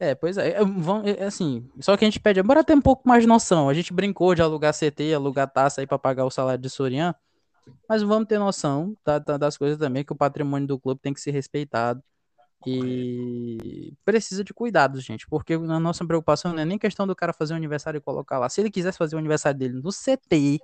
É, 0.00 0.14
pois 0.14 0.36
é. 0.36 0.56
é 1.16 1.24
assim, 1.24 1.68
só 1.78 1.96
que 1.96 2.04
a 2.04 2.08
gente 2.08 2.18
pede, 2.18 2.42
bora 2.42 2.64
ter 2.64 2.74
um 2.74 2.80
pouco 2.80 3.06
mais 3.08 3.22
de 3.22 3.28
noção. 3.28 3.68
A 3.68 3.74
gente 3.74 3.92
brincou 3.92 4.34
de 4.34 4.42
alugar 4.42 4.74
CT, 4.74 5.14
alugar 5.14 5.48
taça 5.48 5.80
aí 5.80 5.86
para 5.86 5.98
pagar 5.98 6.24
o 6.24 6.30
salário 6.30 6.60
de 6.60 6.68
Sorian, 6.68 7.14
mas 7.88 8.02
vamos 8.02 8.26
ter 8.26 8.38
noção 8.38 8.96
da, 9.04 9.20
da, 9.20 9.36
das 9.36 9.56
coisas 9.56 9.78
também, 9.78 10.04
que 10.04 10.12
o 10.12 10.16
patrimônio 10.16 10.66
do 10.66 10.80
clube 10.80 11.00
tem 11.00 11.14
que 11.14 11.20
ser 11.20 11.30
respeitado. 11.30 12.02
E 12.66 13.92
precisa 14.04 14.44
de 14.44 14.54
cuidados, 14.54 15.02
gente, 15.02 15.26
porque 15.26 15.54
a 15.54 15.80
nossa 15.80 16.04
preocupação 16.06 16.52
não 16.52 16.60
é 16.60 16.64
nem 16.64 16.78
questão 16.78 17.06
do 17.06 17.14
cara 17.14 17.32
fazer 17.32 17.54
um 17.54 17.56
aniversário 17.56 17.98
e 17.98 18.00
colocar 18.00 18.38
lá. 18.38 18.48
Se 18.48 18.60
ele 18.60 18.70
quisesse 18.70 18.98
fazer 18.98 19.16
o 19.16 19.18
aniversário 19.18 19.58
dele 19.58 19.80
no 19.80 19.90
CT, 19.90 20.60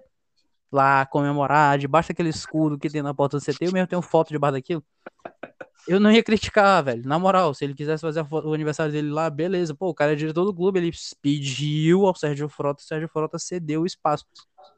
lá 0.73 1.05
comemorar, 1.07 1.79
debaixo 1.79 2.09
daquele 2.09 2.29
escudo 2.29 2.79
que 2.79 2.89
tem 2.89 3.03
na 3.03 3.13
porta 3.13 3.39
do 3.39 3.43
CT, 3.43 3.67
eu 3.67 3.73
mesmo 3.73 3.87
tenho 3.87 4.03
foto 4.03 4.29
debaixo 4.29 4.55
daquilo. 4.55 4.85
Eu 5.89 5.99
não 5.99 6.13
ia 6.13 6.23
criticar, 6.23 6.85
velho. 6.85 7.03
Na 7.07 7.19
moral, 7.19 7.53
se 7.55 7.65
ele 7.65 7.75
quisesse 7.75 8.03
fazer 8.03 8.25
o 8.31 8.53
aniversário 8.53 8.93
dele 8.93 9.11
lá, 9.11 9.29
beleza. 9.29 9.75
Pô, 9.75 9.89
o 9.89 9.95
cara 9.95 10.13
é 10.13 10.15
diretor 10.15 10.45
do 10.45 10.55
clube, 10.55 10.79
ele 10.79 10.91
pediu 11.21 12.07
ao 12.07 12.15
Sérgio 12.15 12.49
Frota, 12.49 12.83
o 12.83 12.87
Sérgio 12.87 13.09
Frota 13.09 13.39
cedeu 13.39 13.83
o 13.83 13.87
espaço. 13.87 14.25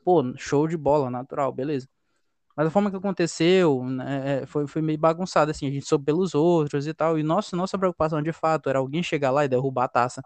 Pô, 0.04 0.22
show 0.36 0.66
de 0.66 0.76
bola, 0.76 1.10
natural, 1.10 1.52
beleza. 1.52 1.88
Mas 2.56 2.66
a 2.66 2.70
forma 2.70 2.90
que 2.90 2.96
aconteceu 2.96 3.82
né, 3.84 4.42
é, 4.42 4.46
foi, 4.46 4.66
foi 4.66 4.82
meio 4.82 4.98
bagunçada, 4.98 5.50
assim, 5.50 5.66
a 5.66 5.70
gente 5.70 5.86
soube 5.86 6.04
pelos 6.04 6.34
outros 6.34 6.86
e 6.86 6.92
tal. 6.92 7.18
E 7.18 7.22
nossa, 7.22 7.56
nossa 7.56 7.78
preocupação 7.78 8.22
de 8.22 8.32
fato 8.32 8.68
era 8.68 8.78
alguém 8.78 9.02
chegar 9.02 9.30
lá 9.30 9.44
e 9.44 9.48
derrubar 9.48 9.84
a 9.84 9.88
taça. 9.88 10.22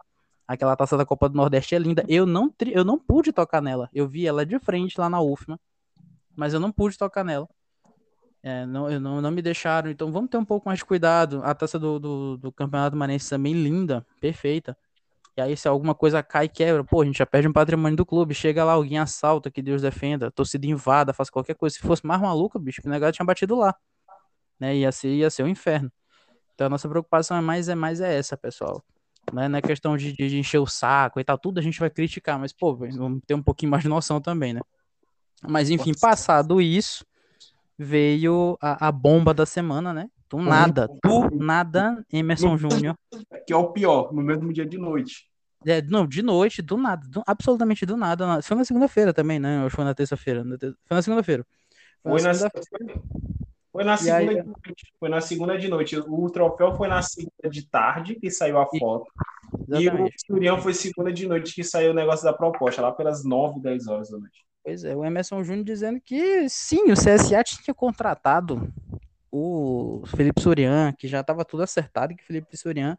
Aquela 0.47 0.77
taça 0.77 0.97
da 0.97 1.05
Copa 1.05 1.29
do 1.29 1.37
Nordeste 1.37 1.75
é 1.75 1.79
linda. 1.79 2.05
Eu 2.09 2.27
não, 2.27 2.53
eu 2.67 2.85
não 2.85 2.99
pude 2.99 3.33
tocar 3.33 3.61
nela. 3.61 3.89
Eu 3.93 4.09
vi 4.09 4.27
ela 4.27 4.45
de 4.45 4.59
frente 4.59 4.99
lá 4.99 5.09
na 5.09 5.21
UFMA, 5.21 5.59
mas 6.37 6.55
eu 6.55 6.61
não 6.61 6.71
pude 6.73 6.97
tocar 6.97 7.25
nela. 7.25 7.49
É, 8.43 8.65
não, 8.65 8.89
não, 9.01 9.21
não 9.21 9.31
me 9.31 9.43
deixaram. 9.43 9.91
Então 9.91 10.13
vamos 10.13 10.31
ter 10.31 10.37
um 10.37 10.45
pouco 10.45 10.69
mais 10.69 10.79
de 10.79 10.85
cuidado. 10.85 11.41
A 11.43 11.55
taça 11.55 11.79
do, 11.79 11.99
do, 11.99 12.37
do 12.37 12.53
Campeonato 12.53 12.97
Manense 12.97 13.29
também 13.29 13.53
linda, 13.53 14.07
perfeita. 14.21 14.77
E 15.37 15.41
aí, 15.41 15.57
se 15.57 15.69
alguma 15.69 15.95
coisa 15.95 16.23
cai 16.23 16.47
e 16.47 16.49
quebra, 16.49 16.83
pô, 16.83 17.03
a 17.03 17.05
gente 17.05 17.19
já 17.19 17.27
perde 17.27 17.47
um 17.47 17.53
patrimônio 17.53 17.97
do 17.97 18.07
clube. 18.07 18.35
Chega 18.35 18.65
lá, 18.65 18.73
alguém 18.73 18.99
assalta, 18.99 19.51
que 19.51 19.61
Deus 19.61 19.83
defenda, 19.83 20.31
torcida 20.31 20.67
invada, 20.67 21.13
faz 21.13 21.29
qualquer 21.29 21.55
coisa. 21.55 21.77
Se 21.77 21.83
fosse 21.83 22.07
mais 22.07 22.21
maluca, 22.21 22.59
bicho, 22.59 22.81
o 22.85 22.89
negócio 22.89 23.13
tinha 23.13 23.27
batido 23.27 23.55
lá. 23.55 23.75
Né? 24.59 24.77
Ia 24.77 24.93
ser, 24.93 25.09
ia 25.15 25.29
ser 25.29 25.43
um 25.43 25.49
inferno. 25.49 25.93
Então 26.55 26.69
a 26.69 26.71
nossa 26.71 26.89
preocupação 26.89 27.37
é 27.37 27.41
mais, 27.43 27.69
é 27.69 27.75
mais 27.75 28.01
é 28.01 28.17
essa, 28.17 28.37
pessoal 28.37 28.83
né? 29.33 29.49
Não 29.49 29.59
é 29.59 29.63
questão 29.63 29.97
de, 29.97 30.13
de, 30.13 30.39
encher 30.39 30.59
o 30.59 30.67
saco 30.67 31.21
e 31.21 31.25
tal, 31.25 31.39
tudo 31.39 31.59
a 31.59 31.63
gente 31.63 31.79
vai 31.81 31.91
criticar, 31.91 32.39
mas, 32.39 32.53
pô, 32.53 32.75
vamos 32.75 33.21
ter 33.27 33.35
um 33.35 33.43
pouquinho 33.43 33.71
mais 33.71 33.83
de 33.83 33.89
noção 33.89 34.21
também, 34.21 34.53
né? 34.53 34.61
Mas, 35.43 35.71
enfim, 35.71 35.93
passado 36.01 36.61
isso, 36.61 37.05
veio 37.79 38.57
a, 38.61 38.89
a 38.89 38.93
bomba 38.93 39.35
da 39.35 39.47
semana, 39.47 39.93
né? 39.93 40.09
Do 40.29 40.39
nada, 40.39 40.89
do 41.05 41.31
nada, 41.37 42.05
Emerson 42.13 42.57
Júnior. 42.57 42.97
Que 43.47 43.53
é 43.53 43.57
o 43.57 43.73
pior, 43.73 44.13
no 44.13 44.23
mesmo 44.23 44.53
dia 44.53 44.67
de 44.67 44.77
noite. 44.77 45.31
É, 45.67 45.83
não, 45.83 46.07
de 46.07 46.23
noite, 46.23 46.63
do 46.63 46.77
nada, 46.77 47.07
do, 47.09 47.23
absolutamente 47.27 47.85
do 47.85 47.97
nada. 47.97 48.41
Foi 48.41 48.57
na 48.57 48.65
segunda-feira 48.65 49.13
também, 49.13 49.41
né? 49.41 49.65
Ou 49.65 49.71
foi 49.71 49.85
na 49.85 49.95
terça-feira? 49.95 50.45
Foi 50.87 50.95
na 50.97 51.03
segunda-feira. 51.03 51.45
Foi, 52.03 52.23
na 52.23 52.35
segunda-feira. 52.35 53.03
Foi 53.73 53.85
na 53.85 53.97
segunda 53.97 54.35
de 54.35 54.45
noite. 54.45 54.93
Foi 54.99 55.09
na 55.09 55.21
segunda 55.21 55.59
de 55.59 55.69
noite. 55.69 55.99
O 55.99 56.31
troféu 56.31 56.77
foi 56.77 56.87
na 56.87 57.03
segunda 57.03 57.51
de 57.51 57.69
tarde 57.69 58.15
que 58.15 58.31
saiu 58.31 58.59
a 58.59 58.67
foto. 58.67 59.07
E, 59.69 59.83
e 59.83 59.89
o 59.89 60.09
Surião 60.25 60.59
foi 60.61 60.73
segunda 60.73 61.13
de 61.13 61.27
noite 61.27 61.53
que 61.53 61.65
saiu 61.65 61.91
o 61.91 61.95
negócio 61.95 62.25
da 62.25 62.33
proposta, 62.33 62.81
lá 62.81 62.93
pelas 62.93 63.25
9, 63.25 63.61
10 63.61 63.89
horas 63.89 64.09
da 64.09 64.19
noite. 64.19 64.47
Pois 64.65 64.85
é, 64.85 64.97
o 64.97 65.05
Emerson 65.05 65.43
Júnior 65.43 65.65
dizendo 65.65 66.01
que 66.01 66.49
sim, 66.49 66.91
o 66.91 66.95
CSA 66.95 67.43
tinha 67.45 67.75
contratado 67.75 68.73
o 69.31 70.03
Felipe 70.07 70.41
Surian, 70.41 70.93
que 70.93 71.07
já 71.07 71.21
estava 71.21 71.45
tudo 71.45 71.63
acertado, 71.63 72.15
que 72.15 72.23
o 72.23 72.27
Felipe 72.27 72.57
Surian. 72.57 72.97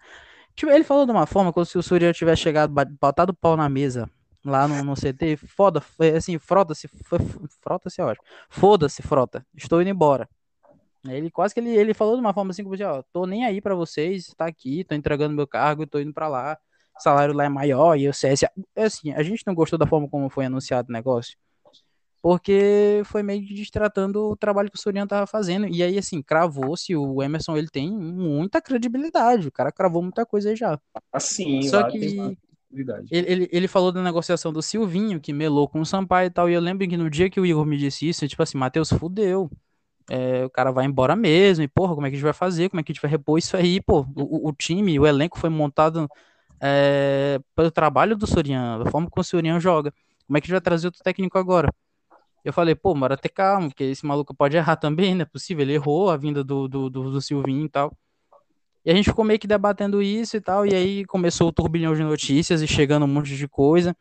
Tipo, 0.58 0.72
ele 0.72 0.84
falou 0.84 1.06
de 1.06 1.12
uma 1.12 1.28
forma 1.28 1.54
como 1.54 1.64
se 1.68 1.78
o 1.78 1.84
Surian 1.84 2.12
tivesse 2.12 2.42
chegado, 2.42 2.74
botado 3.00 3.32
o 3.32 3.36
pau 3.36 3.56
na 3.56 3.70
mesa 3.70 4.10
lá 4.44 4.68
no, 4.68 4.84
no 4.84 4.96
CT, 4.96 5.38
foda, 5.38 5.84
assim, 6.16 6.40
frota-se, 6.40 6.90
frota-se, 7.62 8.02
ó, 8.02 8.16
foda-se, 8.50 9.04
frota, 9.04 9.46
estou 9.56 9.80
indo 9.82 9.92
embora. 9.92 10.28
Ele 11.08 11.30
quase 11.30 11.54
que 11.54 11.60
ele, 11.60 11.70
ele 11.70 11.94
falou 11.94 12.16
de 12.16 12.22
uma 12.22 12.34
forma 12.34 12.50
assim, 12.50 12.64
como 12.64 12.74
assim, 12.74 12.84
ó, 12.84 13.04
tô 13.14 13.28
nem 13.28 13.46
aí 13.46 13.62
para 13.62 13.76
vocês, 13.76 14.34
tá 14.36 14.48
aqui, 14.48 14.84
tô 14.84 14.96
entregando 14.96 15.36
meu 15.36 15.46
cargo, 15.46 15.86
tô 15.86 16.00
indo 16.00 16.12
para 16.12 16.28
lá, 16.28 16.58
salário 16.98 17.36
lá 17.36 17.46
é 17.46 17.50
maior 17.50 17.96
e 17.96 18.10
o 18.10 18.14
CS, 18.14 18.44
é 18.76 18.84
assim, 18.84 19.12
a 19.12 19.22
gente 19.22 19.46
não 19.46 19.54
gostou 19.54 19.78
da 19.78 19.86
forma 19.86 20.10
como 20.10 20.28
foi 20.28 20.46
anunciado 20.46 20.90
o 20.90 20.92
negócio, 20.92 21.38
porque 22.28 23.04
foi 23.06 23.24
meio 23.24 23.42
que 23.42 23.54
distratando 23.54 24.32
o 24.32 24.36
trabalho 24.36 24.70
que 24.70 24.78
o 24.78 24.82
Soriano 24.82 25.08
tava 25.08 25.26
fazendo, 25.26 25.66
e 25.66 25.82
aí, 25.82 25.98
assim, 25.98 26.22
cravou-se, 26.22 26.94
o 26.94 27.24
Emerson, 27.24 27.56
ele 27.56 27.70
tem 27.70 27.90
muita 27.90 28.62
credibilidade, 28.62 29.48
o 29.48 29.52
cara 29.52 29.72
cravou 29.72 30.02
muita 30.02 30.26
coisa 30.26 30.50
aí 30.50 30.56
já. 30.58 30.78
Assim, 31.10 31.62
Só 31.62 31.84
que 31.84 31.96
ele, 31.98 32.38
ele, 33.10 33.50
ele, 33.50 33.68
falou 33.70 33.94
da 33.94 34.04
negociação 34.04 34.52
do 34.52 34.62
Silvinho, 34.62 35.22
que 35.22 35.32
melou 35.32 35.70
com 35.70 35.80
o 35.80 35.86
Sampaio 35.86 36.28
e 36.28 36.30
tal, 36.30 36.50
e 36.50 36.54
eu 36.54 36.60
lembro 36.60 36.86
que 36.86 36.98
no 36.98 37.10
dia 37.10 37.30
que 37.30 37.40
o 37.40 37.46
Igor 37.46 37.66
me 37.66 37.78
disse 37.78 38.10
isso, 38.10 38.28
tipo 38.28 38.44
assim, 38.44 38.58
Matheus, 38.58 38.90
fudeu. 38.90 39.50
É, 40.10 40.44
o 40.44 40.50
cara 40.50 40.70
vai 40.70 40.84
embora 40.86 41.16
mesmo, 41.16 41.64
e 41.64 41.68
porra, 41.70 41.96
como 41.96 42.08
é 42.08 42.10
que 42.10 42.16
a 42.16 42.18
gente 42.18 42.26
vai 42.26 42.34
fazer? 42.34 42.68
Como 42.68 42.82
é 42.82 42.84
que 42.84 42.92
a 42.92 42.94
gente 42.94 43.02
vai 43.02 43.10
repor 43.10 43.38
isso 43.38 43.56
aí? 43.56 43.80
Pô, 43.80 44.06
o, 44.14 44.50
o 44.50 44.52
time, 44.52 45.00
o 45.00 45.08
elenco 45.08 45.40
foi 45.40 45.50
montado 45.50 46.10
é, 46.60 47.40
pelo 47.56 47.72
trabalho 47.72 48.18
do 48.18 48.28
Soriano, 48.28 48.84
da 48.84 48.92
forma 48.92 49.10
como 49.10 49.22
o 49.22 49.24
Soriano 49.24 49.62
joga. 49.62 49.94
Como 50.26 50.38
é 50.38 50.42
que 50.42 50.46
a 50.46 50.48
gente 50.48 50.56
vai 50.56 50.62
trazer 50.62 50.88
outro 50.88 51.02
técnico 51.02 51.38
agora? 51.38 51.74
Eu 52.48 52.54
falei, 52.54 52.74
pô, 52.74 52.94
bora 52.94 53.18
ter 53.18 53.28
calma, 53.28 53.68
porque 53.68 53.84
esse 53.84 54.06
maluco 54.06 54.34
pode 54.34 54.56
errar 54.56 54.78
também, 54.78 55.14
não 55.14 55.24
é 55.24 55.26
possível. 55.26 55.64
Ele 55.64 55.74
errou 55.74 56.10
a 56.10 56.16
vinda 56.16 56.46
do, 56.46 56.66
do, 56.66 56.90
do, 56.90 57.12
do 57.12 57.22
Silvinho 57.22 57.66
e 57.66 57.70
tal. 57.70 57.92
E 58.86 58.90
a 58.90 58.94
gente 58.94 59.10
ficou 59.10 59.26
meio 59.26 59.38
que 59.38 59.46
debatendo 59.46 60.02
isso 60.02 60.38
e 60.38 60.40
tal, 60.40 60.66
e 60.66 60.74
aí 60.74 61.04
começou 61.04 61.50
o 61.50 61.52
turbilhão 61.52 61.94
de 61.94 62.02
notícias 62.04 62.62
e 62.62 62.68
chegando 62.68 63.04
um 63.04 63.08
monte 63.08 63.36
de 63.36 63.50
coisa. 63.50 63.94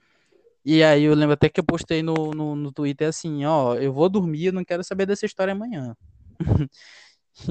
E 0.65 0.81
aí 0.81 1.03
eu 1.03 1.15
lembro 1.17 1.33
até 1.33 1.49
que 1.49 1.59
eu 1.59 1.65
postei 1.65 2.05
no, 2.05 2.15
no, 2.31 2.55
no 2.55 2.71
Twitter 2.71 3.09
assim, 3.09 3.45
ó, 3.45 3.75
eu 3.75 3.93
vou 3.93 4.09
dormir, 4.09 4.47
eu 4.47 4.53
não 4.53 4.65
quero 4.65 4.85
saber 4.85 5.07
dessa 5.07 5.27
história 5.27 5.51
amanhã. 5.51 5.97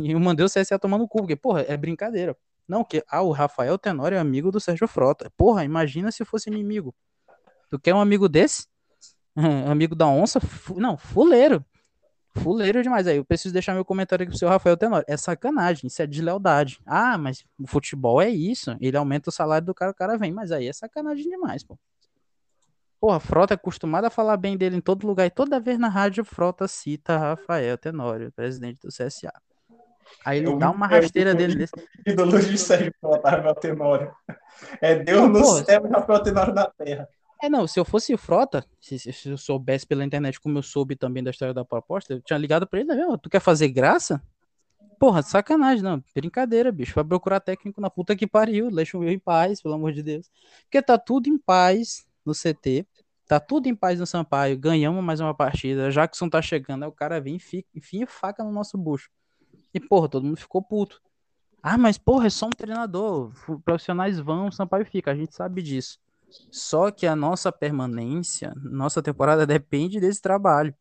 e 0.01 0.11
eu 0.13 0.19
mandei 0.21 0.45
o 0.45 0.49
CSA 0.49 0.79
tomar 0.79 0.97
no 0.97 1.09
cu, 1.09 1.17
porque, 1.17 1.35
porra, 1.35 1.65
é 1.67 1.75
brincadeira. 1.75 2.37
Não, 2.65 2.85
que 2.85 3.03
ah, 3.09 3.21
o 3.21 3.31
Rafael 3.31 3.77
Tenório 3.77 4.15
é 4.15 4.19
amigo 4.19 4.49
do 4.49 4.61
Sérgio 4.61 4.87
Frota. 4.87 5.29
Porra, 5.35 5.65
imagina 5.65 6.09
se 6.09 6.23
fosse 6.23 6.49
inimigo. 6.49 6.95
Tu 7.69 7.77
quer 7.79 7.93
um 7.93 7.99
amigo 7.99 8.29
desse? 8.29 8.65
amigo 9.69 9.95
da 9.95 10.07
onça? 10.07 10.39
Não, 10.75 10.97
fuleiro. 10.97 11.63
Fuleiro 12.37 12.83
demais. 12.83 13.07
Aí 13.07 13.17
eu 13.17 13.25
preciso 13.25 13.53
deixar 13.53 13.73
meu 13.73 13.85
comentário 13.85 14.23
aqui 14.23 14.31
pro 14.31 14.39
seu 14.39 14.49
Rafael 14.49 14.75
Tenório. 14.75 15.05
É 15.07 15.15
sacanagem, 15.15 15.87
isso 15.87 16.01
é 16.01 16.07
deslealdade. 16.07 16.79
Ah, 16.85 17.17
mas 17.17 17.45
o 17.59 17.67
futebol 17.67 18.21
é 18.21 18.29
isso. 18.29 18.75
Ele 18.81 18.97
aumenta 18.97 19.29
o 19.29 19.33
salário 19.33 19.65
do 19.65 19.73
cara, 19.73 19.91
o 19.91 19.95
cara 19.95 20.17
vem. 20.17 20.31
Mas 20.31 20.51
aí 20.51 20.67
é 20.67 20.73
sacanagem 20.73 21.29
demais, 21.29 21.63
pô. 21.63 21.77
Porra, 22.99 23.19
Frota 23.19 23.53
é 23.53 23.55
acostumado 23.55 24.05
a 24.05 24.09
falar 24.09 24.35
bem 24.37 24.57
dele 24.57 24.77
em 24.77 24.81
todo 24.81 25.07
lugar. 25.07 25.25
E 25.25 25.29
toda 25.29 25.59
vez 25.59 25.77
na 25.77 25.87
rádio, 25.87 26.25
Frota 26.25 26.67
cita 26.67 27.17
Rafael 27.17 27.77
Tenório, 27.77 28.31
presidente 28.31 28.79
do 28.81 28.89
CSA. 28.89 29.31
Aí 30.25 30.39
ele 30.39 30.47
eu, 30.47 30.57
dá 30.57 30.71
uma 30.71 30.87
rasteira 30.87 31.31
eu, 31.31 31.35
dele 31.35 31.55
desse. 31.55 31.73
Ídolo 32.05 32.39
de 32.39 32.57
Sérgio 32.57 32.93
Frota, 32.99 33.29
Rafael 33.29 33.55
Tenório. 33.55 34.11
É 34.81 34.95
Deus 34.95 35.29
no 35.29 35.43
céu 35.45 35.85
e 35.85 35.89
Rafael 35.89 36.23
Tenório 36.23 36.53
na 36.53 36.65
terra. 36.65 37.07
É, 37.41 37.49
não, 37.49 37.67
se 37.67 37.79
eu 37.79 37.85
fosse 37.85 38.15
frota, 38.17 38.65
se, 38.79 38.97
se, 38.97 39.29
eu 39.29 39.37
soubesse 39.37 39.85
pela 39.85 40.05
internet 40.05 40.39
como 40.39 40.57
eu 40.57 40.63
soube 40.63 40.95
também 40.95 41.23
da 41.23 41.31
história 41.31 41.53
da 41.53 41.65
proposta, 41.65 42.13
eu 42.13 42.21
tinha 42.21 42.37
ligado 42.39 42.65
pra 42.65 42.79
ele, 42.79 42.93
né, 42.93 43.05
tu 43.21 43.29
quer 43.29 43.39
fazer 43.39 43.69
graça? 43.69 44.21
Porra, 44.97 45.21
sacanagem, 45.21 45.83
não, 45.83 46.01
brincadeira, 46.15 46.71
bicho, 46.71 46.95
vai 46.95 47.03
procurar 47.03 47.41
técnico 47.41 47.81
na 47.81 47.89
puta 47.89 48.15
que 48.15 48.25
pariu, 48.25 48.71
deixa 48.71 48.97
o 48.97 49.01
meu 49.01 49.11
em 49.11 49.19
paz, 49.19 49.61
pelo 49.61 49.73
amor 49.73 49.91
de 49.91 50.01
Deus. 50.01 50.31
Porque 50.63 50.81
tá 50.81 50.97
tudo 50.97 51.27
em 51.27 51.37
paz 51.37 52.05
no 52.25 52.33
CT, 52.33 52.87
tá 53.27 53.39
tudo 53.39 53.67
em 53.67 53.75
paz 53.75 53.99
no 53.99 54.07
Sampaio, 54.07 54.57
ganhamos 54.57 55.03
mais 55.03 55.19
uma 55.19 55.33
partida, 55.33 55.91
Jackson 55.91 56.29
tá 56.29 56.41
chegando, 56.41 56.83
aí 56.83 56.89
o 56.89 56.93
cara 56.93 57.19
vem 57.19 57.37
e 57.53 57.65
enfia 57.75 58.07
faca 58.07 58.43
no 58.43 58.51
nosso 58.51 58.77
bucho. 58.77 59.09
E, 59.73 59.79
porra, 59.79 60.07
todo 60.07 60.25
mundo 60.25 60.37
ficou 60.37 60.61
puto. 60.61 61.01
Ah, 61.61 61.77
mas, 61.77 61.97
porra, 61.97 62.27
é 62.27 62.29
só 62.29 62.45
um 62.45 62.51
treinador, 62.51 63.33
profissionais 63.65 64.19
vão, 64.19 64.51
Sampaio 64.51 64.85
fica, 64.85 65.11
a 65.11 65.15
gente 65.15 65.35
sabe 65.35 65.61
disso. 65.61 65.99
Só 66.51 66.91
que 66.91 67.05
a 67.05 67.15
nossa 67.15 67.51
permanência, 67.51 68.53
nossa 68.55 69.01
temporada 69.01 69.45
depende 69.45 69.99
desse 69.99 70.21
trabalho. 70.21 70.73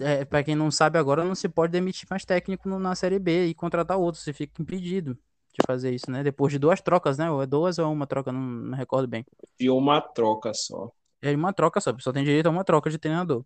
É, 0.00 0.24
para 0.24 0.42
quem 0.42 0.54
não 0.54 0.70
sabe 0.70 0.98
agora, 0.98 1.24
não 1.24 1.34
se 1.34 1.48
pode 1.48 1.72
demitir 1.72 2.06
mais 2.10 2.24
técnico 2.24 2.68
na 2.68 2.94
Série 2.94 3.18
B 3.18 3.46
e 3.46 3.54
contratar 3.54 3.98
outro, 3.98 4.20
você 4.20 4.32
fica 4.32 4.60
impedido 4.60 5.18
de 5.52 5.66
fazer 5.66 5.90
isso, 5.94 6.10
né? 6.10 6.22
Depois 6.22 6.52
de 6.52 6.58
duas 6.58 6.80
trocas, 6.80 7.18
né? 7.18 7.30
Ou 7.30 7.42
é 7.42 7.46
duas 7.46 7.78
ou 7.78 7.84
é 7.84 7.88
uma 7.88 8.06
troca, 8.06 8.32
não, 8.32 8.40
não 8.40 8.76
recordo 8.76 9.06
bem. 9.06 9.24
E 9.58 9.68
uma 9.68 10.00
troca 10.00 10.54
só. 10.54 10.90
É 11.20 11.34
uma 11.34 11.52
troca 11.52 11.80
só, 11.80 11.94
só 11.98 12.12
tem 12.12 12.24
direito 12.24 12.46
a 12.46 12.50
uma 12.50 12.64
troca 12.64 12.88
de 12.88 12.98
treinador. 12.98 13.44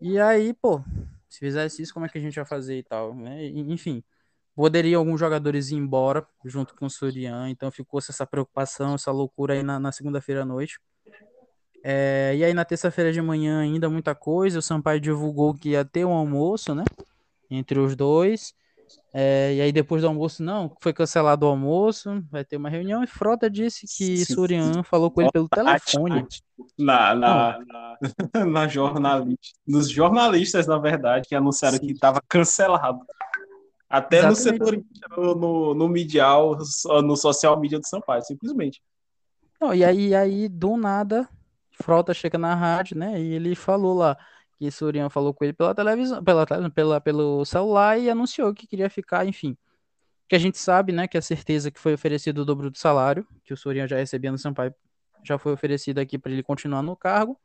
E 0.00 0.18
aí, 0.18 0.52
pô, 0.52 0.82
se 1.28 1.38
fizesse 1.38 1.82
isso, 1.82 1.94
como 1.94 2.06
é 2.06 2.08
que 2.08 2.18
a 2.18 2.20
gente 2.20 2.36
vai 2.36 2.44
fazer 2.44 2.78
e 2.78 2.82
tal, 2.82 3.14
né? 3.14 3.46
Enfim. 3.46 4.02
Poderiam 4.58 4.98
alguns 4.98 5.20
jogadores 5.20 5.70
ir 5.70 5.76
embora 5.76 6.26
junto 6.44 6.74
com 6.74 6.86
o 6.86 6.90
Surian, 6.90 7.48
então 7.48 7.70
ficou 7.70 8.00
essa 8.00 8.26
preocupação, 8.26 8.96
essa 8.96 9.12
loucura 9.12 9.54
aí 9.54 9.62
na, 9.62 9.78
na 9.78 9.92
segunda-feira 9.92 10.42
à 10.42 10.44
noite. 10.44 10.80
É, 11.84 12.34
e 12.36 12.42
aí 12.42 12.52
na 12.52 12.64
terça-feira 12.64 13.12
de 13.12 13.22
manhã 13.22 13.60
ainda 13.60 13.88
muita 13.88 14.16
coisa, 14.16 14.58
o 14.58 14.62
Sampaio 14.62 14.98
divulgou 14.98 15.54
que 15.54 15.68
ia 15.68 15.84
ter 15.84 16.04
um 16.04 16.12
almoço, 16.12 16.74
né? 16.74 16.82
Entre 17.48 17.78
os 17.78 17.94
dois. 17.94 18.52
É, 19.14 19.54
e 19.54 19.60
aí 19.60 19.70
depois 19.70 20.02
do 20.02 20.08
almoço, 20.08 20.42
não, 20.42 20.76
foi 20.80 20.92
cancelado 20.92 21.46
o 21.46 21.50
almoço, 21.50 22.20
vai 22.28 22.44
ter 22.44 22.56
uma 22.56 22.68
reunião, 22.68 23.04
e 23.04 23.06
Frota 23.06 23.48
disse 23.48 23.86
que 23.86 24.24
Surian 24.26 24.82
falou 24.82 25.08
com 25.08 25.20
ele 25.20 25.30
pelo 25.30 25.48
telefone. 25.48 26.26
Na, 26.76 27.14
na, 27.14 27.60
na, 27.60 27.98
na 28.44 28.66
jornalista, 28.66 29.56
nos 29.64 29.88
jornalistas, 29.88 30.66
na 30.66 30.78
verdade, 30.78 31.28
que 31.28 31.36
anunciaram 31.36 31.78
Sim. 31.78 31.86
que 31.86 31.92
estava 31.92 32.20
cancelado. 32.28 33.06
Até 33.88 34.18
Exatamente. 34.18 34.76
no 34.76 34.84
setor, 34.84 35.36
no, 35.36 35.74
no, 35.74 35.88
medial, 35.88 36.58
no 37.02 37.16
social 37.16 37.58
media 37.58 37.78
do 37.78 37.86
Sampaio, 37.86 38.22
simplesmente. 38.22 38.82
Não, 39.60 39.74
e 39.74 39.82
aí, 39.82 40.14
aí, 40.14 40.48
do 40.48 40.76
nada, 40.76 41.28
Frota 41.72 42.12
chega 42.12 42.36
na 42.36 42.54
rádio, 42.54 42.98
né? 42.98 43.20
E 43.20 43.32
ele 43.32 43.54
falou 43.54 43.94
lá 43.94 44.16
que 44.56 44.70
Surian 44.70 45.08
falou 45.08 45.32
com 45.32 45.44
ele 45.44 45.52
pela 45.52 45.74
televisão, 45.74 46.22
pela, 46.22 46.44
pela, 46.74 47.00
pelo 47.00 47.44
celular 47.44 47.98
e 47.98 48.10
anunciou 48.10 48.52
que 48.52 48.66
queria 48.66 48.90
ficar, 48.90 49.26
enfim. 49.26 49.56
Que 50.28 50.36
a 50.36 50.38
gente 50.38 50.58
sabe, 50.58 50.92
né, 50.92 51.08
que 51.08 51.16
a 51.16 51.22
certeza 51.22 51.70
que 51.70 51.80
foi 51.80 51.94
oferecido 51.94 52.42
o 52.42 52.44
dobro 52.44 52.70
do 52.70 52.76
salário, 52.76 53.26
que 53.44 53.54
o 53.54 53.56
Surian 53.56 53.86
já 53.86 53.96
recebia 53.96 54.30
no 54.30 54.36
Sampaio, 54.36 54.74
já 55.24 55.38
foi 55.38 55.52
oferecido 55.52 55.98
aqui 55.98 56.18
para 56.18 56.32
ele 56.32 56.42
continuar 56.42 56.82
no 56.82 56.94
cargo 56.94 57.38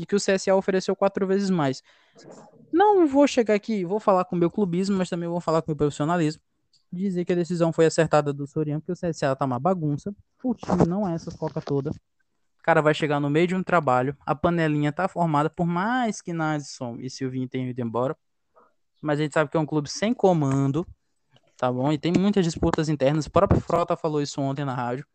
e 0.00 0.06
que 0.06 0.16
o 0.16 0.18
CSA 0.18 0.54
ofereceu 0.54 0.96
quatro 0.96 1.26
vezes 1.26 1.50
mais. 1.50 1.82
Não 2.72 3.06
vou 3.06 3.26
chegar 3.26 3.54
aqui, 3.54 3.84
vou 3.84 4.00
falar 4.00 4.24
com 4.24 4.34
o 4.34 4.38
meu 4.38 4.50
clubismo, 4.50 4.96
mas 4.96 5.08
também 5.08 5.28
vou 5.28 5.40
falar 5.40 5.60
com 5.62 5.66
o 5.66 5.70
meu 5.70 5.76
profissionalismo. 5.76 6.42
Dizer 6.92 7.24
que 7.24 7.32
a 7.32 7.36
decisão 7.36 7.72
foi 7.72 7.86
acertada 7.86 8.32
do 8.32 8.46
Soriano, 8.46 8.80
porque 8.80 8.92
o 8.92 9.10
CSA 9.10 9.36
tá 9.36 9.44
uma 9.44 9.58
bagunça. 9.60 10.14
O 10.42 10.54
time 10.54 10.86
não 10.88 11.08
é 11.08 11.14
essa 11.14 11.30
foca 11.30 11.60
toda. 11.60 11.90
O 11.90 12.62
cara 12.62 12.80
vai 12.82 12.92
chegar 12.92 13.20
no 13.20 13.30
meio 13.30 13.46
de 13.46 13.54
um 13.54 13.62
trabalho, 13.62 14.16
a 14.26 14.34
panelinha 14.34 14.92
tá 14.92 15.08
formada, 15.08 15.48
por 15.48 15.66
mais 15.66 16.20
que 16.20 16.32
Nadson 16.32 16.96
e 17.00 17.08
Silvinho 17.08 17.48
tenham 17.48 17.68
ido 17.68 17.80
embora. 17.80 18.16
Mas 19.00 19.18
a 19.18 19.22
gente 19.22 19.32
sabe 19.32 19.50
que 19.50 19.56
é 19.56 19.60
um 19.60 19.64
clube 19.64 19.88
sem 19.88 20.12
comando, 20.12 20.86
tá 21.56 21.72
bom? 21.72 21.90
E 21.90 21.98
tem 21.98 22.12
muitas 22.18 22.44
disputas 22.44 22.88
internas. 22.88 23.26
O 23.26 23.30
próprio 23.30 23.60
Frota 23.60 23.96
falou 23.96 24.20
isso 24.20 24.40
ontem 24.40 24.64
na 24.64 24.74
rádio. 24.74 25.06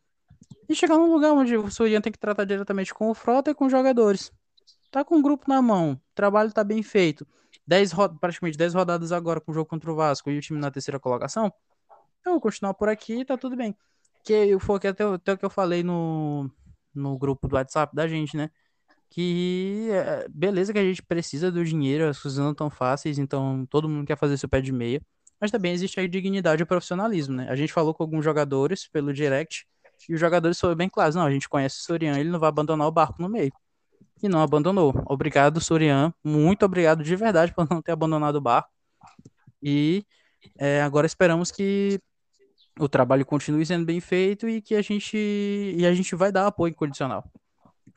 E 0.67 0.73
chegar 0.73 0.97
num 0.97 1.11
lugar 1.11 1.33
onde 1.33 1.55
o 1.55 1.69
Soriano 1.69 2.01
tem 2.01 2.11
que 2.11 2.17
tratar 2.17 2.45
diretamente 2.45 2.93
com 2.93 3.09
o 3.09 3.13
Frota 3.13 3.51
e 3.51 3.53
com 3.53 3.65
os 3.65 3.71
jogadores. 3.71 4.31
Tá 4.95 5.03
com 5.03 5.17
o 5.17 5.21
grupo 5.21 5.43
na 5.49 5.61
mão, 5.61 5.91
o 5.91 5.99
trabalho 6.15 6.53
tá 6.53 6.63
bem 6.63 6.81
feito. 6.81 7.27
Dez, 7.67 7.91
praticamente 8.21 8.57
10 8.57 8.73
rodadas 8.73 9.11
agora 9.11 9.41
com 9.41 9.51
o 9.51 9.53
jogo 9.53 9.65
contra 9.69 9.91
o 9.91 9.95
Vasco 9.97 10.31
e 10.31 10.37
o 10.37 10.41
time 10.41 10.57
na 10.57 10.71
terceira 10.71 10.97
colocação. 10.97 11.51
Eu 12.25 12.31
vou 12.31 12.39
continuar 12.39 12.73
por 12.75 12.87
aqui 12.87 13.25
tá 13.25 13.35
tudo 13.37 13.57
bem. 13.57 13.75
Que 14.23 14.57
foi 14.57 14.77
até, 14.87 15.03
até 15.03 15.33
o 15.33 15.37
que 15.37 15.43
eu 15.43 15.49
falei 15.49 15.83
no, 15.83 16.49
no 16.93 17.17
grupo 17.17 17.45
do 17.45 17.55
WhatsApp 17.57 17.93
da 17.93 18.07
gente, 18.07 18.37
né? 18.37 18.49
Que 19.09 19.89
é, 19.91 20.29
beleza 20.29 20.71
que 20.71 20.79
a 20.79 20.83
gente 20.85 21.03
precisa 21.03 21.51
do 21.51 21.65
dinheiro, 21.65 22.07
as 22.07 22.21
coisas 22.21 22.39
não 22.39 22.53
tão 22.53 22.69
fáceis, 22.69 23.19
então 23.19 23.65
todo 23.69 23.89
mundo 23.89 24.07
quer 24.07 24.17
fazer 24.17 24.37
seu 24.37 24.47
pé 24.47 24.61
de 24.61 24.71
meia. 24.71 25.01
Mas 25.41 25.51
também 25.51 25.73
existe 25.73 25.99
a 25.99 26.07
dignidade 26.07 26.61
e 26.61 26.63
o 26.63 26.67
profissionalismo, 26.67 27.35
né? 27.35 27.47
A 27.49 27.55
gente 27.57 27.73
falou 27.73 27.93
com 27.93 28.01
alguns 28.01 28.23
jogadores 28.23 28.87
pelo 28.87 29.11
direct 29.11 29.67
e 30.07 30.13
os 30.13 30.19
jogadores 30.21 30.57
foram 30.57 30.73
bem 30.73 30.87
claros. 30.87 31.15
Não, 31.15 31.25
a 31.25 31.31
gente 31.31 31.49
conhece 31.49 31.81
o 31.81 31.83
Soriano, 31.83 32.17
ele 32.17 32.29
não 32.29 32.39
vai 32.39 32.47
abandonar 32.47 32.87
o 32.87 32.91
barco 32.91 33.21
no 33.21 33.27
meio 33.27 33.51
e 34.25 34.29
não 34.29 34.41
abandonou. 34.41 34.93
Obrigado, 35.07 35.61
Surian. 35.61 36.13
Muito 36.23 36.65
obrigado 36.65 37.03
de 37.03 37.15
verdade 37.15 37.53
por 37.53 37.67
não 37.69 37.81
ter 37.81 37.91
abandonado 37.91 38.35
o 38.35 38.41
barco. 38.41 38.69
E 39.61 40.05
é, 40.57 40.81
agora 40.81 41.07
esperamos 41.07 41.51
que 41.51 41.99
o 42.79 42.89
trabalho 42.89 43.25
continue 43.25 43.65
sendo 43.65 43.85
bem 43.85 43.99
feito 43.99 44.47
e 44.49 44.61
que 44.61 44.75
a 44.75 44.81
gente 44.81 45.17
e 45.17 45.85
a 45.85 45.93
gente 45.93 46.15
vai 46.15 46.31
dar 46.31 46.47
apoio 46.47 46.71
incondicional. 46.71 47.23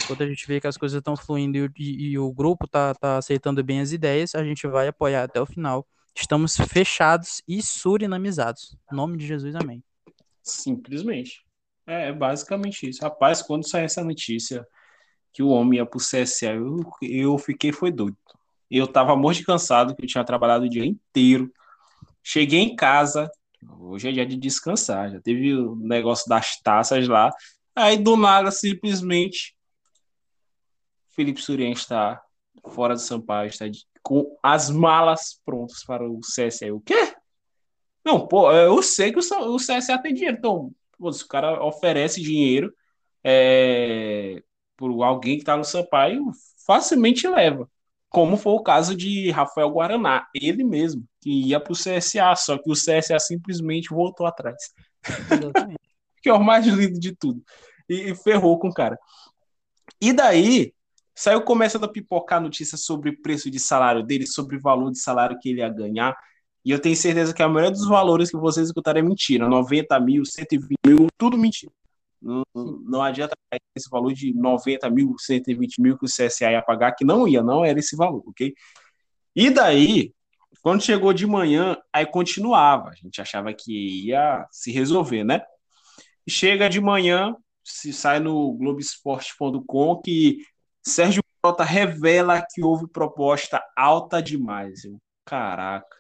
Quando 0.07 0.23
a 0.23 0.27
gente 0.29 0.47
vê 0.47 0.61
que 0.61 0.67
as 0.67 0.77
coisas 0.77 0.99
estão 0.99 1.17
fluindo 1.17 1.59
e, 1.59 1.71
e, 1.77 2.11
e, 2.11 2.19
o 2.19 2.33
grupo 2.33 2.69
tá, 2.69 2.95
tá 2.95 3.19
aceitando 3.19 3.65
bem 3.65 3.81
as 3.81 3.91
ideias, 3.91 4.35
a 4.35 4.45
gente 4.45 4.67
vai 4.69 4.89
apoiar 4.89 5.25
até 5.25 5.41
o 5.41 5.47
final. 5.47 5.87
Estamos 6.15 6.57
fechados 6.57 7.43
e 7.49 7.61
surinamizados. 7.63 8.77
Em 8.93 8.97
nome 8.97 9.17
de 9.17 9.27
Jesus, 9.27 9.55
amém. 9.57 9.83
Simplesmente. 10.43 11.45
É, 11.87 12.09
é 12.09 12.13
basicamente 12.13 12.89
isso. 12.89 13.03
Rapaz, 13.03 13.43
quando 13.43 13.69
saiu 13.69 13.87
essa 13.87 14.05
notícia 14.05 14.67
que 15.33 15.43
o 15.43 15.49
homem 15.49 15.79
ia 15.79 15.87
pro 15.87 15.99
CSA, 15.99 16.55
eu, 16.55 16.81
eu 17.03 17.39
fiquei 17.39 17.73
foi 17.73 17.91
doido. 17.91 18.17
Eu 18.71 18.87
tava 18.87 19.17
morto 19.17 19.39
de 19.39 19.45
cansado, 19.45 19.95
que 19.95 20.05
eu 20.05 20.09
tinha 20.09 20.25
trabalhado 20.25 20.65
o 20.65 20.69
dia 20.69 20.85
inteiro. 20.85 21.53
Cheguei 22.23 22.61
em 22.61 22.77
casa, 22.77 23.31
hoje 23.79 24.09
é 24.09 24.13
dia 24.13 24.27
de 24.27 24.37
descansar, 24.37 25.11
já 25.11 25.21
teve 25.21 25.55
o 25.55 25.77
negócio 25.77 26.29
das 26.29 26.61
taças 26.61 27.09
lá. 27.09 27.31
Aí 27.75 27.97
do 27.97 28.17
nada, 28.17 28.51
simplesmente, 28.51 29.57
Felipe 31.11 31.41
Surien 31.41 31.73
está 31.73 32.23
fora 32.69 32.95
do 32.95 33.01
Sampaio, 33.01 33.49
está 33.49 33.67
de, 33.69 33.85
com 34.03 34.37
as 34.43 34.71
malas 34.71 35.41
prontas 35.45 35.85
para 35.85 36.09
o 36.09 36.21
CSA. 36.21 36.75
O 36.75 36.81
quê? 36.81 37.15
Não, 38.05 38.27
pô, 38.27 38.53
eu 38.53 38.83
sei 38.83 39.13
que 39.13 39.19
o, 39.19 39.55
o 39.55 39.57
CSA 39.57 39.99
tem 39.99 40.15
dinheiro, 40.15 40.37
então, 40.39 40.73
pô, 40.99 41.13
se 41.13 41.25
o 41.25 41.29
cara 41.29 41.65
oferece 41.65 42.21
dinheiro 42.21 42.75
é, 43.23 44.43
por 44.79 44.91
alguém 45.03 45.35
que 45.35 45.43
está 45.43 45.59
no 45.59 45.65
Sampaio, 45.65 46.25
facilmente 46.65 47.29
leva 47.29 47.69
como 48.09 48.37
foi 48.37 48.53
o 48.53 48.63
caso 48.63 48.97
de 48.97 49.31
Rafael 49.31 49.71
Guaraná, 49.71 50.27
ele 50.35 50.65
mesmo, 50.65 51.05
que 51.21 51.31
ia 51.31 51.61
para 51.61 51.73
o 51.73 51.77
CSA, 51.77 52.35
só 52.37 52.57
que 52.57 52.71
o 52.71 52.75
CSA 52.75 53.19
simplesmente 53.19 53.91
voltou 53.91 54.27
atrás. 54.27 54.57
que 56.23 56.29
é 56.29 56.33
o 56.33 56.43
mais 56.43 56.67
lindo 56.67 56.99
de 56.99 57.15
tudo. 57.15 57.43
E, 57.89 58.11
e, 58.11 58.15
ferrou 58.15 58.59
com 58.59 58.69
o 58.69 58.75
cara. 58.75 58.99
E 60.01 60.13
daí, 60.13 60.73
saiu 61.15 61.43
começando 61.43 61.85
a 61.85 61.89
pipocar 61.89 62.41
notícias 62.41 62.83
sobre 62.83 63.11
o 63.11 63.23
preço 63.23 63.51
de 63.51 63.59
salário 63.59 64.03
dele, 64.03 64.27
sobre 64.27 64.57
o 64.57 64.61
valor 64.61 64.91
de 64.91 64.99
salário 64.99 65.39
que 65.39 65.51
ele 65.51 65.61
ia 65.61 65.69
ganhar. 65.69 66.17
E 66.65 66.71
eu 66.71 66.81
tenho 66.81 66.97
certeza 66.97 67.35
que 67.35 67.43
a 67.43 67.49
maioria 67.49 67.71
dos 67.71 67.87
valores 67.87 68.31
que 68.31 68.37
vocês 68.37 68.69
escutarem 68.69 69.03
é 69.03 69.07
mentira. 69.07 69.49
90 69.49 70.01
mil, 70.01 70.25
120 70.25 70.77
mil, 70.87 71.07
tudo 71.17 71.37
mentira. 71.37 71.73
Não, 72.21 72.43
não 72.55 73.03
adianta 73.03 73.35
esse 73.77 73.89
valor 73.89 74.13
de 74.13 74.35
90 74.35 74.91
mil, 74.91 75.15
120 75.19 75.81
mil 75.81 75.99
que 75.99 76.05
o 76.05 76.09
CSA 76.09 76.53
ia 76.53 76.63
pagar, 76.63 76.93
que 76.93 77.05
não 77.05 77.29
ia, 77.29 77.43
não 77.43 77.65
era 77.65 77.79
esse 77.79 77.97
valor, 77.97 78.23
ok? 78.27 78.53
E 79.35 79.51
daí, 79.51 80.13
quando 80.63 80.83
chegou 80.83 81.13
de 81.13 81.27
manhã, 81.27 81.77
aí 81.93 82.05
continuava. 82.05 82.91
A 82.91 82.95
gente 82.95 83.21
achava 83.21 83.53
que 83.55 84.07
ia 84.07 84.47
se 84.51 84.73
resolver, 84.73 85.25
né? 85.25 85.43
Chega 86.29 86.69
de 86.69 86.81
manhã, 86.81 87.35
se 87.65 87.93
sai 87.93 88.19
no 88.19 88.53
Globoesporte.com 88.55 90.01
que 90.03 90.39
Sérgio 90.83 91.23
Prota 91.41 91.65
revela 91.65 92.45
que 92.53 92.63
houve 92.63 92.89
proposta 92.89 93.63
alta 93.77 94.21
demais. 94.23 94.85
Eu, 94.85 94.99
caraca. 95.25 95.97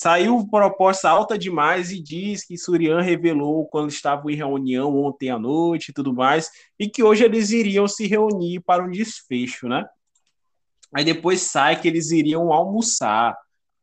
Saiu 0.00 0.46
proposta 0.48 1.10
alta 1.10 1.36
demais 1.36 1.90
e 1.90 2.00
diz 2.00 2.44
que 2.46 2.56
Surian 2.56 3.00
revelou 3.00 3.66
quando 3.66 3.90
estavam 3.90 4.30
em 4.30 4.36
reunião 4.36 4.96
ontem 4.96 5.28
à 5.28 5.36
noite 5.36 5.88
e 5.88 5.92
tudo 5.92 6.14
mais, 6.14 6.52
e 6.78 6.88
que 6.88 7.02
hoje 7.02 7.24
eles 7.24 7.50
iriam 7.50 7.88
se 7.88 8.06
reunir 8.06 8.60
para 8.60 8.84
um 8.84 8.92
desfecho, 8.92 9.66
né? 9.66 9.84
Aí 10.94 11.04
depois 11.04 11.40
sai 11.40 11.80
que 11.80 11.88
eles 11.88 12.12
iriam 12.12 12.52
almoçar. 12.52 13.36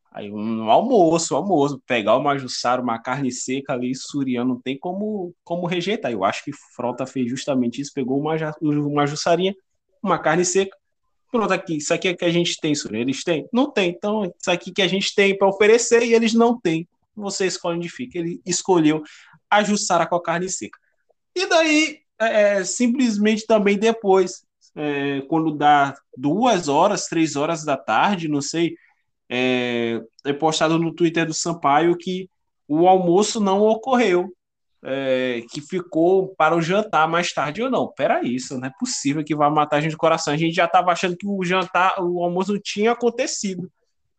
Aí 0.10 0.32
um 0.32 0.72
almoço, 0.72 1.36
almoço, 1.36 1.84
pegar 1.86 2.16
uma 2.16 2.38
jussara, 2.38 2.82
uma 2.82 2.98
carne 2.98 3.30
seca 3.30 3.74
ali, 3.74 3.94
Surian 3.94 4.46
não 4.46 4.62
tem 4.62 4.80
como, 4.80 5.36
como 5.44 5.68
rejeitar. 5.68 6.14
Eu 6.14 6.24
acho 6.24 6.46
que 6.46 6.54
Frota 6.78 7.06
fez 7.06 7.30
justamente 7.30 7.82
isso, 7.82 7.92
pegou 7.94 8.18
uma, 8.18 8.36
uma 8.62 9.06
jussarinha, 9.06 9.54
uma 10.02 10.18
carne 10.18 10.46
seca, 10.46 10.78
Pronto, 11.36 11.52
aqui, 11.52 11.76
isso 11.76 11.94
aqui 11.94 12.08
é 12.08 12.14
que 12.14 12.24
a 12.24 12.32
gente 12.32 12.58
tem, 12.62 12.74
Surya. 12.74 13.02
Eles 13.02 13.22
têm? 13.22 13.46
Não 13.52 13.70
tem. 13.70 13.90
Então, 13.90 14.24
isso 14.24 14.50
aqui 14.50 14.72
que 14.72 14.82
a 14.82 14.88
gente 14.88 15.14
tem 15.14 15.38
para 15.38 15.50
oferecer 15.50 16.02
e 16.02 16.14
eles 16.14 16.34
não 16.34 16.58
têm. 16.58 16.88
Você 17.14 17.46
escolhe 17.46 17.78
onde 17.78 17.90
fica. 17.90 18.18
Ele 18.18 18.40
escolheu 18.46 19.04
a 19.50 19.62
Jussara 19.62 20.08
com 20.08 20.16
a 20.16 20.24
carne 20.24 20.48
seca. 20.48 20.80
E 21.36 21.46
daí, 21.46 22.00
é, 22.18 22.60
é, 22.60 22.64
simplesmente 22.64 23.46
também 23.46 23.78
depois, 23.78 24.46
é, 24.78 25.24
quando 25.28 25.52
dá 25.52 25.94
duas 26.18 26.70
horas, 26.70 27.08
três 27.08 27.36
horas 27.36 27.66
da 27.66 27.76
tarde, 27.76 28.30
não 28.30 28.40
sei, 28.40 28.78
é, 29.30 30.02
é 30.24 30.32
postado 30.32 30.80
no 30.80 30.94
Twitter 30.94 31.26
do 31.26 31.34
Sampaio 31.34 31.98
que 31.98 32.30
o 32.66 32.88
almoço 32.88 33.42
não 33.42 33.60
ocorreu 33.60 34.34
é, 34.88 35.42
que 35.52 35.60
ficou 35.60 36.36
para 36.36 36.56
o 36.56 36.62
jantar 36.62 37.08
mais 37.08 37.34
tarde 37.34 37.64
ou 37.64 37.70
não. 37.72 37.88
Peraí, 37.88 38.36
isso 38.36 38.58
não 38.58 38.68
é 38.68 38.72
possível 38.80 39.24
que 39.24 39.36
vai 39.36 39.50
matar 39.50 39.78
a 39.78 39.82
gente 39.82 39.92
de 39.92 39.98
coração. 39.98 40.34
A 40.34 40.38
gente 40.38 40.54
já 40.54 40.66
estava 40.66 40.92
achando 40.92 41.18
que 41.18 41.28
o 41.28 41.44
jantar, 41.44 41.96
o 42.00 42.24
almoço 42.24 42.54
não 42.54 42.62
tinha 42.62 42.92
acontecido, 42.92 43.72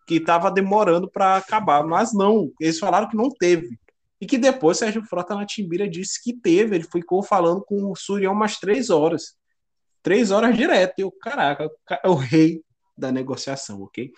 que 0.07 0.17
estava 0.17 0.51
demorando 0.51 1.09
para 1.09 1.37
acabar, 1.37 1.85
mas 1.87 2.13
não, 2.13 2.51
eles 2.61 2.81
falaram 2.81 3.09
que 3.09 3.17
não 3.17 3.31
teve. 3.31 3.79
E 4.21 4.27
que 4.27 4.39
depois 4.39 4.79
Sérgio 4.79 5.05
Frota 5.05 5.35
na 5.35 5.47
Timbira 5.47 5.89
disse 5.89 6.23
que 6.23 6.33
teve, 6.33 6.75
ele 6.75 6.85
ficou 6.85 7.23
falando 7.23 7.63
com 7.63 7.91
o 7.91 7.95
Surião 7.95 8.33
umas 8.33 8.59
três 8.59 8.91
horas. 8.91 9.37
Três 10.03 10.31
horas 10.31 10.57
direto. 10.57 10.99
Eu, 10.99 11.13
caraca, 11.13 11.71
é 12.03 12.09
o 12.09 12.15
rei 12.15 12.63
da 12.97 13.13
negociação, 13.13 13.83
ok? 13.83 14.11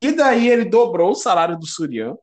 E 0.00 0.12
daí 0.12 0.48
ele 0.48 0.64
dobrou 0.64 1.10
o 1.10 1.14
salário 1.14 1.58
do 1.58 1.66
Surião, 1.66 2.18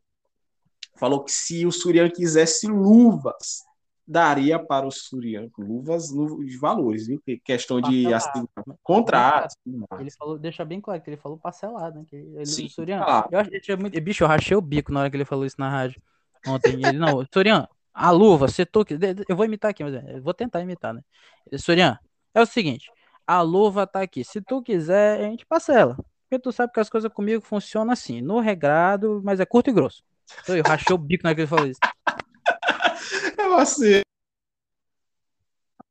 falou 0.97 1.23
que 1.23 1.31
se 1.31 1.65
o 1.65 1.71
Surian 1.71 2.09
quisesse 2.09 2.67
luvas, 2.67 3.63
daria 4.07 4.57
para 4.57 4.87
o 4.87 4.91
Surian 4.91 5.49
luvas 5.57 6.07
de 6.07 6.57
valores, 6.57 7.07
viu? 7.07 7.21
Questão 7.43 7.81
de 7.81 8.13
assim, 8.13 8.47
contrato. 8.81 9.55
Ele 9.99 10.11
falou, 10.11 10.37
deixa 10.37 10.63
bem 10.63 10.79
claro 10.79 11.01
que 11.01 11.09
ele 11.09 11.17
falou 11.17 11.37
parcelado, 11.37 11.99
né? 11.99 12.05
Que 12.09 12.15
ele, 12.15 12.45
Sim, 12.45 12.67
o 12.67 12.69
Surian, 12.69 13.01
ah. 13.01 13.27
eu 13.29 13.39
achei 13.39 13.75
muito, 13.75 13.99
bicho, 14.01 14.23
eu 14.23 14.27
rachei 14.27 14.55
o 14.55 14.61
bico 14.61 14.91
na 14.93 15.01
hora 15.01 15.09
que 15.09 15.17
ele 15.17 15.25
falou 15.25 15.45
isso 15.45 15.59
na 15.59 15.69
rádio 15.69 16.01
ontem. 16.47 16.73
Ele 16.73 16.97
não, 16.97 17.25
Surian, 17.33 17.67
a 17.93 18.11
luva, 18.11 18.47
você 18.47 18.65
toque, 18.65 18.97
eu 19.27 19.35
vou 19.35 19.45
imitar 19.45 19.71
aqui, 19.71 19.83
mas 19.83 19.93
é, 19.93 20.17
eu 20.17 20.21
vou 20.23 20.33
tentar 20.33 20.61
imitar, 20.61 20.93
né? 20.93 21.01
Surian, 21.57 21.99
é 22.33 22.41
o 22.41 22.45
seguinte, 22.45 22.89
a 23.25 23.41
luva 23.41 23.85
tá 23.85 24.01
aqui. 24.01 24.23
Se 24.23 24.41
tu 24.41 24.61
quiser, 24.61 25.19
a 25.19 25.23
gente 25.23 25.45
parcela. 25.45 25.97
Porque 26.29 26.41
tu 26.41 26.51
sabe 26.51 26.73
que 26.73 26.79
as 26.79 26.89
coisas 26.89 27.11
comigo 27.11 27.41
funcionam 27.41 27.91
assim, 27.91 28.21
no 28.21 28.39
regrado, 28.39 29.21
mas 29.23 29.39
é 29.39 29.45
curto 29.45 29.69
e 29.69 29.73
grosso. 29.73 30.03
Eu 30.47 30.63
rachei 30.63 30.95
o 30.95 30.97
bico 30.97 31.23
na 31.23 31.33
que 31.33 31.41
ele 31.41 31.47
falou 31.47 31.67
isso. 31.67 31.79
É 33.37 33.47
você. 33.47 34.01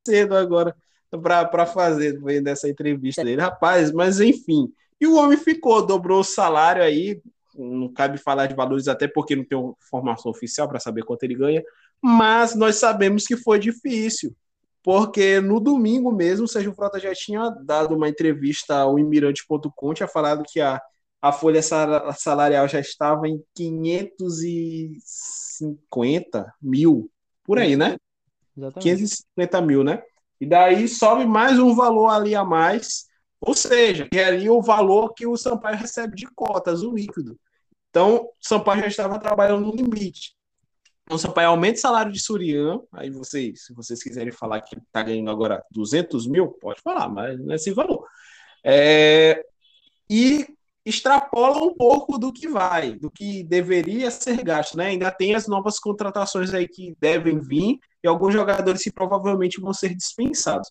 Cedo 0.06 0.36
agora 0.36 0.74
para 1.16 1.66
fazer 1.66 2.20
vendo 2.20 2.48
essa 2.48 2.68
entrevista 2.68 3.24
dele. 3.24 3.40
Rapaz, 3.40 3.92
mas 3.92 4.20
enfim. 4.20 4.72
E 5.00 5.06
o 5.06 5.16
homem 5.16 5.38
ficou, 5.38 5.84
dobrou 5.84 6.20
o 6.20 6.24
salário 6.24 6.82
aí. 6.82 7.20
Não 7.54 7.92
cabe 7.92 8.18
falar 8.18 8.46
de 8.46 8.54
valores, 8.54 8.88
até 8.88 9.08
porque 9.08 9.36
não 9.36 9.44
tem 9.44 9.58
informação 9.58 10.30
oficial 10.30 10.68
para 10.68 10.80
saber 10.80 11.04
quanto 11.04 11.22
ele 11.22 11.34
ganha. 11.34 11.62
Mas 12.02 12.54
nós 12.54 12.76
sabemos 12.76 13.26
que 13.26 13.36
foi 13.36 13.58
difícil. 13.58 14.34
Porque 14.82 15.40
no 15.40 15.58
domingo 15.58 16.12
mesmo, 16.12 16.44
o 16.44 16.48
Sérgio 16.48 16.74
Frota 16.74 17.00
já 17.00 17.12
tinha 17.12 17.50
dado 17.64 17.94
uma 17.94 18.08
entrevista 18.08 18.76
ao 18.76 18.98
Imirante.com, 18.98 19.94
tinha 19.94 20.06
falado 20.06 20.44
que 20.46 20.60
a 20.60 20.80
a 21.20 21.32
folha 21.32 21.60
salarial 21.62 22.68
já 22.68 22.80
estava 22.80 23.28
em 23.28 23.42
550 23.54 26.54
mil, 26.60 27.10
por 27.44 27.58
aí, 27.58 27.76
né? 27.76 27.96
Exatamente. 28.56 28.82
550 28.82 29.60
mil, 29.62 29.84
né? 29.84 30.02
E 30.40 30.46
daí 30.46 30.86
sobe 30.86 31.24
mais 31.24 31.58
um 31.58 31.74
valor 31.74 32.08
ali 32.08 32.34
a 32.34 32.44
mais, 32.44 33.06
ou 33.40 33.54
seja, 33.54 34.06
que 34.10 34.18
é 34.18 34.26
ali 34.26 34.50
o 34.50 34.60
valor 34.60 35.14
que 35.14 35.26
o 35.26 35.36
Sampaio 35.36 35.76
recebe 35.76 36.14
de 36.14 36.26
cotas, 36.34 36.82
o 36.82 36.94
líquido. 36.94 37.38
Então, 37.90 38.24
o 38.24 38.32
Sampaio 38.40 38.82
já 38.82 38.88
estava 38.88 39.18
trabalhando 39.18 39.66
no 39.66 39.74
limite. 39.74 40.36
Então, 41.04 41.16
o 41.16 41.18
Sampaio 41.18 41.48
aumenta 41.48 41.78
o 41.78 41.80
salário 41.80 42.12
de 42.12 42.20
Surian, 42.20 42.80
aí 42.92 43.10
vocês, 43.10 43.64
se 43.64 43.72
vocês 43.72 44.02
quiserem 44.02 44.32
falar 44.32 44.60
que 44.60 44.76
está 44.76 45.02
ganhando 45.02 45.30
agora 45.30 45.64
200 45.70 46.26
mil, 46.26 46.48
pode 46.60 46.82
falar, 46.82 47.08
mas 47.08 47.38
não 47.38 47.52
é 47.52 47.56
esse 47.56 47.72
valor. 47.72 48.06
É, 48.64 49.42
e 50.10 50.46
extrapola 50.86 51.64
um 51.64 51.74
pouco 51.74 52.16
do 52.16 52.32
que 52.32 52.46
vai, 52.46 52.94
do 52.94 53.10
que 53.10 53.42
deveria 53.42 54.08
ser 54.08 54.40
gasto, 54.44 54.76
né? 54.76 54.86
Ainda 54.86 55.10
tem 55.10 55.34
as 55.34 55.48
novas 55.48 55.80
contratações 55.80 56.54
aí 56.54 56.68
que 56.68 56.96
devem 57.00 57.40
vir 57.40 57.80
e 58.04 58.06
alguns 58.06 58.32
jogadores 58.32 58.84
que 58.84 58.92
provavelmente 58.92 59.60
vão 59.60 59.74
ser 59.74 59.92
dispensados. 59.96 60.70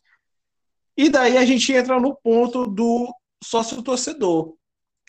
E 0.95 1.09
daí 1.09 1.38
a 1.38 1.45
gente 1.45 1.74
entra 1.74 1.99
no 1.99 2.16
ponto 2.16 2.66
do 2.66 3.13
sócio 3.43 3.84
torcedor, 3.84 4.55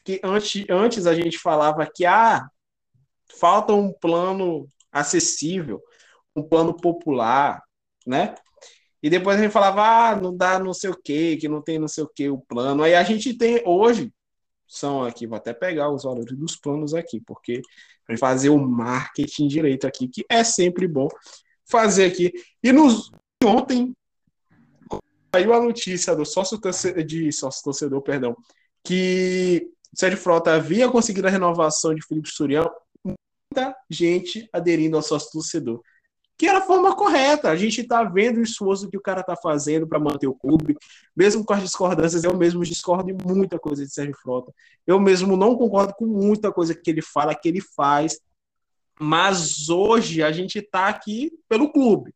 que 0.04 0.20
antes, 0.24 0.66
antes 0.68 1.07
a 1.07 1.14
gente 1.14 1.38
falava 1.38 1.86
que 1.86 2.04
ah, 2.04 2.44
falta 3.38 3.72
um 3.72 3.92
plano 3.92 4.68
acessível, 4.90 5.80
um 6.34 6.42
plano 6.42 6.76
popular, 6.76 7.62
né? 8.04 8.34
E 9.00 9.09
depois 9.09 9.38
a 9.38 9.42
gente 9.42 9.52
falava, 9.52 9.82
ah, 9.82 10.16
não 10.16 10.36
dá 10.36 10.59
não 10.59 10.74
sei 10.74 10.90
o 10.90 11.00
que, 11.00 11.36
que 11.36 11.48
não 11.48 11.62
tem 11.62 11.78
não 11.78 11.86
sei 11.86 12.02
o 12.02 12.09
que 12.09 12.28
o 12.28 12.38
plano. 12.38 12.82
Aí 12.82 12.92
a 12.96 13.04
gente 13.04 13.32
tem 13.34 13.62
hoje 13.64 14.12
são 14.66 15.04
aqui, 15.04 15.26
vou 15.26 15.36
até 15.36 15.52
pegar 15.52 15.90
os 15.90 16.04
valores 16.04 16.36
dos 16.36 16.56
planos 16.56 16.94
aqui, 16.94 17.20
porque 17.20 17.62
fazer 18.18 18.50
o 18.50 18.58
marketing 18.58 19.48
direito 19.48 19.86
aqui, 19.86 20.08
que 20.08 20.24
é 20.28 20.44
sempre 20.44 20.86
bom 20.86 21.08
fazer 21.64 22.04
aqui. 22.04 22.32
E 22.62 22.72
nos 22.72 23.10
ontem 23.44 23.92
saiu 25.34 25.52
a 25.52 25.60
notícia 25.60 26.14
do 26.14 26.24
sócio 26.24 26.58
torcedor, 26.60 27.04
de 27.04 27.32
sócio 27.32 27.62
torcedor, 27.64 28.00
perdão, 28.02 28.36
que 28.84 29.68
Sérgio 29.94 30.18
Frota 30.18 30.54
havia 30.54 30.88
conseguido 30.88 31.26
a 31.26 31.30
renovação 31.30 31.94
de 31.94 32.04
Felipe 32.06 32.28
Surião, 32.28 32.70
muita 33.04 33.76
gente 33.90 34.48
aderindo 34.52 34.96
ao 34.96 35.02
sócio 35.02 35.30
torcedor 35.32 35.82
que 36.39 36.47
era 36.47 36.59
a 36.59 36.62
forma 36.62 36.95
correta. 36.95 37.51
A 37.51 37.57
gente 37.57 37.80
está 37.80 38.05
vendo 38.05 38.39
o 38.39 38.43
esforço 38.43 38.89
que 38.89 38.97
o 38.97 39.01
cara 39.01 39.20
está 39.20 39.34
fazendo 39.34 39.87
para 39.87 39.99
manter 39.99 40.26
o 40.26 40.34
clube, 40.34 40.76
mesmo 41.16 41.45
com 41.45 41.55
as 41.55 41.62
discordâncias. 41.62 42.24
Eu 42.24 42.37
mesmo 42.37 42.62
discordo 42.62 43.12
de 43.12 43.24
muita 43.24 43.59
coisa 43.59 43.84
de 43.84 43.93
Sérgio 43.93 44.16
Frota. 44.16 44.53
Eu 44.87 45.01
mesmo 45.01 45.37
não 45.37 45.57
concordo 45.57 45.95
com 45.95 46.07
muita 46.07 46.53
coisa 46.53 46.74
que 46.74 46.91
ele 46.91 47.03
fala, 47.03 47.34
que 47.34 47.49
ele 47.49 47.61
faz. 47.61 48.20
Mas 49.01 49.68
hoje 49.68 50.22
a 50.22 50.32
gente 50.32 50.59
está 50.59 50.89
aqui 50.89 51.30
pelo 51.49 51.72
clube. 51.72 52.14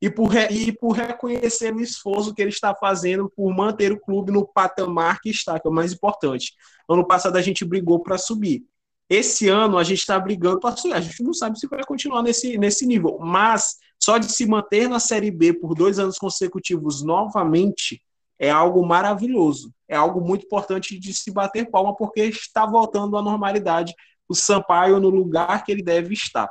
E 0.00 0.10
por, 0.10 0.34
e 0.50 0.72
por 0.72 0.92
reconhecer 0.96 1.72
o 1.72 1.80
esforço 1.80 2.34
que 2.34 2.42
ele 2.42 2.50
está 2.50 2.74
fazendo 2.74 3.30
por 3.30 3.54
manter 3.54 3.92
o 3.92 4.00
clube 4.00 4.32
no 4.32 4.44
patamar 4.44 5.20
que 5.20 5.30
está, 5.30 5.60
que 5.60 5.66
é 5.66 5.70
o 5.70 5.72
mais 5.72 5.92
importante. 5.92 6.54
Ano 6.88 7.06
passado 7.06 7.36
a 7.36 7.40
gente 7.40 7.64
brigou 7.64 8.00
para 8.00 8.18
subir. 8.18 8.66
Esse 9.12 9.46
ano 9.50 9.76
a 9.76 9.84
gente 9.84 9.98
está 9.98 10.18
brigando 10.18 10.58
para 10.58 10.74
subir. 10.74 10.94
A 10.94 11.00
gente 11.00 11.22
não 11.22 11.34
sabe 11.34 11.58
se 11.58 11.66
vai 11.66 11.84
continuar 11.84 12.22
nesse, 12.22 12.56
nesse 12.56 12.86
nível, 12.86 13.18
mas 13.20 13.76
só 14.02 14.16
de 14.16 14.32
se 14.32 14.46
manter 14.46 14.88
na 14.88 14.98
Série 14.98 15.30
B 15.30 15.52
por 15.52 15.74
dois 15.74 15.98
anos 15.98 16.16
consecutivos 16.16 17.02
novamente 17.02 18.02
é 18.38 18.48
algo 18.48 18.82
maravilhoso. 18.86 19.70
É 19.86 19.94
algo 19.94 20.18
muito 20.22 20.46
importante 20.46 20.98
de 20.98 21.12
se 21.12 21.30
bater 21.30 21.70
palma, 21.70 21.94
porque 21.94 22.22
está 22.22 22.64
voltando 22.64 23.14
à 23.18 23.22
normalidade 23.22 23.94
o 24.26 24.34
Sampaio 24.34 24.98
no 24.98 25.10
lugar 25.10 25.62
que 25.62 25.70
ele 25.70 25.82
deve 25.82 26.14
estar. 26.14 26.48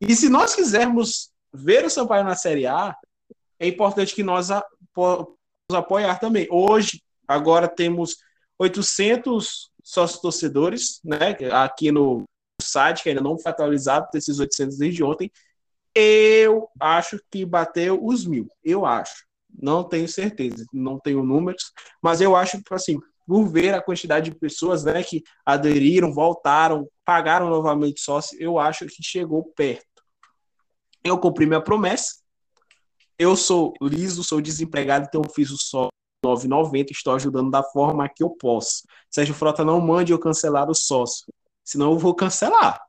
E 0.00 0.16
se 0.16 0.30
nós 0.30 0.54
quisermos 0.54 1.30
ver 1.52 1.84
o 1.84 1.90
Sampaio 1.90 2.24
na 2.24 2.34
Série 2.34 2.66
A, 2.66 2.96
é 3.60 3.68
importante 3.68 4.14
que 4.14 4.22
nós 4.22 4.48
apoiar 5.70 6.18
também. 6.18 6.48
Hoje, 6.50 7.02
agora 7.28 7.68
temos 7.68 8.16
800 8.58 9.70
sócios 9.82 10.20
torcedores, 10.20 11.00
né? 11.04 11.36
Aqui 11.52 11.90
no 11.90 12.24
site, 12.60 13.02
que 13.02 13.08
ainda 13.08 13.20
não 13.20 13.38
foi 13.38 13.50
atualizado, 13.50 14.08
desses 14.12 14.38
800 14.38 14.78
desde 14.78 15.02
ontem. 15.02 15.30
Eu 15.94 16.68
acho 16.80 17.20
que 17.30 17.44
bateu 17.44 18.02
os 18.02 18.24
mil. 18.26 18.48
Eu 18.64 18.86
acho. 18.86 19.26
Não 19.50 19.84
tenho 19.84 20.08
certeza, 20.08 20.64
não 20.72 20.98
tenho 20.98 21.22
números, 21.22 21.72
mas 22.00 22.22
eu 22.22 22.34
acho 22.34 22.62
que, 22.62 22.74
assim, 22.74 22.98
por 23.26 23.46
ver 23.46 23.74
a 23.74 23.82
quantidade 23.82 24.30
de 24.30 24.36
pessoas 24.36 24.84
né, 24.84 25.02
que 25.02 25.22
aderiram, 25.44 26.12
voltaram, 26.12 26.88
pagaram 27.04 27.50
novamente 27.50 28.00
sócio, 28.00 28.36
eu 28.40 28.58
acho 28.58 28.86
que 28.86 29.02
chegou 29.02 29.44
perto. 29.54 29.84
Eu 31.04 31.18
cumpri 31.18 31.46
minha 31.46 31.60
promessa. 31.60 32.22
Eu 33.18 33.36
sou 33.36 33.74
liso, 33.82 34.24
sou 34.24 34.40
desempregado, 34.40 35.06
então 35.06 35.22
fiz 35.34 35.50
o 35.50 35.58
só 35.58 35.91
9,90, 36.34 36.90
estou 36.90 37.14
ajudando 37.14 37.50
da 37.50 37.62
forma 37.62 38.08
que 38.08 38.22
eu 38.22 38.30
posso. 38.30 38.82
Sérgio 39.10 39.34
Frota, 39.34 39.64
não 39.64 39.80
mande 39.80 40.12
eu 40.12 40.18
cancelar 40.18 40.70
o 40.70 40.74
sócio, 40.74 41.26
senão 41.64 41.92
eu 41.92 41.98
vou 41.98 42.14
cancelar. 42.14 42.80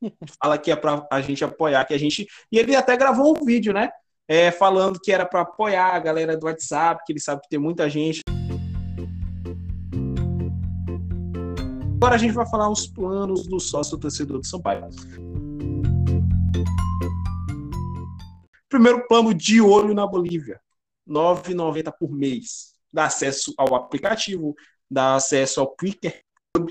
Fala 0.42 0.58
que 0.58 0.70
é 0.70 0.76
para 0.76 1.06
a 1.10 1.20
gente 1.20 1.44
apoiar, 1.44 1.84
que 1.84 1.94
a 1.94 1.98
gente. 1.98 2.26
E 2.50 2.58
ele 2.58 2.76
até 2.76 2.96
gravou 2.96 3.36
um 3.36 3.44
vídeo, 3.44 3.72
né? 3.72 3.90
É, 4.26 4.50
falando 4.50 4.98
que 5.00 5.12
era 5.12 5.26
para 5.26 5.42
apoiar 5.42 5.94
a 5.94 5.98
galera 5.98 6.36
do 6.36 6.46
WhatsApp, 6.46 7.02
que 7.04 7.12
ele 7.12 7.20
sabe 7.20 7.42
que 7.42 7.48
tem 7.48 7.58
muita 7.58 7.88
gente. 7.90 8.22
Agora 11.96 12.16
a 12.16 12.18
gente 12.18 12.34
vai 12.34 12.46
falar 12.46 12.68
os 12.68 12.86
planos 12.86 13.46
do 13.46 13.58
sócio 13.58 13.98
torcedor 13.98 14.38
do 14.38 14.46
São 14.46 14.60
Paulo. 14.60 14.88
Primeiro 18.68 19.06
plano 19.06 19.32
de 19.32 19.60
olho 19.60 19.94
na 19.94 20.06
Bolívia. 20.06 20.60
9,90 21.08 21.92
por 21.98 22.10
mês. 22.10 22.74
Dá 22.92 23.06
acesso 23.06 23.52
ao 23.56 23.74
aplicativo, 23.74 24.54
dá 24.90 25.16
acesso 25.16 25.60
ao 25.60 25.74
Quicker 25.74 26.22
Club 26.52 26.70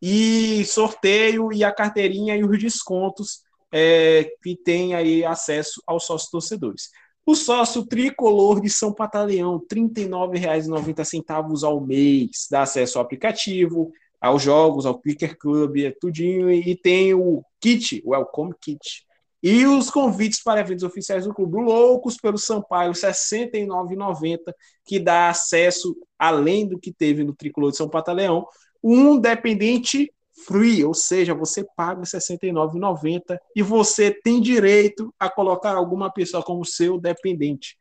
e 0.00 0.64
sorteio 0.64 1.52
e 1.52 1.64
a 1.64 1.72
carteirinha 1.72 2.36
e 2.36 2.44
os 2.44 2.58
descontos 2.58 3.42
é, 3.72 4.30
que 4.42 4.56
tem 4.56 4.94
aí 4.94 5.24
acesso 5.24 5.82
aos 5.86 6.04
sócios 6.04 6.30
torcedores. 6.30 6.88
O 7.26 7.34
sócio 7.34 7.84
tricolor 7.84 8.60
de 8.60 8.70
São 8.70 8.92
Pataleão, 8.92 9.58
R$ 9.58 9.66
39,90 9.68 11.62
ao 11.62 11.80
mês, 11.80 12.46
dá 12.50 12.62
acesso 12.62 12.98
ao 12.98 13.04
aplicativo, 13.04 13.92
aos 14.20 14.42
jogos, 14.42 14.86
ao 14.86 14.98
Quicker 14.98 15.36
Club, 15.36 15.76
é 15.78 15.90
tudinho, 15.90 16.50
e 16.50 16.74
tem 16.74 17.12
o 17.14 17.42
kit, 17.60 18.02
o 18.04 18.12
Welcome 18.12 18.54
Kit, 18.60 19.06
e 19.42 19.66
os 19.66 19.90
convites 19.90 20.42
para 20.42 20.60
eventos 20.60 20.84
oficiais 20.84 21.24
do 21.24 21.34
clube 21.34 21.56
Loucos 21.56 22.16
pelo 22.16 22.38
Sampaio, 22.38 22.92
R$ 22.92 22.98
69,90, 22.98 24.38
que 24.84 24.98
dá 24.98 25.28
acesso, 25.28 25.96
além 26.18 26.66
do 26.66 26.78
que 26.78 26.92
teve 26.92 27.22
no 27.22 27.34
Tricolor 27.34 27.70
de 27.70 27.76
São 27.76 27.88
Pataleão, 27.88 28.46
um 28.82 29.18
dependente 29.18 30.12
free, 30.46 30.84
ou 30.84 30.94
seja, 30.94 31.34
você 31.34 31.64
paga 31.76 32.00
R$ 32.00 32.06
69,90 32.06 33.38
e 33.54 33.62
você 33.62 34.10
tem 34.10 34.40
direito 34.40 35.12
a 35.18 35.28
colocar 35.28 35.74
alguma 35.74 36.12
pessoa 36.12 36.42
como 36.42 36.64
seu 36.64 36.98
dependente. 36.98 37.76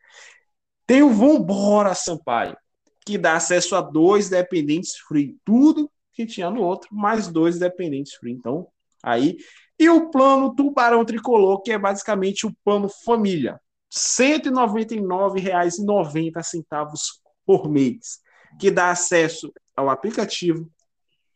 Tem 0.86 1.04
o 1.04 1.10
Vambora 1.10 1.94
Sampaio, 1.94 2.58
que 3.06 3.18
dá 3.18 3.36
acesso 3.36 3.76
a 3.76 3.82
dois 3.82 4.30
dependentes 4.30 4.96
free. 5.08 5.38
Tudo 5.44 5.92
que 6.14 6.26
tinha 6.26 6.50
no 6.50 6.62
outro, 6.62 6.90
mais 6.92 7.28
dois 7.28 7.60
dependentes 7.60 8.16
free. 8.16 8.32
Então, 8.32 8.68
aí 9.04 9.38
e 9.80 9.90
o 9.90 10.10
plano 10.10 10.56
Tubarão 10.56 11.06
Tricolor, 11.06 11.62
que 11.62 11.72
é 11.72 11.78
basicamente 11.78 12.46
o 12.46 12.54
plano 12.64 12.90
família. 12.90 13.62
R$ 13.94 14.00
199,90 14.00 16.98
por 17.46 17.70
mês, 17.70 18.20
que 18.60 18.70
dá 18.70 18.92
acesso 18.92 19.50
ao 19.76 19.90
aplicativo, 19.90 20.70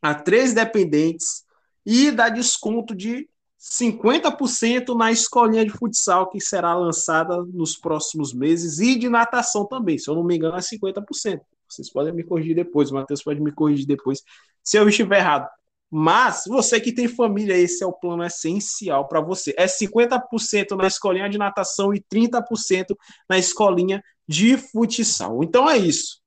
a 0.01 0.15
três 0.15 0.53
dependentes 0.53 1.43
e 1.85 2.11
dá 2.11 2.29
desconto 2.29 2.95
de 2.95 3.29
50% 3.59 4.95
na 4.95 5.11
escolinha 5.11 5.63
de 5.63 5.71
futsal 5.71 6.29
que 6.29 6.41
será 6.41 6.73
lançada 6.73 7.43
nos 7.43 7.77
próximos 7.77 8.33
meses 8.33 8.79
e 8.79 8.97
de 8.97 9.07
natação 9.07 9.67
também, 9.67 9.99
se 9.99 10.09
eu 10.09 10.15
não 10.15 10.23
me 10.23 10.35
engano, 10.35 10.57
é 10.57 10.59
50%. 10.59 11.39
Vocês 11.69 11.91
podem 11.91 12.11
me 12.11 12.23
corrigir 12.23 12.55
depois, 12.55 12.89
o 12.89 12.95
Matheus 12.95 13.23
pode 13.23 13.39
me 13.39 13.51
corrigir 13.51 13.85
depois 13.85 14.23
se 14.63 14.77
eu 14.77 14.89
estiver 14.89 15.19
errado. 15.19 15.47
Mas 15.93 16.43
você 16.47 16.79
que 16.79 16.93
tem 16.93 17.05
família, 17.09 17.57
esse 17.57 17.83
é 17.83 17.85
o 17.85 17.91
plano 17.91 18.23
essencial 18.23 19.09
para 19.09 19.19
você. 19.19 19.53
É 19.57 19.67
50% 19.67 20.77
na 20.77 20.87
escolinha 20.87 21.29
de 21.29 21.37
natação 21.37 21.93
e 21.93 21.99
30% 21.99 22.95
na 23.29 23.37
escolinha 23.37 24.01
de 24.25 24.57
futsal. 24.57 25.43
Então 25.43 25.69
é 25.69 25.77
isso. 25.77 26.21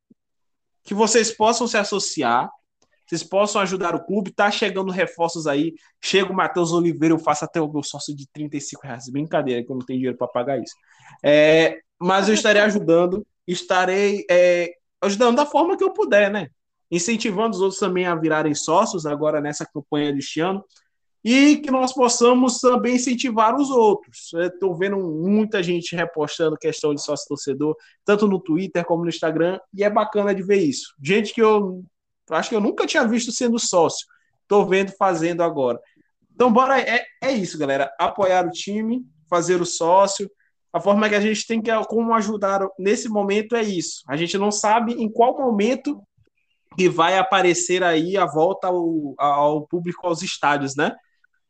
Que 0.83 0.93
vocês 0.93 1.35
possam 1.35 1.67
se 1.67 1.79
associar, 1.79 2.51
vocês 3.07 3.23
possam 3.23 3.63
ajudar 3.63 3.95
o 3.95 4.05
clube. 4.05 4.33
Tá 4.33 4.51
chegando 4.51 4.93
reforços 4.93 5.47
aí. 5.47 5.73
Chega 5.99 6.31
o 6.31 6.37
Matheus 6.37 6.71
Oliveira, 6.71 7.15
eu 7.15 7.19
faço 7.19 7.47
até 7.47 7.59
o 7.59 7.73
meu 7.73 7.83
sócio 7.83 8.15
de 8.15 8.29
35 8.33 8.83
reais. 8.83 9.09
Brincadeira, 9.09 9.65
que 9.65 9.73
eu 9.73 9.77
não 9.77 9.87
tenho 9.87 9.99
dinheiro 9.99 10.19
para 10.19 10.29
pagar 10.29 10.63
isso. 10.63 10.75
É, 11.25 11.81
mas 11.99 12.29
eu 12.29 12.35
estarei 12.35 12.61
ajudando, 12.61 13.27
estarei 13.47 14.27
é, 14.31 14.75
ajudando 15.01 15.37
da 15.37 15.47
forma 15.47 15.75
que 15.77 15.85
eu 15.85 15.93
puder, 15.93 16.31
né? 16.31 16.51
Incentivando 16.95 17.57
os 17.57 17.61
outros 17.61 17.81
também 17.81 18.07
a 18.07 18.15
virarem 18.15 18.55
sócios 18.55 19.07
agora 19.07 19.41
nessa 19.41 19.67
campanha 19.67 20.13
deste 20.13 20.41
ano, 20.41 20.65
e 21.25 21.57
que 21.57 21.71
nós 21.71 21.95
possamos 21.95 22.61
também 22.61 22.97
incentivar 22.97 23.57
os 23.57 23.71
outros. 23.71 24.31
Estou 24.35 24.77
vendo 24.77 24.99
muita 24.99 25.63
gente 25.63 25.97
repostando 25.97 26.57
questão 26.57 26.95
de 26.95 27.03
sócio 27.03 27.27
torcedor, 27.27 27.75
tanto 28.05 28.29
no 28.29 28.39
Twitter 28.39 28.85
como 28.85 29.05
no 29.05 29.09
Instagram, 29.09 29.59
e 29.73 29.83
é 29.83 29.89
bacana 29.89 30.35
de 30.35 30.43
ver 30.43 30.59
isso. 30.59 30.95
Gente 31.03 31.33
que 31.33 31.43
eu 31.43 31.83
acho 32.31 32.51
que 32.51 32.55
eu 32.55 32.61
nunca 32.61 32.87
tinha 32.87 33.07
visto 33.09 33.33
sendo 33.33 33.59
sócio, 33.59 34.07
estou 34.43 34.67
vendo 34.67 34.93
fazendo 34.99 35.43
agora. 35.43 35.81
Então, 36.35 36.53
bora, 36.53 36.79
é, 36.81 37.05
é 37.23 37.33
isso, 37.33 37.57
galera. 37.57 37.91
Apoiar 37.99 38.47
o 38.47 38.51
time, 38.51 39.03
fazer 39.29 39.61
o 39.63 39.67
sócio. 39.67 40.31
A 40.73 40.81
forma 40.81 41.09
que 41.09 41.15
a 41.15 41.21
gente 41.21 41.47
tem 41.47 41.63
que 41.63 41.71
como 41.85 42.13
ajudar 42.15 42.67
nesse 42.79 43.09
momento 43.09 43.55
é 43.55 43.63
isso. 43.63 44.03
A 44.09 44.17
gente 44.17 44.37
não 44.37 44.51
sabe 44.51 44.93
em 44.95 45.09
qual 45.09 45.39
momento 45.39 46.03
que 46.77 46.89
vai 46.89 47.19
aparecer 47.19 47.83
aí 47.83 48.17
a 48.17 48.27
volta 48.27 48.69
ao, 48.69 49.15
ao 49.19 49.67
público 49.67 50.07
aos 50.07 50.23
estádios, 50.23 50.77
né? 50.77 50.95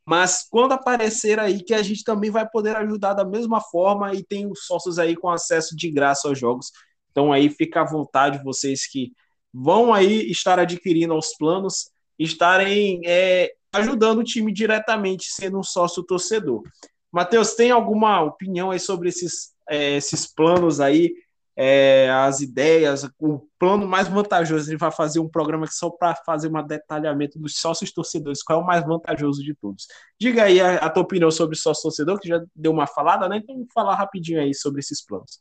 Mas 0.07 0.47
quando 0.51 0.72
aparecer 0.72 1.41
aí, 1.41 1.62
que 1.62 1.72
a 1.72 1.83
gente 1.83 2.05
também 2.05 2.31
vai 2.31 2.47
poder 2.49 2.77
ajudar 2.77 3.14
da 3.14 3.25
mesma 3.25 3.61
forma 3.61 4.12
e 4.14 4.22
tem 4.22 4.51
os 4.51 4.66
sócios 4.66 4.99
aí 4.99 5.16
com 5.16 5.31
acesso 5.31 5.75
de 5.75 5.91
graça 5.91 6.29
aos 6.29 6.39
jogos. 6.39 6.70
Então 7.11 7.33
aí 7.33 7.49
fica 7.49 7.81
à 7.81 7.85
vontade 7.85 8.43
vocês 8.45 8.87
que 8.87 9.12
vão 9.53 9.95
aí 9.95 10.31
estar 10.31 10.59
adquirindo 10.59 11.16
os 11.16 11.35
planos, 11.37 11.91
estarem 12.18 13.01
é, 13.07 13.53
ajudando 13.72 14.18
o 14.18 14.25
time 14.25 14.53
diretamente, 14.53 15.27
sendo 15.31 15.59
um 15.59 15.62
sócio 15.62 16.03
torcedor. 16.03 16.62
Matheus, 17.11 17.55
tem 17.55 17.70
alguma 17.70 18.20
opinião 18.22 18.72
aí 18.72 18.81
sobre 18.81 19.09
esses, 19.09 19.53
é, 19.68 19.97
esses 19.97 20.27
planos 20.27 20.81
aí 20.81 21.14
é, 21.57 22.11
as 22.11 22.40
ideias, 22.40 23.09
o 23.18 23.40
plano 23.59 23.86
mais 23.86 24.09
vantajoso. 24.09 24.70
Ele 24.70 24.76
vai 24.76 24.90
fazer 24.90 25.20
um 25.20 25.28
programa 25.28 25.66
que 25.66 25.74
só 25.74 25.90
para 25.90 26.14
fazer 26.14 26.48
um 26.48 26.66
detalhamento 26.66 27.38
dos 27.38 27.59
sócios 27.59 27.92
torcedores, 27.92 28.42
qual 28.42 28.61
é 28.61 28.62
o 28.62 28.66
mais 28.66 28.84
vantajoso 28.84 29.42
de 29.42 29.55
todos. 29.55 29.86
Diga 30.20 30.44
aí 30.44 30.61
a, 30.61 30.76
a 30.76 30.90
tua 30.90 31.02
opinião 31.02 31.30
sobre 31.30 31.57
sócio 31.57 31.82
torcedor, 31.82 32.18
que 32.18 32.28
já 32.28 32.42
deu 32.55 32.72
uma 32.72 32.86
falada, 32.86 33.28
né? 33.28 33.38
Então, 33.38 33.66
falar 33.72 33.94
rapidinho 33.94 34.40
aí 34.40 34.55
sobre 34.55 34.80
esses 34.80 35.05
planos. 35.05 35.40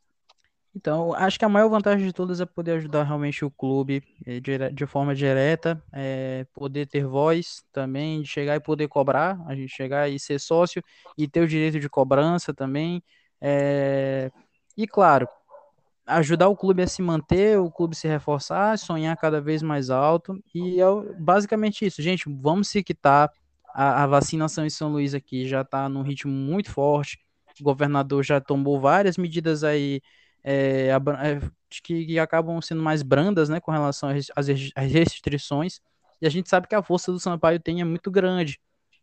Então, 0.76 1.14
acho 1.14 1.38
que 1.38 1.46
a 1.46 1.50
maior 1.50 1.70
vantagem 1.70 2.08
de 2.08 2.14
todas 2.14 2.42
é 2.42 2.46
poder 2.46 2.72
ajudar 2.74 3.04
realmente 3.04 3.46
o 3.46 3.52
clube 3.52 4.04
eh, 4.26 4.40
de, 4.40 4.88
forma 4.88 5.14
direta, 5.14 5.82
é, 5.94 6.48
poder 6.52 6.88
ter 6.88 7.06
voz 7.06 7.64
também, 7.72 8.24
de 8.24 8.28
chegar 8.28 8.56
e 8.56 8.60
poder 8.60 8.88
cobrar, 8.88 9.40
a 9.48 9.54
gente 9.54 9.72
chegar 9.72 10.10
e 10.10 10.20
ser 10.20 10.40
sócio 10.40 10.84
e 11.16 11.28
ter 11.28 11.42
o 11.42 11.48
direito 11.48 11.80
de 11.80 11.88
cobrança 11.88 12.56
também. 12.56 13.04
É, 13.40 14.32
e 14.76 14.88
claro, 14.88 15.28
ajudar 16.06 16.48
o 16.48 16.56
clube 16.56 16.84
a 16.84 16.88
se 16.88 17.02
manter, 17.02 17.60
o 17.60 17.72
clube 17.72 17.96
se 17.96 18.08
reforçar, 18.08 18.78
sonhar 18.78 19.16
cada 19.18 19.40
vez 19.40 19.62
mais 19.62 19.90
alto. 19.90 20.42
E 20.54 20.82
é 20.82 20.86
basicamente 21.20 21.86
isso. 21.86 22.02
Gente, 22.02 22.26
vamos 22.28 22.68
se 22.68 22.84
quitar. 22.84 23.32
A, 23.74 24.04
a 24.04 24.08
vacinação 24.08 24.66
em 24.66 24.70
São 24.70 24.92
Luís 24.92 25.14
aqui 25.16 25.48
já 25.48 25.62
está 25.62 25.90
num 25.90 26.04
ritmo 26.04 26.32
muito 26.32 26.70
forte. 26.70 27.20
O 27.60 27.64
governador 27.64 28.24
já 28.24 28.40
tomou 28.40 28.80
várias 28.80 29.18
medidas 29.18 29.64
aí 29.64 30.02
é, 30.44 30.90
é 30.90 31.40
que, 31.82 32.06
que, 32.06 32.20
acabam 32.20 32.62
sendo 32.62 32.82
mais 32.84 33.02
brandas 33.02 33.50
né, 33.50 33.60
com 33.60 33.72
relação 33.72 34.10
às 34.36 34.48
restrições. 34.92 35.80
E 36.22 36.28
a 36.28 36.30
gente 36.30 36.50
sabe 36.50 36.68
que 36.68 36.76
a 36.76 36.84
força 36.84 37.12
do 37.12 37.20
Sampaio 37.20 37.60
tem 37.60 37.82
é 37.82 37.84
muito 37.84 38.12
grande. 38.12 38.60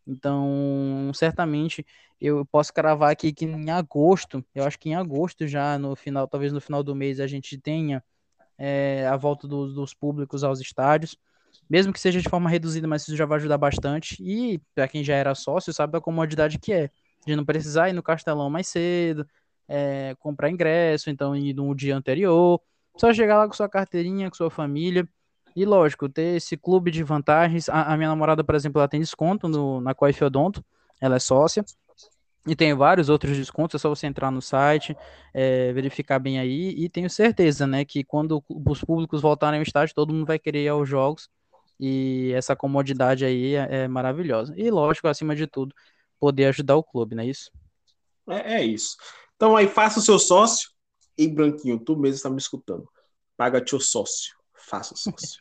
Então, 0.07 1.11
certamente, 1.15 1.85
eu 2.21 2.45
posso 2.47 2.73
cravar 2.73 3.11
aqui 3.11 3.33
que 3.33 3.45
em 3.45 3.71
agosto, 3.71 4.45
eu 4.55 4.65
acho 4.65 4.79
que 4.79 4.91
em 4.91 4.95
agosto 4.95 5.47
já, 5.47 5.79
no 5.79 5.95
final, 5.95 6.27
talvez 6.27 6.53
no 6.53 6.61
final 6.61 6.83
do 6.83 6.95
mês, 6.95 7.21
a 7.21 7.27
gente 7.27 7.59
tenha 7.59 8.03
é, 8.59 9.07
a 9.07 9.17
volta 9.17 9.47
do, 9.49 9.73
dos 9.73 9.95
públicos 9.95 10.45
aos 10.45 10.61
estádios, 10.61 11.17
mesmo 11.69 11.93
que 11.93 12.01
seja 12.01 12.21
de 12.21 12.29
forma 12.29 12.51
reduzida, 12.51 12.87
mas 12.87 13.03
isso 13.03 13.17
já 13.17 13.25
vai 13.25 13.39
ajudar 13.39 13.59
bastante. 13.59 14.17
E 14.23 14.61
para 14.75 14.89
quem 14.89 15.05
já 15.05 15.15
era 15.15 15.35
sócio, 15.35 15.73
sabe 15.73 15.93
da 15.93 16.01
comodidade 16.01 16.59
que 16.59 16.73
é, 16.73 16.91
de 17.27 17.37
não 17.37 17.45
precisar 17.45 17.89
ir 17.89 17.93
no 17.93 18.03
Castelão 18.03 18.51
mais 18.51 18.69
cedo, 18.69 19.27
é, 19.69 20.17
comprar 20.19 20.51
ingresso, 20.51 21.11
então 21.11 21.37
ir 21.37 21.55
no 21.55 21.75
dia 21.75 21.97
anterior, 21.97 22.61
só 22.97 23.13
chegar 23.15 23.39
lá 23.39 23.47
com 23.47 23.55
sua 23.55 23.69
carteirinha, 23.69 24.29
com 24.29 24.37
sua 24.37 24.51
família 24.51 25.09
e 25.55 25.65
lógico, 25.65 26.09
ter 26.09 26.37
esse 26.37 26.57
clube 26.57 26.91
de 26.91 27.03
vantagens. 27.03 27.69
A, 27.69 27.93
a 27.93 27.97
minha 27.97 28.09
namorada, 28.09 28.45
por 28.45 28.55
exemplo, 28.55 28.81
ela 28.81 28.89
tem 28.89 29.01
desconto 29.01 29.49
no, 29.49 29.81
na 29.81 29.95
Coife 29.95 30.25
Odonto, 30.25 30.65
ela 31.01 31.17
é 31.17 31.19
sócia. 31.19 31.65
E 32.47 32.57
tem 32.57 32.73
vários 32.75 33.09
outros 33.11 33.37
descontos, 33.37 33.75
é 33.75 33.79
só 33.79 33.89
você 33.89 34.07
entrar 34.07 34.31
no 34.31 34.41
site, 34.41 34.97
é, 35.35 35.73
verificar 35.73 36.19
bem 36.19 36.39
aí. 36.39 36.71
E 36.71 36.89
tenho 36.89 37.11
certeza, 37.11 37.67
né, 37.67 37.85
que 37.85 38.03
quando 38.03 38.43
os 38.49 38.83
públicos 38.83 39.21
voltarem 39.21 39.59
ao 39.59 39.63
estádio, 39.63 39.95
todo 39.95 40.13
mundo 40.13 40.27
vai 40.27 40.39
querer 40.39 40.65
ir 40.65 40.69
aos 40.69 40.89
jogos. 40.89 41.29
E 41.79 42.33
essa 42.35 42.57
comodidade 42.57 43.25
aí 43.25 43.55
é, 43.55 43.83
é 43.83 43.89
maravilhosa. 43.89 44.55
E 44.57 44.71
lógico, 44.71 45.09
acima 45.09 45.37
de 45.37 45.47
tudo, 45.47 45.75
poder 46.19 46.47
ajudar 46.47 46.77
o 46.77 46.83
clube, 46.83 47.15
não 47.15 47.23
é 47.23 47.27
isso? 47.27 47.51
É, 48.29 48.55
é 48.55 48.65
isso. 48.65 48.97
Então 49.37 49.57
aí 49.57 49.67
faça 49.67 49.99
o 49.99 50.03
seu 50.03 50.19
sócio. 50.19 50.71
E 51.17 51.29
Branquinho, 51.29 51.79
tu 51.79 51.97
mesmo 51.97 52.17
está 52.17 52.31
me 52.31 52.39
escutando. 52.39 52.89
Paga 53.37 53.65
teu 53.65 53.81
sócio. 53.81 54.40
Faça 54.71 54.95
sócio. 54.95 55.41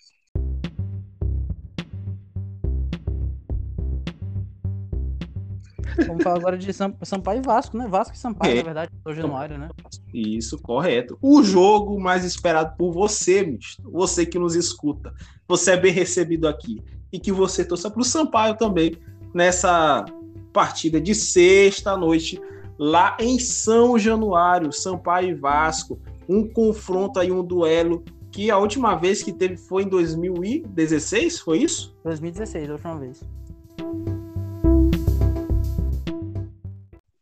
Vamos 6.07 6.23
falar 6.23 6.37
agora 6.37 6.57
de 6.57 6.73
Sampaio 6.73 7.39
e 7.39 7.41
Vasco, 7.45 7.77
né? 7.77 7.87
Vasco 7.87 8.15
e 8.15 8.17
Sampaio, 8.17 8.53
é. 8.53 8.55
na 8.55 8.63
verdade, 8.63 8.91
do 9.03 9.13
Januário, 9.13 9.57
né? 9.59 9.69
Isso, 10.11 10.57
correto. 10.57 11.15
O 11.21 11.43
jogo 11.43 11.99
mais 11.99 12.25
esperado 12.25 12.75
por 12.75 12.91
você, 12.91 13.43
misto. 13.43 13.83
Você 13.91 14.25
que 14.25 14.39
nos 14.39 14.55
escuta. 14.55 15.13
Você 15.47 15.71
é 15.71 15.77
bem 15.77 15.91
recebido 15.91 16.47
aqui. 16.47 16.81
E 17.13 17.19
que 17.19 17.31
você 17.31 17.63
torça 17.63 17.91
para 17.91 18.01
o 18.01 18.05
Sampaio 18.05 18.57
também 18.57 18.97
nessa 19.31 20.05
partida 20.51 20.99
de 20.99 21.13
sexta 21.13 21.95
noite 21.95 22.41
lá 22.79 23.15
em 23.19 23.37
São 23.37 23.99
Januário, 23.99 24.73
Sampaio 24.73 25.29
e 25.29 25.35
Vasco. 25.35 25.99
Um 26.27 26.47
confronto 26.47 27.19
aí, 27.19 27.31
um 27.31 27.43
duelo 27.43 28.03
que 28.31 28.51
a 28.51 28.57
última 28.57 28.95
vez 28.95 29.23
que 29.23 29.33
teve 29.33 29.57
foi 29.57 29.83
em 29.83 29.89
2016, 29.89 31.39
foi 31.39 31.59
isso? 31.59 31.95
2016, 32.03 32.69
a 32.69 32.73
última 32.73 32.97
vez. 32.97 33.23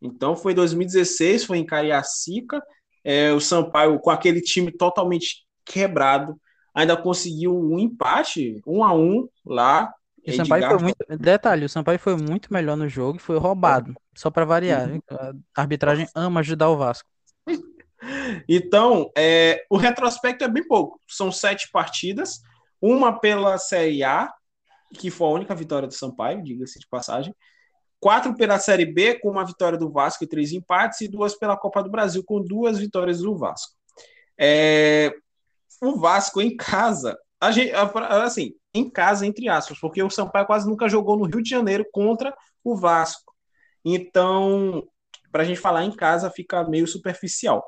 Então 0.01 0.35
foi 0.35 0.53
2016, 0.53 1.45
foi 1.45 1.59
em 1.59 1.65
Cariacica, 1.65 2.61
é, 3.03 3.31
o 3.31 3.39
Sampaio 3.39 3.99
com 3.99 4.09
aquele 4.09 4.41
time 4.41 4.71
totalmente 4.71 5.45
quebrado, 5.65 6.39
ainda 6.73 6.97
conseguiu 6.97 7.57
um 7.57 7.79
empate, 7.79 8.61
um 8.65 8.83
a 8.83 8.93
um 8.93 9.27
lá. 9.45 9.93
O 10.25 10.31
Sampaio 10.33 10.67
foi 10.69 10.79
muito, 10.79 10.97
detalhe, 11.17 11.65
o 11.65 11.69
Sampaio 11.69 11.99
foi 11.99 12.17
muito 12.17 12.51
melhor 12.51 12.75
no 12.75 12.89
jogo 12.89 13.17
e 13.17 13.21
foi 13.21 13.37
roubado, 13.37 13.93
só 14.13 14.29
para 14.29 14.43
variar. 14.43 14.89
Uhum. 14.89 14.99
A 15.09 15.61
arbitragem 15.61 16.07
ama 16.13 16.41
ajudar 16.41 16.69
o 16.69 16.77
Vasco. 16.77 17.07
Então, 18.47 19.11
é, 19.17 19.65
o 19.69 19.77
retrospecto 19.77 20.43
é 20.43 20.47
bem 20.47 20.65
pouco. 20.67 20.99
São 21.07 21.31
sete 21.31 21.69
partidas, 21.71 22.41
uma 22.81 23.19
pela 23.19 23.57
Série 23.57 24.03
A, 24.03 24.31
que 24.93 25.09
foi 25.09 25.27
a 25.27 25.31
única 25.31 25.55
vitória 25.55 25.87
do 25.87 25.93
Sampaio, 25.93 26.43
diga-se 26.43 26.79
de 26.79 26.87
passagem. 26.87 27.35
Quatro 27.99 28.35
pela 28.35 28.59
Série 28.59 28.85
B, 28.85 29.19
com 29.19 29.31
uma 29.31 29.45
vitória 29.45 29.77
do 29.77 29.91
Vasco 29.91 30.23
e 30.23 30.27
três 30.27 30.51
empates, 30.51 31.01
e 31.01 31.07
duas 31.07 31.35
pela 31.35 31.57
Copa 31.57 31.81
do 31.81 31.89
Brasil, 31.89 32.23
com 32.23 32.41
duas 32.41 32.77
vitórias 32.77 33.19
do 33.19 33.35
Vasco. 33.35 33.73
É, 34.39 35.11
o 35.81 35.99
Vasco 35.99 36.41
em 36.41 36.55
casa, 36.55 37.17
a 37.41 37.51
gente, 37.51 37.71
assim, 38.21 38.53
em 38.73 38.89
casa, 38.89 39.25
entre 39.25 39.49
aspas, 39.49 39.79
porque 39.79 40.01
o 40.01 40.09
Sampaio 40.09 40.45
quase 40.45 40.67
nunca 40.67 40.87
jogou 40.87 41.17
no 41.17 41.25
Rio 41.25 41.41
de 41.41 41.49
Janeiro 41.49 41.85
contra 41.91 42.35
o 42.63 42.75
Vasco. 42.75 43.33
Então, 43.83 44.87
para 45.31 45.43
a 45.43 45.45
gente 45.45 45.59
falar 45.59 45.83
em 45.83 45.95
casa, 45.95 46.29
fica 46.29 46.67
meio 46.67 46.87
superficial. 46.87 47.65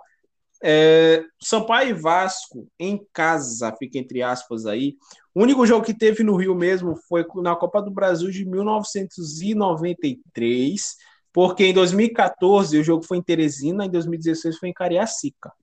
É, 0.62 1.24
Sampaio 1.41 1.91
e 1.91 1.93
Vasco 1.93 2.68
em 2.78 3.01
casa, 3.14 3.74
fica 3.78 3.97
entre 3.97 4.22
aspas 4.22 4.66
aí. 4.66 4.97
O 5.34 5.41
único 5.41 5.66
jogo 5.66 5.86
que 5.86 5.93
teve 5.93 6.22
no 6.24 6.36
Rio 6.36 6.53
mesmo 6.53 6.97
foi 7.07 7.26
na 7.36 7.55
Copa 7.55 7.82
do 7.82 7.91
Brasil 7.91 8.30
de 8.30 8.43
1993, 8.45 10.97
porque 11.32 11.66
em 11.66 11.74
2014 11.74 12.78
o 12.78 12.84
jogo 12.84 13.03
foi 13.03 13.18
em 13.18 13.22
Teresina, 13.22 13.86
em 13.86 13.89
2016 13.89 14.57
foi 14.57 14.68
em 14.70 14.74
Cariacica. 14.74 15.53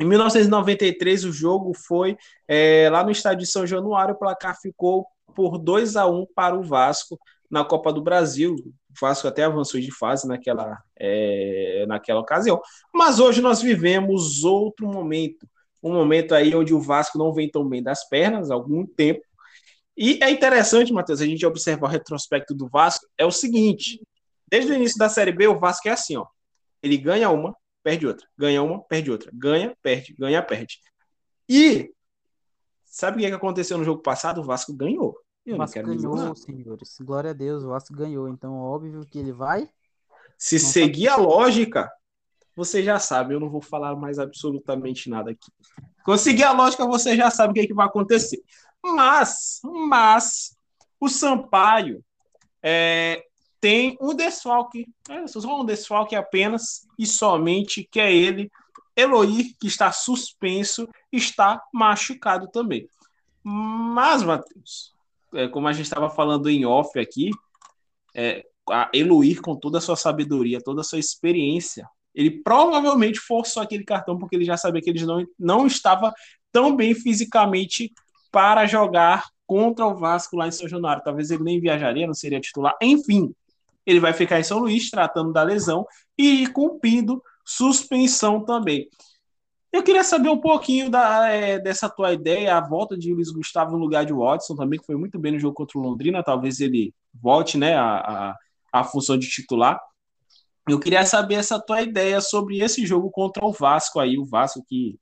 Em 0.00 0.06
1993 0.06 1.24
o 1.24 1.32
jogo 1.32 1.72
foi 1.74 2.16
é, 2.48 2.88
lá 2.90 3.04
no 3.04 3.10
estádio 3.10 3.40
de 3.40 3.46
São 3.46 3.66
Januário, 3.66 4.14
o 4.14 4.18
placar 4.18 4.58
ficou 4.60 5.06
por 5.36 5.58
2 5.58 5.96
a 5.96 6.06
1 6.06 6.26
para 6.34 6.58
o 6.58 6.62
Vasco 6.62 7.18
na 7.50 7.64
Copa 7.64 7.92
do 7.92 8.02
Brasil. 8.02 8.56
O 8.90 9.00
Vasco 9.00 9.28
até 9.28 9.44
avançou 9.44 9.80
de 9.80 9.90
fase 9.92 10.26
naquela, 10.26 10.78
é, 10.98 11.84
naquela 11.86 12.20
ocasião. 12.20 12.60
Mas 12.92 13.20
hoje 13.20 13.40
nós 13.40 13.62
vivemos 13.62 14.44
outro 14.44 14.86
momento. 14.86 15.48
Um 15.82 15.92
momento 15.92 16.34
aí 16.34 16.54
onde 16.54 16.74
o 16.74 16.80
Vasco 16.80 17.16
não 17.16 17.32
vem 17.32 17.50
tão 17.50 17.66
bem 17.66 17.82
das 17.82 18.06
pernas 18.08 18.50
há 18.50 18.54
algum 18.54 18.84
tempo. 18.84 19.22
E 19.96 20.18
é 20.22 20.30
interessante, 20.30 20.92
Matheus, 20.92 21.20
a 21.20 21.26
gente 21.26 21.44
observar 21.46 21.86
o 21.86 21.90
retrospecto 21.90 22.54
do 22.54 22.68
Vasco. 22.68 23.06
É 23.16 23.24
o 23.24 23.30
seguinte: 23.30 24.00
desde 24.48 24.72
o 24.72 24.74
início 24.74 24.98
da 24.98 25.08
Série 25.08 25.32
B, 25.32 25.46
o 25.46 25.58
Vasco 25.58 25.88
é 25.88 25.92
assim, 25.92 26.16
ó. 26.16 26.26
Ele 26.82 26.96
ganha 26.96 27.30
uma, 27.30 27.54
perde 27.82 28.06
outra. 28.06 28.26
Ganha 28.36 28.62
uma, 28.62 28.82
perde 28.82 29.10
outra. 29.10 29.30
Ganha, 29.32 29.76
perde, 29.82 30.14
ganha, 30.18 30.42
perde. 30.42 30.78
E 31.48 31.92
sabe 32.84 33.18
o 33.18 33.28
que 33.28 33.34
aconteceu 33.34 33.78
no 33.78 33.84
jogo 33.84 34.02
passado? 34.02 34.40
O 34.40 34.44
Vasco 34.44 34.74
ganhou. 34.74 35.16
Eu 35.44 35.54
o 35.54 35.58
Vasco 35.58 35.82
ganhou, 35.82 36.34
senhores. 36.36 36.98
Glória 37.00 37.30
a 37.30 37.34
Deus, 37.34 37.64
o 37.64 37.68
Vasco 37.68 37.94
ganhou. 37.94 38.28
Então, 38.28 38.56
óbvio 38.56 39.04
que 39.06 39.18
ele 39.18 39.32
vai. 39.32 39.68
Se 40.38 40.56
não 40.56 40.68
seguir 40.68 41.08
a 41.08 41.16
lógica, 41.16 41.90
você 42.54 42.82
já 42.82 42.98
sabe. 42.98 43.34
Eu 43.34 43.40
não 43.40 43.50
vou 43.50 43.60
falar 43.60 43.96
mais 43.96 44.18
absolutamente 44.18 45.08
nada 45.08 45.30
aqui. 45.30 45.50
Conseguir 46.04 46.44
a 46.44 46.52
lógica, 46.52 46.86
você 46.86 47.16
já 47.16 47.30
sabe 47.30 47.50
o 47.50 47.54
que, 47.54 47.60
é 47.60 47.66
que 47.66 47.74
vai 47.74 47.86
acontecer. 47.86 48.42
Mas, 48.82 49.60
mas, 49.88 50.56
o 50.98 51.08
Sampaio 51.08 52.04
é, 52.62 53.22
tem 53.60 53.96
um 54.00 54.14
desfalque, 54.14 54.86
é, 55.08 55.26
só 55.26 55.60
um 55.60 55.64
desfalque 55.64 56.16
apenas 56.16 56.86
e 56.98 57.06
somente, 57.06 57.86
que 57.90 58.00
é 58.00 58.12
ele, 58.12 58.50
Eloir, 58.96 59.54
que 59.58 59.66
está 59.66 59.92
suspenso, 59.92 60.88
está 61.12 61.62
machucado 61.72 62.48
também. 62.48 62.88
Mas, 63.42 64.22
Matheus, 64.22 64.94
é, 65.34 65.48
como 65.48 65.68
a 65.68 65.72
gente 65.72 65.86
estava 65.86 66.10
falando 66.10 66.48
em 66.48 66.64
off 66.64 66.98
aqui, 66.98 67.30
é, 68.14 68.44
a 68.68 68.90
Eloir, 68.92 69.40
com 69.40 69.56
toda 69.56 69.78
a 69.78 69.80
sua 69.80 69.96
sabedoria, 69.96 70.60
toda 70.62 70.80
a 70.80 70.84
sua 70.84 70.98
experiência, 70.98 71.88
ele 72.14 72.42
provavelmente 72.42 73.18
forçou 73.20 73.62
aquele 73.62 73.84
cartão 73.84 74.18
porque 74.18 74.36
ele 74.36 74.44
já 74.44 74.56
sabia 74.56 74.82
que 74.82 74.90
ele 74.90 75.04
não, 75.04 75.24
não 75.38 75.66
estava 75.66 76.12
tão 76.52 76.74
bem 76.74 76.94
fisicamente 76.94 77.92
para 78.30 78.66
jogar 78.66 79.24
contra 79.46 79.86
o 79.86 79.96
Vasco 79.96 80.36
lá 80.36 80.48
em 80.48 80.52
São 80.52 80.68
Januário. 80.68 81.02
Talvez 81.04 81.30
ele 81.30 81.42
nem 81.42 81.60
viajaria, 81.60 82.06
não 82.06 82.14
seria 82.14 82.40
titular. 82.40 82.74
Enfim, 82.80 83.34
ele 83.86 84.00
vai 84.00 84.12
ficar 84.12 84.38
em 84.38 84.44
São 84.44 84.58
Luís 84.58 84.90
tratando 84.90 85.32
da 85.32 85.42
lesão 85.42 85.86
e 86.16 86.46
cumprindo 86.48 87.22
suspensão 87.44 88.44
também. 88.44 88.88
Eu 89.72 89.82
queria 89.84 90.02
saber 90.02 90.28
um 90.28 90.40
pouquinho 90.40 90.90
da, 90.90 91.28
é, 91.28 91.58
dessa 91.58 91.88
tua 91.88 92.12
ideia, 92.12 92.56
a 92.56 92.60
volta 92.60 92.98
de 92.98 93.14
Luiz 93.14 93.30
Gustavo 93.30 93.72
no 93.72 93.78
lugar 93.78 94.04
de 94.04 94.12
Watson 94.12 94.56
também, 94.56 94.78
que 94.80 94.86
foi 94.86 94.96
muito 94.96 95.18
bem 95.18 95.32
no 95.32 95.38
jogo 95.38 95.54
contra 95.54 95.78
o 95.78 95.82
Londrina, 95.82 96.24
talvez 96.24 96.60
ele 96.60 96.92
volte 97.14 97.56
né, 97.56 97.76
a, 97.76 97.98
a, 97.98 98.36
a 98.72 98.84
função 98.84 99.16
de 99.16 99.28
titular. 99.28 99.80
Eu 100.68 100.80
queria 100.80 101.04
saber 101.04 101.36
essa 101.36 101.60
tua 101.60 101.82
ideia 101.82 102.20
sobre 102.20 102.58
esse 102.58 102.84
jogo 102.84 103.10
contra 103.10 103.44
o 103.44 103.52
Vasco 103.52 104.00
aí, 104.00 104.18
o 104.18 104.24
Vasco 104.24 104.62
que 104.68 104.98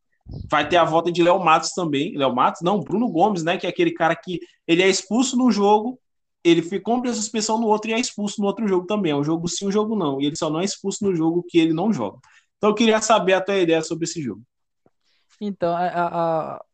vai 0.51 0.69
ter 0.69 0.77
a 0.77 0.85
volta 0.85 1.11
de 1.11 1.23
Léo 1.23 1.43
Matos 1.43 1.71
também. 1.73 2.17
Léo 2.17 2.35
Matos? 2.35 2.63
Não, 2.63 2.81
Bruno 2.81 3.09
Gomes, 3.09 3.43
né? 3.43 3.57
Que 3.57 3.67
é 3.67 3.71
aquele 3.71 3.93
cara 3.93 4.15
que 4.15 4.39
ele 4.67 4.83
é 4.83 4.89
expulso 4.89 5.37
no 5.37 5.51
jogo, 5.51 5.99
ele 6.45 6.63
ficou 6.63 7.03
a 7.05 7.15
suspensão 7.15 7.59
no 7.59 7.67
outro 7.67 7.91
e 7.91 7.95
é 7.95 7.99
expulso 7.99 8.41
no 8.41 8.47
outro 8.47 8.67
jogo 8.69 8.87
também. 8.87 9.13
É 9.13 9.17
um 9.17 9.25
jogo 9.25 9.49
sim, 9.49 9.67
um 9.67 9.73
jogo 9.73 9.97
não. 9.97 10.21
E 10.21 10.27
ele 10.27 10.37
só 10.37 10.51
não 10.51 10.61
é 10.61 10.65
expulso 10.65 11.05
no 11.05 11.15
jogo 11.15 11.45
que 11.47 11.59
ele 11.59 11.73
não 11.73 11.93
joga. 11.93 12.19
Então 12.57 12.71
eu 12.71 12.75
queria 12.75 13.01
saber 13.01 13.35
a 13.35 13.41
tua 13.41 13.57
ideia 13.57 13.83
sobre 13.83 14.05
esse 14.05 14.23
jogo. 14.23 14.43
Então, 15.41 15.75
a, 15.77 15.87
a, 15.87 16.65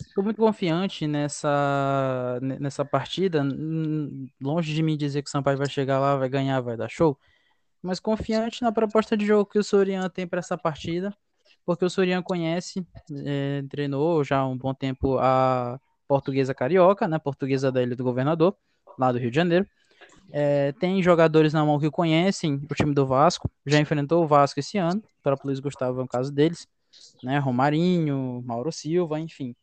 Estou 0.00 0.24
muito 0.24 0.36
confiante 0.36 1.06
nessa, 1.06 2.38
nessa 2.40 2.84
partida. 2.84 3.42
Longe 4.40 4.72
de 4.72 4.82
mim 4.82 4.96
dizer 4.96 5.22
que 5.22 5.28
o 5.28 5.30
Sampaio 5.30 5.58
vai 5.58 5.68
chegar 5.68 5.98
lá, 5.98 6.16
vai 6.16 6.28
ganhar, 6.28 6.60
vai 6.60 6.76
dar 6.76 6.88
show. 6.88 7.18
Mas 7.82 8.00
confiante 8.00 8.62
na 8.62 8.72
proposta 8.72 9.16
de 9.16 9.26
jogo 9.26 9.50
que 9.50 9.58
o 9.58 9.64
Soriano 9.64 10.08
tem 10.08 10.26
para 10.26 10.38
essa 10.38 10.56
partida. 10.56 11.14
Porque 11.66 11.84
o 11.84 11.90
Soriano 11.90 12.22
conhece, 12.22 12.86
é, 13.24 13.62
treinou 13.68 14.22
já 14.22 14.38
há 14.38 14.46
um 14.46 14.56
bom 14.56 14.72
tempo 14.74 15.18
a 15.18 15.80
portuguesa 16.06 16.54
carioca, 16.54 17.08
né? 17.08 17.18
Portuguesa 17.18 17.72
da 17.72 17.82
Ilha 17.82 17.96
do 17.96 18.04
Governador, 18.04 18.56
lá 18.98 19.10
do 19.10 19.18
Rio 19.18 19.30
de 19.30 19.36
Janeiro. 19.36 19.66
É, 20.30 20.72
tem 20.72 21.02
jogadores 21.02 21.52
na 21.52 21.64
mão 21.64 21.78
que 21.78 21.90
conhecem 21.90 22.54
o 22.70 22.74
time 22.74 22.94
do 22.94 23.06
Vasco, 23.06 23.50
já 23.66 23.78
enfrentou 23.78 24.22
o 24.22 24.26
Vasco 24.26 24.60
esse 24.60 24.78
ano, 24.78 25.00
o 25.00 25.22
próprio 25.22 25.48
Luiz 25.48 25.60
Gustavo 25.60 26.00
é 26.00 26.04
um 26.04 26.06
caso 26.06 26.32
deles 26.32 26.66
né? 27.22 27.38
Romarinho, 27.38 28.42
Mauro 28.44 28.72
Silva, 28.72 29.18
enfim. 29.20 29.54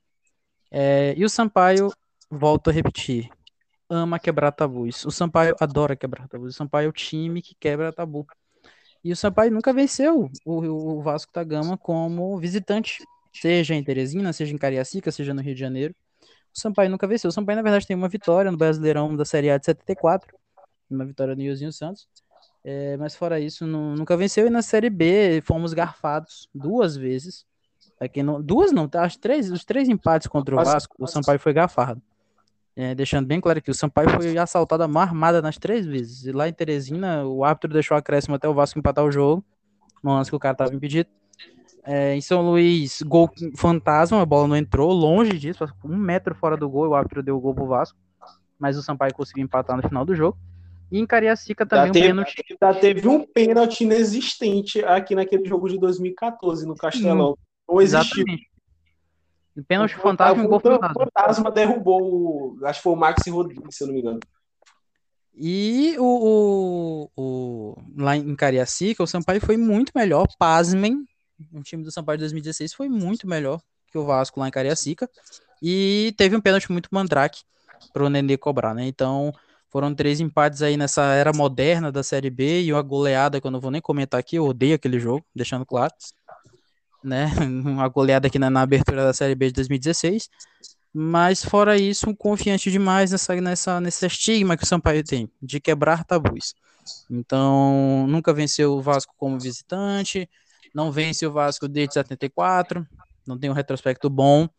É, 0.72 1.14
e 1.18 1.26
o 1.26 1.30
Sampaio, 1.30 1.92
volto 2.30 2.70
a 2.70 2.74
repetir, 2.74 3.30
ama 3.90 4.20
quebrar 4.20 4.52
tabus. 4.52 5.06
O 5.06 5.12
Sampaio 5.12 5.56
adora 5.60 5.96
quebrar 5.96 6.28
tabus. 6.28 6.56
O 6.56 6.58
Sampaio 6.58 6.88
é 6.88 6.90
o 6.90 6.94
time 6.94 7.42
que 7.42 7.56
quebra 7.56 7.92
tabu. 7.94 8.26
E 9.04 9.12
o 9.12 9.16
Sampaio 9.16 9.52
nunca 9.52 9.74
venceu 9.74 10.30
o, 10.46 10.98
o 10.98 11.02
Vasco 11.02 11.34
da 11.34 11.44
Gama 11.44 11.78
como 11.78 12.38
visitante, 12.40 13.04
seja 13.34 13.74
em 13.76 13.84
Teresina, 13.84 14.32
seja 14.32 14.54
em 14.54 14.58
Cariacica, 14.58 15.12
seja 15.12 15.34
no 15.34 15.42
Rio 15.42 15.56
de 15.56 15.60
Janeiro. 15.60 15.96
O 16.54 16.60
Sampaio 16.60 16.90
nunca 16.90 17.08
venceu. 17.08 17.30
O 17.30 17.32
Sampaio, 17.32 17.58
na 17.58 17.64
verdade, 17.64 17.88
tem 17.88 17.96
uma 17.96 18.10
vitória 18.10 18.52
no 18.52 18.58
Brasileirão 18.58 19.16
da 19.16 19.26
Série 19.26 19.50
A 19.50 19.58
de 19.58 19.66
74, 19.66 20.38
uma 20.90 21.06
vitória 21.06 21.36
no 21.36 21.42
Iozinho 21.42 21.72
Santos. 21.74 22.08
É, 22.64 22.96
mas 22.98 23.16
fora 23.16 23.40
isso, 23.40 23.66
não, 23.66 23.96
nunca 23.96 24.16
venceu. 24.16 24.46
E 24.48 24.50
na 24.50 24.62
Série 24.62 24.90
B 24.90 25.42
fomos 25.44 25.74
garfados 25.74 26.48
duas 26.54 26.96
vezes. 26.96 27.46
Aqui 28.00 28.24
não, 28.24 28.42
duas 28.42 28.72
não, 28.72 28.88
tá? 28.88 29.04
As 29.04 29.16
três, 29.16 29.52
os 29.52 29.64
três 29.64 29.88
empates 29.90 30.28
contra 30.28 30.56
o 30.56 30.64
Vasco, 30.64 30.96
o 31.00 31.08
Sampaio 31.08 31.40
foi 31.40 31.54
garfado. 31.54 32.02
É, 32.76 32.96
deixando 32.96 33.28
bem 33.28 33.42
claro 33.42 33.62
que 33.62 33.70
o 33.70 33.74
Sampaio 33.74 34.10
foi 34.10 34.38
assaltado 34.38 34.84
a 34.84 34.88
mão 34.88 35.02
armada 35.02 35.42
nas 35.42 35.58
três 35.58 35.86
vezes. 35.86 36.26
E 36.26 36.32
lá 36.32 36.48
em 36.48 36.54
Teresina, 36.54 37.26
o 37.26 37.44
árbitro 37.44 37.72
deixou 37.72 37.98
acréscimo 37.98 38.36
até 38.36 38.48
o 38.48 38.54
Vasco 38.54 38.80
empatar 38.80 39.04
o 39.04 39.12
jogo. 39.12 39.44
No 40.02 40.14
lance 40.14 40.30
que 40.30 40.36
o 40.36 40.40
cara 40.40 40.54
estava 40.54 40.74
impedido. 40.74 41.10
É, 41.84 42.16
em 42.16 42.22
São 42.22 42.42
Luís, 42.42 43.02
gol 43.02 43.30
fantasma, 43.56 44.22
a 44.22 44.26
bola 44.26 44.48
não 44.48 44.56
entrou, 44.56 44.92
longe 44.92 45.38
disso, 45.38 45.66
um 45.84 45.98
metro 45.98 46.36
fora 46.36 46.56
do 46.56 46.70
gol, 46.70 46.90
o 46.90 46.96
árbitro 46.96 47.24
deu 47.24 47.36
o 47.36 47.40
gol 47.40 47.56
pro 47.56 47.66
Vasco. 47.66 47.98
Mas 48.58 48.78
o 48.78 48.84
Sampaio 48.84 49.14
conseguiu 49.14 49.44
empatar 49.44 49.76
no 49.76 49.88
final 49.88 50.06
do 50.06 50.16
jogo. 50.16 50.38
E 50.92 51.00
em 51.00 51.06
Cariacica 51.06 51.66
também 51.66 51.86
já 51.86 51.90
um 51.90 51.94
teve, 51.94 52.08
pênalti. 52.08 52.36
Já 52.62 52.74
teve 52.74 53.08
um 53.08 53.26
pênalti 53.26 53.82
inexistente 53.82 54.84
aqui 54.84 55.16
naquele 55.16 55.46
jogo 55.46 55.70
de 55.70 55.80
2014 55.80 56.66
no 56.66 56.76
Castelão. 56.76 57.32
Hum, 57.32 57.36
não 57.70 57.82
existiu. 57.82 58.24
Exatamente. 58.24 58.52
Pênalti 59.68 59.96
fantasma 59.96 60.44
e 60.44 60.48
gol 60.48 60.60
fantasma. 60.60 60.94
O 60.96 61.04
fantasma 61.06 61.52
derrubou, 61.52 62.58
acho 62.64 62.80
que 62.80 62.84
foi 62.84 62.94
o 62.94 62.98
Maxi 62.98 63.30
Rodrigues, 63.30 63.76
se 63.76 63.84
eu 63.84 63.88
não 63.88 63.94
me 63.94 64.02
engano. 64.02 64.20
E 65.34 65.96
o, 65.98 67.10
o, 67.16 67.22
o, 67.22 67.76
lá 67.98 68.16
em 68.18 68.36
Cariacica, 68.36 69.04
o 69.04 69.08
Sampaio 69.08 69.40
foi 69.40 69.58
muito 69.58 69.92
melhor. 69.96 70.28
Pasmem, 70.38 71.06
o 71.54 71.62
time 71.62 71.84
do 71.84 71.92
Sampaio 71.92 72.18
de 72.18 72.24
2016 72.24 72.74
foi 72.74 72.90
muito 72.90 73.28
melhor 73.28 73.62
que 73.92 73.98
o 73.98 74.06
Vasco 74.06 74.40
lá 74.40 74.48
em 74.48 74.52
Cariacica. 74.52 75.10
E 75.62 76.14
teve 76.18 76.36
um 76.36 76.42
pênalti 76.42 76.72
muito 76.72 76.90
mandrake 76.92 77.44
para 77.94 78.04
o 78.04 78.10
Nenê 78.10 78.38
cobrar, 78.38 78.74
né? 78.74 78.86
Então, 78.86 79.34
foram 79.72 79.96
três 79.96 80.20
empates 80.20 80.62
aí 80.62 80.76
nessa 80.76 81.02
era 81.14 81.32
moderna 81.34 81.92
da 81.92 82.04
Série 82.04 82.30
B 82.30 82.62
e 82.64 82.74
uma 82.74 82.82
goleada 82.82 83.40
que 83.40 83.48
eu 83.48 83.52
não 83.52 83.60
vou 83.60 83.72
nem 83.72 83.82
comentar 83.82 84.20
aqui, 84.20 84.36
eu 84.36 84.46
odeio 84.46 84.76
aquele 84.76 85.00
jogo, 85.00 85.26
deixando 85.34 85.66
claro. 85.66 85.94
Né? 87.04 87.26
Uma 87.66 87.88
goleada 87.88 88.28
aqui 88.28 88.38
na, 88.38 88.50
na 88.50 88.62
abertura 88.62 89.04
da 89.04 89.14
Série 89.14 89.34
B 89.34 89.48
de 89.48 89.54
2016. 89.54 90.30
Mas 90.94 91.44
fora 91.44 91.78
isso, 91.78 92.14
confiante 92.16 92.70
demais 92.70 93.12
nessa, 93.12 93.34
nessa, 93.40 93.80
nesse 93.80 94.06
estigma 94.06 94.58
que 94.58 94.64
o 94.64 94.68
Sampaio 94.68 95.04
tem 95.04 95.32
de 95.42 95.60
quebrar 95.60 96.04
tabus. 96.04 96.54
Então, 97.10 98.06
nunca 98.08 98.34
venceu 98.34 98.74
o 98.74 98.82
Vasco 98.82 99.14
como 99.18 99.40
visitante, 99.40 100.30
não 100.76 100.92
vence 100.92 101.26
o 101.26 101.32
Vasco 101.32 101.68
desde 101.68 101.94
74, 101.94 102.86
não 103.26 103.38
tem 103.38 103.50
um 103.50 103.54
retrospecto 103.54 104.10
bom 104.10 104.50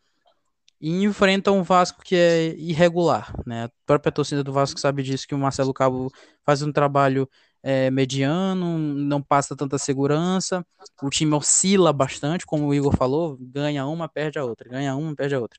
e 0.82 1.04
enfrenta 1.04 1.52
um 1.52 1.62
Vasco 1.62 2.02
que 2.02 2.16
é 2.16 2.56
irregular, 2.56 3.32
né? 3.46 3.64
A 3.66 3.70
própria 3.86 4.10
torcida 4.10 4.42
do 4.42 4.52
Vasco 4.52 4.80
sabe 4.80 5.04
disso, 5.04 5.28
que 5.28 5.34
o 5.34 5.38
Marcelo 5.38 5.72
Cabo 5.72 6.10
faz 6.44 6.60
um 6.60 6.72
trabalho 6.72 7.28
é, 7.62 7.88
mediano, 7.88 8.76
não 8.76 9.22
passa 9.22 9.54
tanta 9.54 9.78
segurança, 9.78 10.66
o 11.00 11.08
time 11.08 11.32
oscila 11.34 11.92
bastante, 11.92 12.44
como 12.44 12.66
o 12.66 12.74
Igor 12.74 12.96
falou, 12.96 13.38
ganha 13.40 13.86
uma, 13.86 14.08
perde 14.08 14.40
a 14.40 14.44
outra, 14.44 14.68
ganha 14.68 14.96
uma, 14.96 15.14
perde 15.14 15.36
a 15.36 15.40
outra. 15.40 15.56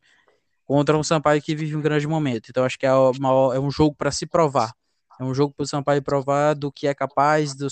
Contra 0.65 0.97
um 0.97 1.03
Sampaio 1.03 1.41
que 1.41 1.55
vive 1.55 1.75
um 1.75 1.81
grande 1.81 2.05
momento. 2.05 2.49
Então 2.49 2.65
acho 2.65 2.77
que 2.77 2.85
é, 2.85 2.93
uma, 2.93 3.55
é 3.55 3.59
um 3.59 3.71
jogo 3.71 3.95
para 3.95 4.11
se 4.11 4.25
provar. 4.25 4.73
É 5.19 5.23
um 5.23 5.33
jogo 5.33 5.53
para 5.53 5.63
o 5.63 5.67
Sampaio 5.67 6.01
provar 6.03 6.53
do 6.53 6.69
que 6.69 6.85
é 6.85 6.93
capaz, 6.93 7.55
do, 7.55 7.67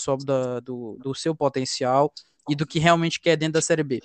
do, 0.64 0.98
do 0.98 1.14
seu 1.14 1.36
potencial 1.36 2.14
e 2.50 2.56
do 2.56 2.66
que 2.66 2.80
realmente 2.80 3.20
quer 3.20 3.36
dentro 3.36 3.54
da 3.54 3.62
Série 3.62 3.84
B. 3.84 4.02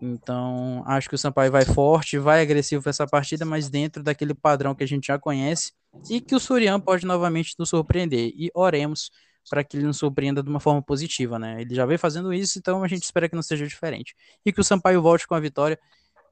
Então, 0.00 0.82
acho 0.86 1.08
que 1.08 1.14
o 1.14 1.18
Sampaio 1.18 1.50
vai 1.50 1.64
forte, 1.64 2.18
vai 2.18 2.42
agressivo 2.42 2.82
para 2.82 2.90
essa 2.90 3.06
partida, 3.06 3.44
mas 3.44 3.68
dentro 3.68 4.02
daquele 4.02 4.34
padrão 4.34 4.74
que 4.74 4.84
a 4.84 4.86
gente 4.86 5.06
já 5.06 5.18
conhece 5.18 5.72
e 6.10 6.20
que 6.20 6.34
o 6.34 6.40
Surian 6.40 6.78
pode 6.78 7.06
novamente 7.06 7.54
nos 7.58 7.70
surpreender. 7.70 8.32
E 8.36 8.50
oremos 8.54 9.10
para 9.48 9.64
que 9.64 9.76
ele 9.76 9.86
nos 9.86 9.96
surpreenda 9.96 10.42
de 10.42 10.50
uma 10.50 10.60
forma 10.60 10.82
positiva, 10.82 11.38
né? 11.38 11.60
Ele 11.62 11.74
já 11.74 11.86
vem 11.86 11.96
fazendo 11.96 12.32
isso, 12.32 12.58
então 12.58 12.82
a 12.82 12.88
gente 12.88 13.04
espera 13.04 13.28
que 13.28 13.34
não 13.34 13.42
seja 13.42 13.66
diferente. 13.66 14.14
E 14.44 14.52
que 14.52 14.60
o 14.60 14.64
Sampaio 14.64 15.00
volte 15.00 15.26
com 15.26 15.34
a 15.34 15.40
vitória, 15.40 15.78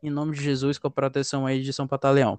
em 0.02 0.10
nome 0.10 0.34
de 0.34 0.42
Jesus, 0.42 0.78
com 0.78 0.88
a 0.88 0.90
proteção 0.90 1.46
aí 1.46 1.62
de 1.62 1.72
São 1.72 1.86
Pataleão. 1.86 2.38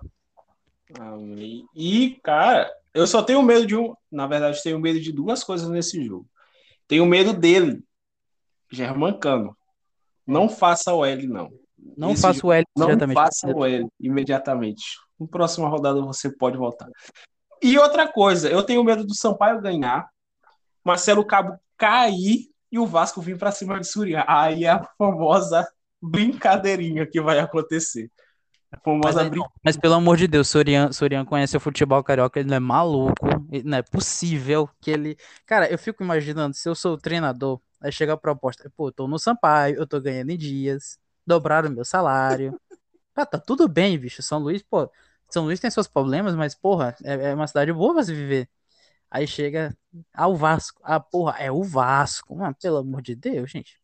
Amém. 1.00 1.66
E, 1.76 2.20
cara, 2.22 2.72
eu 2.94 3.08
só 3.08 3.24
tenho 3.24 3.42
medo 3.42 3.66
de 3.66 3.76
um. 3.76 3.96
Na 4.12 4.28
verdade, 4.28 4.62
tenho 4.62 4.80
medo 4.80 5.00
de 5.00 5.12
duas 5.12 5.44
coisas 5.44 5.68
nesse 5.70 6.04
jogo. 6.06 6.28
Tenho 6.88 7.06
medo 7.06 7.34
dele, 7.34 7.84
Germancano. 8.72 9.58
Não 10.26 10.50
faça 10.50 10.94
o 10.94 11.06
L, 11.06 11.28
não. 11.28 11.52
Não 11.98 12.12
Esse 12.12 12.22
faça 12.22 12.46
o 12.46 12.52
L 12.52 12.66
imediatamente. 12.76 13.16
Não 13.16 13.24
faça 13.24 13.48
o 13.48 13.66
L 13.66 13.88
imediatamente. 14.00 14.84
Na 15.20 15.28
próxima 15.28 15.68
rodada 15.70 16.02
você 16.02 16.30
pode 16.30 16.58
voltar. 16.58 16.90
E 17.62 17.78
outra 17.78 18.08
coisa, 18.08 18.50
eu 18.50 18.64
tenho 18.64 18.84
medo 18.84 19.06
do 19.06 19.16
Sampaio 19.16 19.62
ganhar, 19.62 20.08
Marcelo 20.84 21.26
Cabo 21.26 21.58
cair 21.78 22.50
e 22.72 22.80
o 22.80 22.86
Vasco 22.86 23.22
vir 23.22 23.38
para 23.38 23.52
cima 23.52 23.80
de 23.80 23.88
Surya. 23.88 24.26
Aí 24.28 24.66
é 24.66 24.70
a 24.70 24.84
famosa 24.98 25.68
brincadeirinha 26.02 27.06
que 27.06 27.22
vai 27.22 27.40
acontecer. 27.40 28.10
A 28.72 28.80
famosa 28.80 29.22
mas, 29.22 29.30
brin... 29.30 29.44
mas 29.64 29.78
pelo 29.78 29.94
amor 29.94 30.18
de 30.18 30.28
Deus, 30.28 30.50
Sorian, 30.50 30.92
Sorian 30.92 31.24
conhece 31.24 31.56
o 31.56 31.60
futebol 31.60 32.04
carioca, 32.04 32.40
ele 32.40 32.50
não 32.50 32.58
é 32.58 32.60
maluco, 32.60 33.28
não 33.64 33.78
é 33.78 33.82
possível 33.82 34.70
que 34.82 34.92
ele. 34.92 35.18
Cara, 35.46 35.72
eu 35.72 35.78
fico 35.78 36.04
imaginando, 36.04 36.56
se 36.56 36.68
eu 36.68 36.76
sou 36.76 36.94
o 36.94 36.98
treinador, 36.98 37.62
Aí 37.86 37.92
chega 37.92 38.14
a 38.14 38.18
proposta, 38.18 38.68
pô, 38.76 38.92
tô 38.92 39.08
no 39.08 39.20
Sampaio, 39.20 39.76
eu 39.76 39.86
tô 39.86 40.02
ganhando 40.02 40.32
em 40.32 40.38
dias, 40.38 40.98
dobraram 41.26 41.70
meu 41.70 41.86
salário. 41.86 42.60
ah, 43.16 43.28
tá 43.28 43.38
tudo 43.38 43.68
bem, 43.68 43.96
bicho. 43.96 44.24
São 44.24 44.40
Luís, 44.40 44.64
pô, 44.64 44.90
São 45.30 45.44
Luís 45.44 45.60
tem 45.60 45.70
seus 45.70 45.88
problemas, 45.88 46.36
mas, 46.36 46.56
porra, 46.56 46.96
é, 47.04 47.30
é 47.30 47.36
uma 47.36 47.46
cidade 47.46 47.72
boa 47.72 47.94
pra 47.94 48.04
se 48.04 48.12
viver. 48.12 48.50
Aí 49.12 49.28
chega 49.28 49.78
ao 50.12 50.34
ah, 50.34 50.36
Vasco. 50.36 50.82
Ah, 50.84 51.00
porra, 51.00 51.38
é 51.38 51.52
o 51.52 51.64
Vasco. 51.64 52.36
Mano, 52.36 52.56
pelo 52.60 52.78
amor 52.78 53.04
de 53.04 53.16
Deus, 53.16 53.52
gente. 53.52 53.80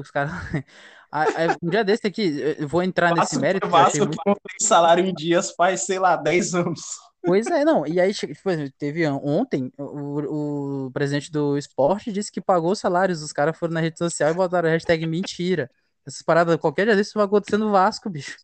Os 0.00 0.10
caras. 0.10 0.32
um 1.62 1.68
dia 1.68 1.84
desse 1.84 2.06
aqui, 2.06 2.40
eu 2.58 2.66
vou 2.66 2.82
entrar 2.82 3.10
Vasco, 3.10 3.20
nesse 3.20 3.38
mérito. 3.38 3.68
Vasco 3.68 3.92
que, 3.92 3.98
muito... 3.98 4.16
que 4.16 4.28
não 4.30 4.34
tem 4.34 4.66
salário 4.66 5.04
em 5.04 5.12
dias 5.12 5.50
faz, 5.50 5.82
sei 5.82 5.98
lá, 5.98 6.16
10 6.16 6.54
anos. 6.54 6.80
Pois 7.26 7.46
é, 7.46 7.64
não. 7.64 7.86
E 7.86 7.98
aí, 8.00 8.12
tipo, 8.12 8.34
teve 8.78 9.06
ontem, 9.08 9.72
o, 9.78 10.86
o 10.86 10.90
presidente 10.90 11.32
do 11.32 11.56
esporte 11.56 12.12
disse 12.12 12.30
que 12.30 12.40
pagou 12.40 12.72
os 12.72 12.78
salários. 12.78 13.22
Os 13.22 13.32
caras 13.32 13.56
foram 13.56 13.72
na 13.72 13.80
rede 13.80 13.98
social 13.98 14.30
e 14.30 14.34
botaram 14.34 14.68
a 14.68 14.72
hashtag 14.72 15.06
mentira. 15.06 15.70
Essas 16.06 16.22
paradas, 16.22 16.56
qualquer 16.58 16.84
dia 16.84 16.96
desse 16.96 17.14
vai 17.14 17.24
acontecer 17.24 17.56
no 17.56 17.70
Vasco, 17.70 18.10
bicho. 18.10 18.36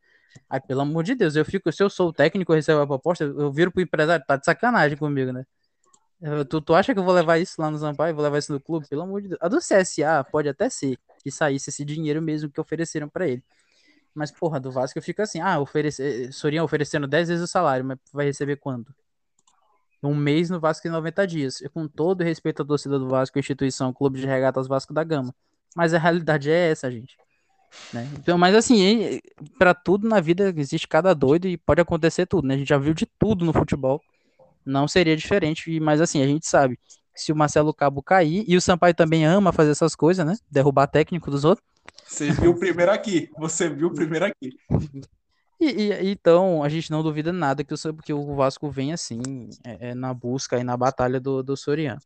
Pelo 0.66 0.80
amor 0.80 1.04
de 1.04 1.14
Deus, 1.14 1.36
eu 1.36 1.44
fico, 1.44 1.70
se 1.72 1.82
eu 1.82 1.90
sou 1.90 2.08
o 2.08 2.12
técnico 2.12 2.54
recebo 2.54 2.80
a 2.80 2.86
proposta, 2.86 3.24
eu 3.24 3.52
viro 3.52 3.70
pro 3.70 3.82
empresário, 3.82 4.24
tá 4.26 4.36
de 4.36 4.44
sacanagem 4.44 4.96
comigo, 4.96 5.32
né? 5.32 5.44
Tu, 6.48 6.60
tu 6.60 6.74
acha 6.74 6.92
que 6.92 7.00
eu 7.00 7.04
vou 7.04 7.14
levar 7.14 7.38
isso 7.38 7.60
lá 7.60 7.70
no 7.70 7.78
Zampaio? 7.78 8.14
Vou 8.14 8.22
levar 8.22 8.38
isso 8.38 8.52
no 8.52 8.60
clube? 8.60 8.86
Pelo 8.88 9.02
amor 9.02 9.22
de 9.22 9.28
Deus. 9.28 9.40
A 9.42 9.48
do 9.48 9.58
CSA 9.58 10.24
pode 10.30 10.48
até 10.48 10.68
ser. 10.68 10.98
e 11.24 11.30
saísse 11.30 11.70
esse 11.70 11.84
dinheiro 11.84 12.20
mesmo 12.20 12.50
que 12.50 12.60
ofereceram 12.60 13.08
para 13.08 13.26
ele. 13.28 13.42
Mas, 14.20 14.30
porra, 14.30 14.60
do 14.60 14.70
Vasco 14.70 14.98
eu 14.98 15.02
fico 15.02 15.22
assim, 15.22 15.40
ah, 15.40 15.58
oferecer, 15.58 16.30
Soriano 16.30 16.66
oferecendo 16.66 17.06
10 17.06 17.28
vezes 17.30 17.42
o 17.42 17.46
salário, 17.46 17.86
mas 17.86 17.98
vai 18.12 18.26
receber 18.26 18.56
quando? 18.56 18.94
Um 20.02 20.14
mês 20.14 20.50
no 20.50 20.60
Vasco 20.60 20.86
em 20.86 20.90
90 20.90 21.26
dias. 21.26 21.58
Eu, 21.62 21.70
com 21.70 21.88
todo 21.88 22.22
respeito 22.22 22.60
à 22.60 22.64
torcida 22.66 22.98
do 22.98 23.08
Vasco, 23.08 23.38
instituição, 23.38 23.94
Clube 23.94 24.20
de 24.20 24.26
Regatas 24.26 24.68
Vasco 24.68 24.92
da 24.92 25.02
Gama. 25.02 25.34
Mas 25.74 25.94
a 25.94 25.98
realidade 25.98 26.50
é 26.50 26.70
essa, 26.70 26.90
gente. 26.90 27.16
Né? 27.94 28.06
Então, 28.18 28.36
mas 28.36 28.54
assim, 28.54 29.20
para 29.58 29.72
tudo 29.72 30.06
na 30.06 30.20
vida 30.20 30.52
existe 30.54 30.86
cada 30.86 31.14
doido 31.14 31.48
e 31.48 31.56
pode 31.56 31.80
acontecer 31.80 32.26
tudo, 32.26 32.46
né? 32.46 32.56
A 32.56 32.58
gente 32.58 32.68
já 32.68 32.76
viu 32.76 32.92
de 32.92 33.06
tudo 33.18 33.42
no 33.42 33.54
futebol. 33.54 34.02
Não 34.66 34.86
seria 34.86 35.16
diferente, 35.16 35.80
mas 35.80 35.98
assim, 35.98 36.22
a 36.22 36.26
gente 36.26 36.46
sabe 36.46 36.78
se 37.20 37.32
o 37.32 37.36
Marcelo 37.36 37.72
Cabo 37.72 38.02
cair, 38.02 38.44
e 38.46 38.56
o 38.56 38.60
Sampaio 38.60 38.94
também 38.94 39.24
ama 39.24 39.52
fazer 39.52 39.70
essas 39.70 39.94
coisas, 39.94 40.24
né? 40.24 40.36
Derrubar 40.50 40.86
técnico 40.86 41.30
dos 41.30 41.44
outros. 41.44 41.66
Você 42.06 42.30
viu 42.32 42.50
o 42.52 42.58
primeiro 42.58 42.90
aqui, 42.90 43.30
você 43.38 43.68
viu 43.68 43.88
o 43.88 43.94
primeiro 43.94 44.26
aqui. 44.26 44.56
E, 45.60 45.66
e, 45.66 46.10
então, 46.10 46.62
a 46.62 46.68
gente 46.68 46.90
não 46.90 47.02
duvida 47.02 47.32
nada 47.32 47.62
que 47.62 47.74
o, 47.74 47.94
que 48.02 48.12
o 48.12 48.34
Vasco 48.34 48.70
vem 48.70 48.92
assim, 48.92 49.20
é, 49.62 49.90
é 49.90 49.94
na 49.94 50.14
busca 50.14 50.58
e 50.58 50.64
na 50.64 50.76
batalha 50.76 51.20
do, 51.20 51.42
do 51.42 51.56
Soriano. 51.56 52.00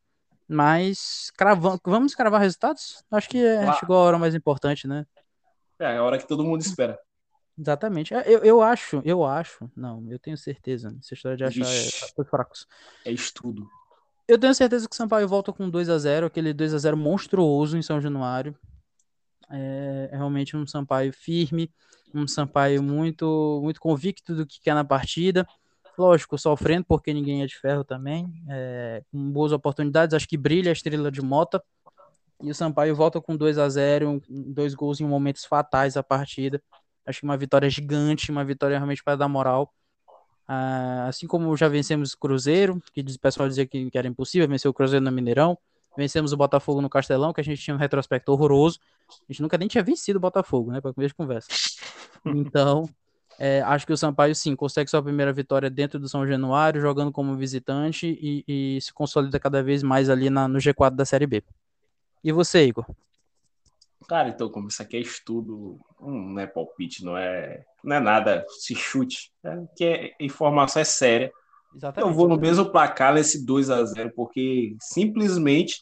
Mas 0.49 1.31
cravamos, 1.37 1.81
vamos 1.85 2.15
cravar 2.15 2.41
resultados? 2.41 3.03
Acho 3.11 3.29
que 3.29 3.39
é, 3.39 3.73
chegou 3.75 3.97
a 3.97 4.01
hora 4.01 4.19
mais 4.19 4.35
importante, 4.35 4.87
né? 4.87 5.07
É, 5.79 5.97
a 5.97 6.03
hora 6.03 6.19
que 6.19 6.27
todo 6.27 6.45
mundo 6.45 6.61
espera. 6.61 6.99
Exatamente. 7.59 8.13
É, 8.13 8.25
eu, 8.27 8.41
eu 8.41 8.63
acho, 8.63 9.01
eu 9.05 9.25
acho, 9.25 9.71
não, 9.77 10.05
eu 10.11 10.19
tenho 10.19 10.37
certeza. 10.37 10.95
Essa 11.01 11.15
história 11.15 11.37
de 11.37 11.45
achar 11.45 11.67
é, 11.67 11.87
é 12.21 12.25
fracos. 12.25 12.67
É 13.05 13.13
estudo. 13.13 13.69
Eu 14.27 14.39
tenho 14.39 14.55
certeza 14.55 14.89
que 14.89 14.95
o 14.95 14.97
Sampaio 14.97 15.29
volta 15.29 15.53
com 15.53 15.69
2 15.69 15.91
a 15.91 15.99
0 15.99 16.27
aquele 16.27 16.55
2 16.55 16.73
a 16.73 16.79
0 16.79 16.97
monstruoso 16.97 17.77
em 17.77 17.83
São 17.83 18.01
Januário. 18.01 18.57
É, 19.51 20.09
é 20.13 20.17
realmente 20.17 20.57
um 20.57 20.67
Sampaio 20.67 21.13
firme, 21.13 21.71
um 22.15 22.27
Sampaio 22.27 22.83
muito, 22.83 23.61
muito 23.63 23.79
convicto 23.79 24.35
do 24.35 24.47
que 24.47 24.61
quer 24.61 24.75
na 24.75 24.85
partida. 24.85 25.47
Lógico, 25.99 26.39
sofrendo, 26.39 26.87
porque 26.89 27.13
ninguém 27.13 27.43
é 27.43 27.47
de 27.47 27.57
ferro 27.59 27.85
também. 27.85 28.33
É, 28.49 29.03
com 29.13 29.31
boas 29.31 29.53
oportunidades, 29.53 30.15
acho 30.15 30.27
que 30.27 30.39
brilha 30.39 30.71
a 30.71 30.73
estrela 30.73 31.11
de 31.11 31.21
Mota. 31.21 31.63
E 32.43 32.51
o 32.51 32.55
Sampaio 32.55 32.97
volta 32.97 33.21
com 33.21 33.37
2 33.37 33.59
a 33.59 33.69
0 33.69 34.23
dois 34.29 34.75
gols 34.75 35.01
em 35.01 35.07
momentos 35.07 35.45
fatais 35.45 35.97
a 35.97 36.03
partida. 36.03 36.63
Acho 37.07 37.21
que 37.21 37.27
uma 37.27 37.37
vitória 37.37 37.69
gigante, 37.69 38.31
uma 38.31 38.45
vitória 38.45 38.77
realmente 38.77 39.05
para 39.05 39.17
dar 39.17 39.29
moral. 39.29 39.73
Ah, 40.47 41.07
assim 41.09 41.27
como 41.27 41.57
já 41.57 41.69
vencemos 41.69 42.13
o 42.13 42.19
Cruzeiro, 42.19 42.83
que 42.93 43.01
o 43.01 43.19
pessoal 43.19 43.49
dizia 43.49 43.67
que, 43.67 43.91
que 43.91 43.99
era 43.99 44.07
impossível 44.07 44.49
vencer 44.49 44.71
o 44.71 44.75
Cruzeiro 44.75 45.05
no 45.05 45.11
Mineirão. 45.11 45.57
Vencemos 45.97 46.33
o 46.33 46.37
Botafogo 46.37 46.81
no 46.81 46.91
Castelão, 46.91 47.33
que 47.33 47.41
a 47.41 47.45
gente 47.45 47.63
tinha 47.63 47.75
um 47.75 47.79
retrospecto 47.79 48.33
horroroso. 48.33 48.81
A 49.11 49.33
gente 49.33 49.41
nunca 49.43 49.57
nem 49.57 49.69
tinha 49.69 49.83
vencido 49.83 50.19
o 50.19 50.21
Botafogo, 50.21 50.73
né? 50.73 50.81
Para 50.81 50.93
começo 50.93 51.13
de 51.13 51.15
conversa. 51.15 51.49
Então, 52.27 52.89
é, 53.39 53.61
acho 53.61 53.87
que 53.87 53.93
o 53.93 53.97
Sampaio, 53.99 54.35
sim, 54.35 54.57
consegue 54.57 54.89
sua 54.89 55.03
primeira 55.03 55.31
vitória 55.31 55.69
dentro 55.69 55.99
do 55.99 56.09
São 56.09 56.27
Januário, 56.27 56.81
jogando 56.81 57.13
como 57.13 57.37
visitante 57.37 58.07
e, 58.07 58.77
e 58.77 58.81
se 58.81 58.95
consolida 58.95 59.39
cada 59.39 59.63
vez 59.63 59.83
mais 59.83 60.09
ali 60.09 60.31
na, 60.31 60.49
no 60.49 60.59
G4 60.59 60.95
da 60.95 61.05
Série 61.05 61.27
B. 61.27 61.45
E 62.23 62.33
você, 62.33 62.65
Igor? 62.65 62.87
Cara, 64.09 64.29
então, 64.29 64.51
como 64.51 64.69
isso 64.69 64.83
aqui 64.83 64.97
é 64.97 65.01
estudo, 65.01 65.79
hum, 66.01 66.33
não 66.33 66.41
é 66.41 66.47
palpite, 66.47 67.05
não 67.05 67.17
é, 67.17 67.65
não 67.83 67.97
é 67.97 68.01
nada, 68.01 68.45
se 68.61 68.75
chute, 68.75 69.33
é, 69.45 69.59
que 69.77 69.85
é, 69.85 70.15
informação 70.21 70.83
é 70.83 70.85
séria. 70.85 71.33
Exatamente. 71.75 72.11
Eu 72.11 72.15
vou 72.15 72.29
no 72.29 72.37
mesmo 72.37 72.71
placar 72.71 73.15
nesse 73.15 73.45
2 73.45 73.71
a 73.71 73.85
0 73.85 74.13
porque 74.15 74.77
simplesmente 74.81 75.81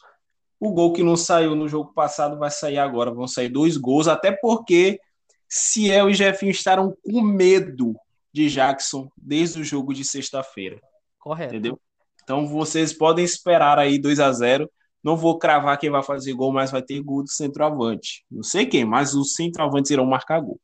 o 0.59 0.71
gol 0.71 0.93
que 0.93 1.03
não 1.03 1.15
saiu 1.15 1.55
no 1.55 1.67
jogo 1.67 1.93
passado 1.93 2.39
vai 2.39 2.49
sair 2.49 2.79
agora. 2.79 3.13
Vão 3.13 3.27
sair 3.27 3.49
dois 3.49 3.77
gols, 3.77 4.07
até 4.07 4.31
porque 4.31 4.99
Ciel 5.47 6.09
e 6.09 6.13
Jefinho 6.13 6.51
estaram 6.51 6.95
com 7.03 7.21
medo 7.21 7.93
de 8.33 8.49
Jackson 8.49 9.09
desde 9.15 9.59
o 9.59 9.63
jogo 9.63 9.93
de 9.93 10.03
sexta-feira. 10.03 10.79
Correto. 11.19 11.53
Entendeu? 11.53 11.79
Então 12.23 12.47
vocês 12.47 12.93
podem 12.93 13.23
esperar 13.23 13.77
aí 13.77 13.99
2 13.99 14.19
a 14.19 14.31
0 14.31 14.69
Não 15.03 15.17
vou 15.17 15.37
cravar 15.37 15.77
quem 15.77 15.89
vai 15.89 16.01
fazer 16.01 16.33
gol, 16.33 16.53
mas 16.53 16.71
vai 16.71 16.81
ter 16.81 17.01
gol 17.01 17.23
do 17.23 17.29
centroavante. 17.29 18.23
Não 18.31 18.41
sei 18.41 18.65
quem, 18.65 18.85
mas 18.85 19.13
os 19.13 19.33
centroavantes 19.33 19.91
irão 19.91 20.05
marcar 20.05 20.39
gol. 20.39 20.59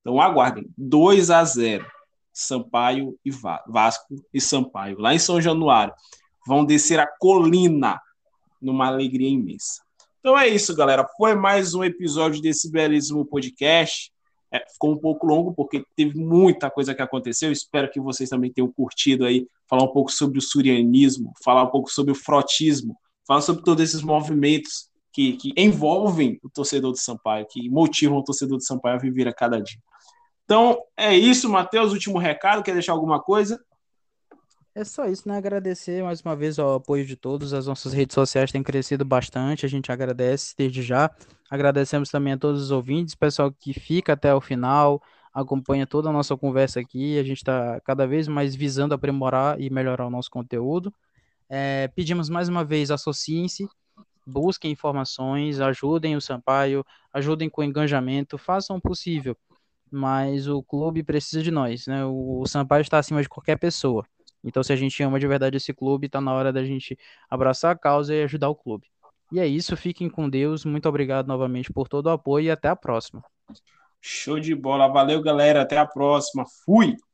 Então 0.00 0.20
aguardem. 0.20 0.66
2 0.78 1.30
a 1.30 1.44
0 1.44 1.86
Sampaio 2.32 3.18
e 3.24 3.30
Vasco 3.30 4.14
e 4.32 4.40
Sampaio, 4.40 4.98
lá 4.98 5.12
em 5.12 5.18
São 5.18 5.40
Januário. 5.40 5.92
Vão 6.46 6.64
descer 6.64 7.00
a 7.00 7.06
colina 7.18 8.00
numa 8.62 8.86
alegria 8.86 9.28
imensa. 9.28 9.82
Então 10.20 10.38
é 10.38 10.46
isso, 10.46 10.74
galera. 10.74 11.06
Foi 11.16 11.34
mais 11.34 11.74
um 11.74 11.82
episódio 11.82 12.40
desse 12.40 12.70
belíssimo 12.70 13.24
podcast. 13.24 14.12
É, 14.52 14.64
ficou 14.68 14.92
um 14.92 14.98
pouco 14.98 15.26
longo 15.26 15.52
porque 15.54 15.84
teve 15.96 16.18
muita 16.18 16.70
coisa 16.70 16.94
que 16.94 17.02
aconteceu. 17.02 17.50
Espero 17.50 17.90
que 17.90 18.00
vocês 18.00 18.28
também 18.28 18.52
tenham 18.52 18.70
curtido 18.70 19.24
aí 19.24 19.46
falar 19.68 19.84
um 19.84 19.92
pouco 19.92 20.10
sobre 20.10 20.38
o 20.38 20.42
surianismo, 20.42 21.32
falar 21.42 21.64
um 21.64 21.70
pouco 21.70 21.90
sobre 21.90 22.12
o 22.12 22.14
frotismo, 22.14 22.96
falar 23.30 23.42
sobre 23.42 23.62
todos 23.62 23.84
esses 23.84 24.02
movimentos 24.02 24.90
que, 25.12 25.34
que 25.34 25.52
envolvem 25.56 26.40
o 26.42 26.50
torcedor 26.50 26.90
do 26.90 26.98
Sampaio, 26.98 27.46
que 27.48 27.70
motivam 27.70 28.18
o 28.18 28.24
torcedor 28.24 28.58
do 28.58 28.64
Sampaio 28.64 28.96
a 28.96 28.98
viver 28.98 29.28
a 29.28 29.32
cada 29.32 29.60
dia. 29.62 29.78
Então 30.44 30.82
é 30.96 31.16
isso, 31.16 31.48
Matheus. 31.48 31.92
Último 31.92 32.18
recado. 32.18 32.60
Quer 32.60 32.72
deixar 32.72 32.90
alguma 32.90 33.22
coisa? 33.22 33.64
É 34.74 34.82
só 34.82 35.06
isso, 35.06 35.28
né? 35.28 35.36
Agradecer 35.36 36.02
mais 36.02 36.20
uma 36.20 36.34
vez 36.34 36.58
o 36.58 36.74
apoio 36.74 37.06
de 37.06 37.14
todos. 37.14 37.54
As 37.54 37.68
nossas 37.68 37.92
redes 37.92 38.14
sociais 38.14 38.50
têm 38.50 38.64
crescido 38.64 39.04
bastante. 39.04 39.64
A 39.64 39.68
gente 39.68 39.92
agradece 39.92 40.52
desde 40.58 40.82
já. 40.82 41.08
Agradecemos 41.48 42.10
também 42.10 42.32
a 42.32 42.36
todos 42.36 42.60
os 42.60 42.70
ouvintes, 42.72 43.14
pessoal 43.14 43.52
que 43.52 43.72
fica 43.72 44.14
até 44.14 44.34
o 44.34 44.40
final, 44.40 45.00
acompanha 45.32 45.86
toda 45.86 46.08
a 46.08 46.12
nossa 46.12 46.36
conversa 46.36 46.80
aqui. 46.80 47.16
A 47.16 47.22
gente 47.22 47.38
está 47.38 47.80
cada 47.82 48.08
vez 48.08 48.26
mais 48.26 48.56
visando 48.56 48.92
aprimorar 48.92 49.60
e 49.60 49.70
melhorar 49.70 50.08
o 50.08 50.10
nosso 50.10 50.30
conteúdo. 50.32 50.92
É, 51.50 51.88
pedimos 51.88 52.28
mais 52.28 52.48
uma 52.48 52.64
vez, 52.64 52.92
associem-se, 52.92 53.68
busquem 54.24 54.70
informações, 54.70 55.60
ajudem 55.60 56.14
o 56.14 56.20
Sampaio, 56.20 56.84
ajudem 57.12 57.50
com 57.50 57.60
o 57.60 57.64
engajamento, 57.64 58.38
façam 58.38 58.76
o 58.76 58.80
possível. 58.80 59.36
Mas 59.90 60.46
o 60.46 60.62
clube 60.62 61.02
precisa 61.02 61.42
de 61.42 61.50
nós, 61.50 61.88
né? 61.88 62.04
O 62.06 62.44
Sampaio 62.46 62.82
está 62.82 62.98
acima 62.98 63.20
de 63.20 63.28
qualquer 63.28 63.56
pessoa. 63.56 64.06
Então, 64.44 64.62
se 64.62 64.72
a 64.72 64.76
gente 64.76 65.02
ama 65.02 65.18
de 65.18 65.26
verdade 65.26 65.56
esse 65.56 65.74
clube, 65.74 66.06
está 66.06 66.20
na 66.20 66.32
hora 66.32 66.52
da 66.52 66.64
gente 66.64 66.96
abraçar 67.28 67.74
a 67.74 67.78
causa 67.78 68.14
e 68.14 68.22
ajudar 68.22 68.48
o 68.48 68.54
clube. 68.54 68.86
E 69.32 69.40
é 69.40 69.46
isso, 69.46 69.76
fiquem 69.76 70.08
com 70.08 70.30
Deus. 70.30 70.64
Muito 70.64 70.88
obrigado 70.88 71.26
novamente 71.26 71.72
por 71.72 71.88
todo 71.88 72.06
o 72.06 72.10
apoio 72.10 72.46
e 72.46 72.50
até 72.50 72.68
a 72.68 72.76
próxima. 72.76 73.22
Show 74.00 74.40
de 74.40 74.54
bola. 74.54 74.88
Valeu, 74.88 75.20
galera. 75.20 75.62
Até 75.62 75.76
a 75.76 75.86
próxima. 75.86 76.44
Fui! 76.64 76.96